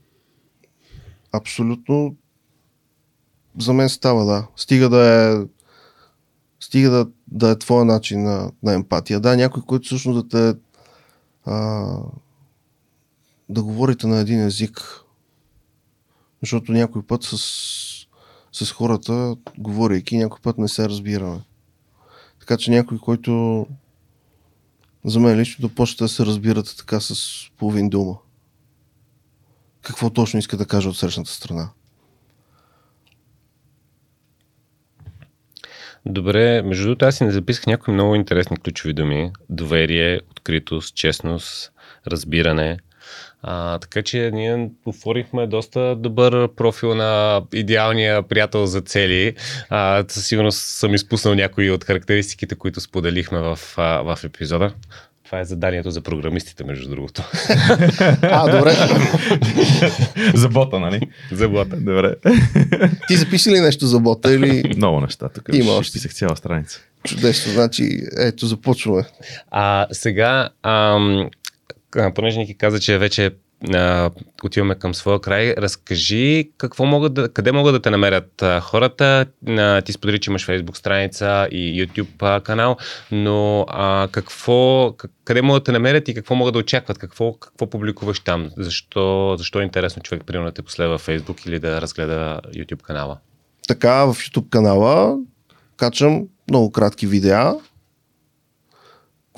Абсолютно 1.33 2.17
за 3.59 3.73
мен 3.73 3.89
става, 3.89 4.25
да. 4.25 4.47
Стига 4.57 4.89
да 4.89 5.07
е 5.07 5.47
стига 6.61 6.91
да, 6.91 7.07
да 7.27 7.51
е 7.51 7.59
твоя 7.59 7.85
начин 7.85 8.23
на, 8.23 8.53
на 8.63 8.75
емпатия. 8.75 9.21
Да, 9.21 9.37
някой, 9.37 9.63
който 9.63 9.87
всъщност 9.87 10.29
да 10.29 10.55
те 10.55 10.61
а, 11.45 11.87
да 13.49 13.63
говорите 13.63 14.07
на 14.07 14.19
един 14.19 14.41
език. 14.41 15.01
Защото 16.41 16.73
някой 16.73 17.03
път 17.03 17.23
с, 17.23 17.37
с 18.53 18.73
хората, 18.73 19.37
говорейки, 19.59 20.17
някой 20.17 20.39
път 20.43 20.59
не 20.59 20.69
се 20.69 20.89
разбираме. 20.89 21.41
Така 22.41 22.57
че 22.57 22.71
някой, 22.71 22.99
който 22.99 23.67
за 25.05 25.21
мен 25.21 25.39
лично 25.39 25.69
да 25.69 25.75
почне 25.75 26.05
да 26.05 26.09
се 26.09 26.27
разбирате 26.27 26.77
така 26.77 27.01
с 27.01 27.17
половин 27.59 27.89
дума. 27.89 28.19
Какво 29.83 30.11
точно 30.11 30.39
иска 30.39 30.57
да 30.57 30.67
каже 30.67 30.89
от 30.89 30.97
срещната 30.97 31.31
страна? 31.31 31.71
Добре, 36.07 36.63
между 36.63 36.85
другото 36.85 37.05
аз 37.05 37.17
си 37.17 37.25
не 37.25 37.31
записах 37.31 37.67
някои 37.67 37.95
много 37.95 38.15
интересни 38.15 38.57
ключови 38.57 38.95
думи. 38.95 39.31
Доверие, 39.49 40.21
откритост, 40.31 40.95
честност, 40.95 41.73
разбиране. 42.07 42.79
А, 43.43 43.79
така 43.79 44.03
че 44.03 44.31
ние 44.35 44.71
оформихме 44.87 45.47
доста 45.47 45.97
добър 45.97 46.49
профил 46.55 46.95
на 46.95 47.43
идеалния 47.53 48.23
приятел 48.23 48.67
за 48.67 48.81
цели. 48.81 49.35
А, 49.69 50.05
със 50.09 50.27
сигурност 50.27 50.59
съм 50.59 50.95
изпуснал 50.95 51.35
някои 51.35 51.71
от 51.71 51.85
характеристиките, 51.85 52.55
които 52.55 52.81
споделихме 52.81 53.39
в, 53.39 53.59
в 53.77 54.19
епизода. 54.25 54.75
Това 55.31 55.41
е 55.41 55.45
заданието 55.45 55.91
за 55.91 56.01
програмистите, 56.01 56.65
между 56.65 56.91
другото. 56.91 57.23
А, 58.23 58.57
добре. 58.57 58.73
За 60.35 60.49
бота, 60.49 60.81
нали? 60.81 61.01
за 61.33 61.49
бота. 61.49 61.77
Добре. 61.77 62.15
Ти 63.09 63.17
записи 63.17 63.51
ли 63.51 63.61
нещо 63.61 63.87
за 63.87 63.99
бота 64.01 64.35
или 64.35 64.75
Много 64.77 65.01
неща. 65.01 65.29
Тук 65.29 65.49
Има 65.49 65.63
ще 65.63 65.71
още. 65.71 65.89
изписах 65.89 66.15
цяла 66.15 66.37
страница. 66.37 66.81
чудесно? 67.05 67.53
Значи, 67.53 68.01
ето, 68.19 68.47
започваме. 68.47 69.05
А 69.51 69.87
сега, 69.93 70.49
ам, 70.63 71.31
понеже 72.15 72.39
Ники 72.39 72.55
каза, 72.55 72.81
че 72.81 72.99
вече 72.99 73.31
а, 73.69 74.11
отиваме 74.45 74.75
към 74.75 74.95
своя 74.95 75.21
край, 75.21 75.55
разкажи 75.59 76.51
какво 76.59 76.85
могат 76.85 77.15
да, 77.15 77.29
къде 77.29 77.53
могат 77.53 77.75
да 77.75 77.83
те 77.83 77.91
намерят 77.91 78.43
а, 78.43 78.61
хората. 78.61 79.27
А, 79.49 79.83
ти 79.83 79.93
сподели, 79.93 80.21
че 80.21 80.31
имаш 80.31 80.47
Facebook 80.47 80.77
страница 80.77 81.49
и 81.51 81.87
YouTube 81.87 82.09
а, 82.21 82.41
канал, 82.41 82.77
но 83.13 83.67
а, 83.69 84.09
какво, 84.13 84.93
къде 85.25 85.43
могат 85.43 85.61
да 85.61 85.65
те 85.65 85.73
намерят 85.73 86.09
и 86.09 86.15
какво 86.15 86.35
могат 86.35 86.53
да 86.53 86.59
очакват? 86.59 86.99
Какво, 86.99 87.33
какво 87.33 87.71
публикуваш 87.71 88.21
там? 88.21 88.51
Защо, 88.57 89.35
защо 89.39 89.61
е 89.61 89.65
интересно 89.65 90.03
човек, 90.03 90.23
примерно, 90.27 90.49
да 90.49 90.55
те 90.55 90.63
последва 90.63 90.99
в 90.99 91.07
Facebook 91.07 91.47
или 91.47 91.59
да 91.59 91.81
разгледа 91.81 92.41
YouTube 92.47 92.83
канала? 92.83 93.19
Така, 93.69 94.05
в 94.05 94.15
YouTube 94.15 94.49
канала 94.49 95.19
качам 95.77 96.27
много 96.49 96.73
кратки 96.73 97.07
видеа, 97.07 97.55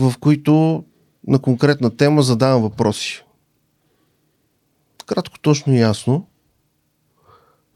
в 0.01 0.15
които 0.21 0.85
на 1.27 1.39
конкретна 1.39 1.97
тема 1.97 2.23
задавам 2.23 2.63
въпроси. 2.63 3.25
Кратко, 5.13 5.39
точно 5.39 5.73
и 5.73 5.81
ясно. 5.81 6.27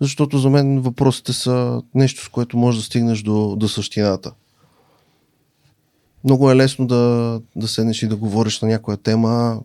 Защото 0.01 0.39
за 0.39 0.51
мен 0.51 0.80
въпросите 0.80 1.32
са 1.32 1.82
нещо, 1.95 2.24
с 2.24 2.28
което 2.28 2.57
можеш 2.57 2.80
да 2.80 2.87
стигнеш 2.87 3.22
до, 3.22 3.57
до 3.57 3.68
същината. 3.68 4.32
Много 6.24 6.51
е 6.51 6.57
лесно 6.57 6.87
да, 6.87 7.41
да 7.57 7.68
седнеш 7.68 8.03
и 8.03 8.09
да 8.09 8.16
говориш 8.16 8.61
на 8.61 8.68
някоя 8.68 8.97
тема 8.97 9.62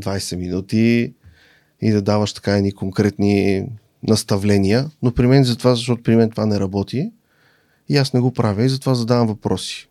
20 0.00 0.36
минути 0.36 1.14
и 1.80 1.90
да 1.90 2.02
даваш 2.02 2.32
така 2.32 2.56
едни 2.56 2.72
конкретни 2.72 3.66
наставления, 4.02 4.90
но 5.02 5.14
при 5.14 5.26
мен 5.26 5.44
затова, 5.44 5.74
защото 5.74 6.02
при 6.02 6.16
мен 6.16 6.30
това 6.30 6.46
не 6.46 6.60
работи 6.60 7.12
и 7.88 7.96
аз 7.96 8.12
не 8.12 8.20
го 8.20 8.32
правя 8.32 8.64
и 8.64 8.68
затова 8.68 8.94
задавам 8.94 9.26
въпроси. 9.26 9.88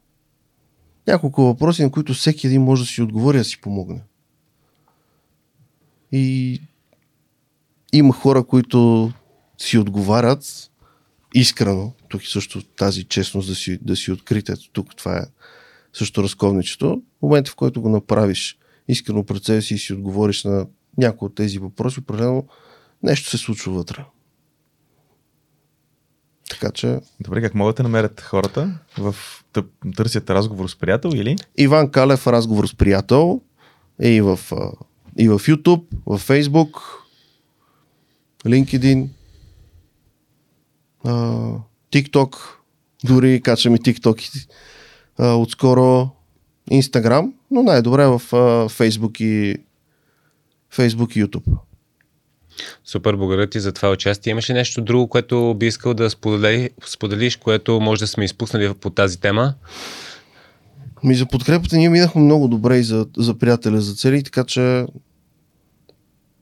Няколко 1.07 1.41
въпроси, 1.41 1.83
на 1.83 1.91
които 1.91 2.13
всеки 2.13 2.47
един 2.47 2.61
може 2.61 2.83
да 2.83 2.87
си 2.87 3.01
отговори 3.01 3.37
да 3.37 3.43
си 3.43 3.61
помогне. 3.61 4.01
И 6.11 6.61
има 7.93 8.13
хора, 8.13 8.43
които 8.43 9.11
си 9.57 9.77
отговарят 9.77 10.71
искрено. 11.33 11.93
Тук 12.09 12.23
и 12.23 12.29
също 12.29 12.63
тази 12.63 13.03
честност 13.03 13.49
да 13.49 13.55
си, 13.55 13.79
да 13.81 13.95
си 13.95 14.11
открите. 14.11 14.53
Тук 14.73 14.95
това 14.95 15.17
е 15.17 15.25
също 15.93 16.23
разковничето. 16.23 17.01
В 17.19 17.21
момента, 17.21 17.51
в 17.51 17.55
който 17.55 17.81
го 17.81 17.89
направиш 17.89 18.57
искрено 18.87 19.23
пред 19.23 19.43
себе 19.43 19.61
си 19.61 19.73
и 19.73 19.77
си 19.77 19.93
отговориш 19.93 20.43
на 20.43 20.67
някои 20.97 21.25
от 21.25 21.35
тези 21.35 21.59
въпроси, 21.59 21.99
определено 21.99 22.47
нещо 23.03 23.29
се 23.29 23.37
случва 23.37 23.73
вътре. 23.73 24.05
Така 26.49 26.71
че 26.71 26.99
Добре, 27.19 27.41
как 27.41 27.55
могат 27.55 27.75
да 27.75 27.83
намерят 27.83 28.21
хората? 28.21 28.79
В 28.97 29.15
търсят 29.95 30.29
разговор 30.29 30.69
с 30.69 30.75
приятел 30.75 31.09
или? 31.15 31.35
Иван 31.57 31.91
Калев, 31.91 32.27
разговор 32.27 32.67
с 32.67 32.75
приятел. 32.75 33.41
е 34.01 34.09
и 34.09 34.21
в, 34.21 34.39
и 35.17 35.29
в 35.29 35.39
YouTube, 35.39 35.83
в 36.05 36.19
Facebook, 36.19 36.69
LinkedIn, 38.45 39.07
а, 41.03 41.11
TikTok, 41.91 42.35
дори 43.03 43.41
качваме 43.41 43.77
TikTok 43.77 44.47
а, 45.17 45.35
отскоро, 45.35 46.09
Instagram, 46.71 47.31
но 47.51 47.63
най-добре 47.63 48.05
в 48.05 48.13
а, 48.13 48.69
Facebook 48.69 49.21
и 49.21 49.57
Facebook 50.75 51.17
и 51.17 51.25
YouTube. 51.25 51.57
Супер, 52.85 53.15
благодаря 53.15 53.49
ти 53.49 53.59
за 53.59 53.71
това 53.71 53.91
участие. 53.91 54.31
Имаш 54.31 54.49
ли 54.49 54.53
нещо 54.53 54.81
друго, 54.81 55.07
което 55.07 55.55
би 55.59 55.67
искал 55.67 55.93
да 55.93 56.09
сподели, 56.09 56.69
споделиш, 56.85 57.35
което 57.35 57.79
може 57.79 57.99
да 57.99 58.07
сме 58.07 58.25
изпуснали 58.25 58.73
по 58.73 58.89
тази 58.89 59.19
тема? 59.19 59.53
Ми 61.03 61.15
за 61.15 61.25
подкрепата 61.25 61.77
ние 61.77 61.89
минахме 61.89 62.21
много 62.21 62.47
добре 62.47 62.77
и 62.77 62.83
за, 62.83 63.07
за 63.17 63.33
приятеля 63.33 63.81
за 63.81 63.93
цели, 63.93 64.23
така 64.23 64.43
че 64.43 64.85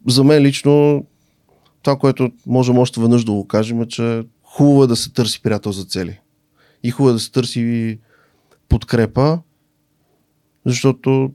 за 0.08 0.24
мен 0.24 0.44
лично 0.44 1.06
това, 1.86 1.98
което 1.98 2.32
можем 2.46 2.78
още 2.78 3.02
веднъж 3.02 3.24
да 3.24 3.32
го 3.32 3.48
кажем 3.48 3.82
е, 3.82 3.88
че 3.88 4.24
хубаво 4.44 4.84
е 4.84 4.88
да 4.88 4.96
се 4.96 5.14
търси 5.14 5.42
приятел 5.42 5.72
за 5.72 5.86
цели. 5.86 6.20
И 6.84 6.92
хубаво 6.92 7.10
е 7.10 7.14
да 7.14 7.20
се 7.20 7.32
търси 7.32 8.00
подкрепа, 8.70 9.40
защото 10.66 11.32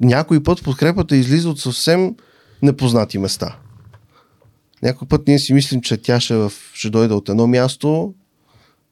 някой 0.00 0.42
път 0.42 0.64
подкрепата 0.64 1.16
излиза 1.16 1.50
от 1.50 1.60
съвсем 1.60 2.16
непознати 2.62 3.18
места. 3.18 3.56
Някой 4.82 5.08
път 5.08 5.28
ние 5.28 5.38
си 5.38 5.54
мислим, 5.54 5.80
че 5.80 5.96
тя 5.96 6.20
ще, 6.20 6.34
е 6.34 6.36
в, 6.36 6.52
ще 6.74 6.90
дойде 6.90 7.14
от 7.14 7.28
едно 7.28 7.46
място 7.46 8.14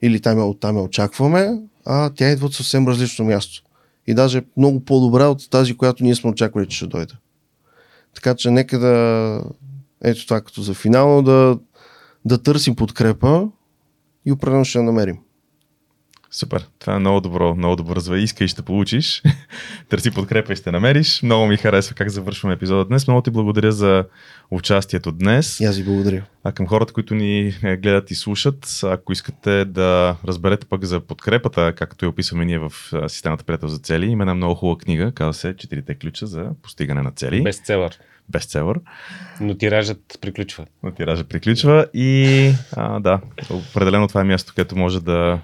или 0.03 0.21
там, 0.21 0.49
оттам 0.49 0.77
я 0.77 0.83
очакваме, 0.83 1.61
а 1.85 2.11
тя 2.11 2.31
идва 2.31 2.47
от 2.47 2.55
съвсем 2.55 2.89
различно 2.89 3.25
място. 3.25 3.63
И 4.07 4.15
даже 4.15 4.43
много 4.57 4.81
по-добра 4.81 5.29
от 5.29 5.51
тази, 5.51 5.77
която 5.77 6.05
ние 6.05 6.15
сме 6.15 6.31
очаквали, 6.31 6.69
че 6.69 6.77
ще 6.77 6.87
дойде. 6.87 7.15
Така 8.15 8.35
че 8.35 8.51
нека 8.51 8.79
да, 8.79 9.43
ето 10.05 10.25
това 10.25 10.41
като 10.41 10.63
за 10.63 10.75
финално, 10.75 11.23
да, 11.23 11.59
да 12.25 12.43
търсим 12.43 12.77
подкрепа 12.77 13.49
и 14.27 14.33
определено 14.33 14.65
ще 14.65 14.79
я 14.79 14.85
намерим. 14.85 15.19
Супер. 16.31 16.67
Това 16.79 16.95
е 16.95 16.99
много 16.99 17.21
добро, 17.21 17.55
много 17.55 17.77
добро 17.77 17.95
разве. 17.97 18.19
Иска 18.19 18.45
и 18.45 18.49
ще 18.49 18.63
получиш. 18.63 19.23
Търси 19.89 20.11
подкрепа 20.11 20.53
и 20.53 20.57
ще 20.57 20.71
намериш. 20.71 21.23
Много 21.23 21.47
ми 21.47 21.57
харесва 21.57 21.95
как 21.95 22.09
завършваме 22.09 22.55
епизода 22.55 22.85
днес. 22.85 23.07
Много 23.07 23.23
ти 23.23 23.31
благодаря 23.31 23.73
за 23.73 24.05
участието 24.51 25.13
днес. 25.13 25.61
И 25.61 25.65
аз 25.65 25.77
ви 25.77 25.85
благодаря. 25.85 26.25
А 26.45 26.53
към 26.53 26.67
хората, 26.67 26.93
които 26.93 27.15
ни 27.15 27.55
гледат 27.63 28.11
и 28.11 28.15
слушат, 28.15 28.81
ако 28.83 29.13
искате 29.13 29.65
да 29.65 30.17
разберете 30.25 30.67
пък 30.67 30.85
за 30.85 31.01
подкрепата, 31.01 31.73
както 31.77 32.05
я 32.05 32.09
описваме 32.09 32.45
ние 32.45 32.59
в 32.59 32.73
системата 33.09 33.45
Приятел 33.45 33.69
за 33.69 33.79
цели, 33.79 34.07
има 34.07 34.23
една 34.23 34.35
много 34.35 34.55
хубава 34.55 34.79
книга, 34.79 35.13
казва 35.13 35.35
се 35.35 35.57
Четирите 35.57 35.95
ключа 35.95 36.27
за 36.27 36.51
постигане 36.63 37.03
на 37.03 37.11
цели. 37.11 37.43
Бестселър. 37.43 37.99
Бестселър. 38.29 38.81
Но 39.41 39.57
тиражът 39.57 40.19
приключва. 40.21 40.67
Но 40.83 40.91
тиража 40.91 41.25
приключва 41.25 41.87
и 41.95 42.51
а, 42.73 43.01
да, 43.01 43.21
определено 43.51 44.09
това 44.09 44.21
е 44.21 44.25
място, 44.25 44.53
където 44.57 44.77
може 44.77 45.01
да 45.01 45.41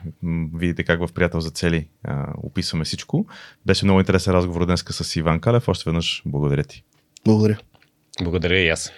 видите 0.55 0.85
как 0.85 1.07
в 1.07 1.13
Приятел 1.13 1.41
за 1.41 1.51
цели 1.51 1.89
а, 2.05 2.27
описваме 2.43 2.85
всичко. 2.85 3.27
Беше 3.67 3.85
много 3.85 4.01
интересен 4.01 4.33
разговор 4.33 4.67
днес 4.67 4.85
с 4.91 5.17
Иван 5.17 5.41
Калев. 5.41 5.69
Още 5.69 5.83
веднъж 5.87 6.23
благодаря 6.27 6.65
ти. 6.65 6.85
Благодаря. 7.25 7.59
Благодаря 8.23 8.59
и 8.59 8.69
аз. 8.69 8.93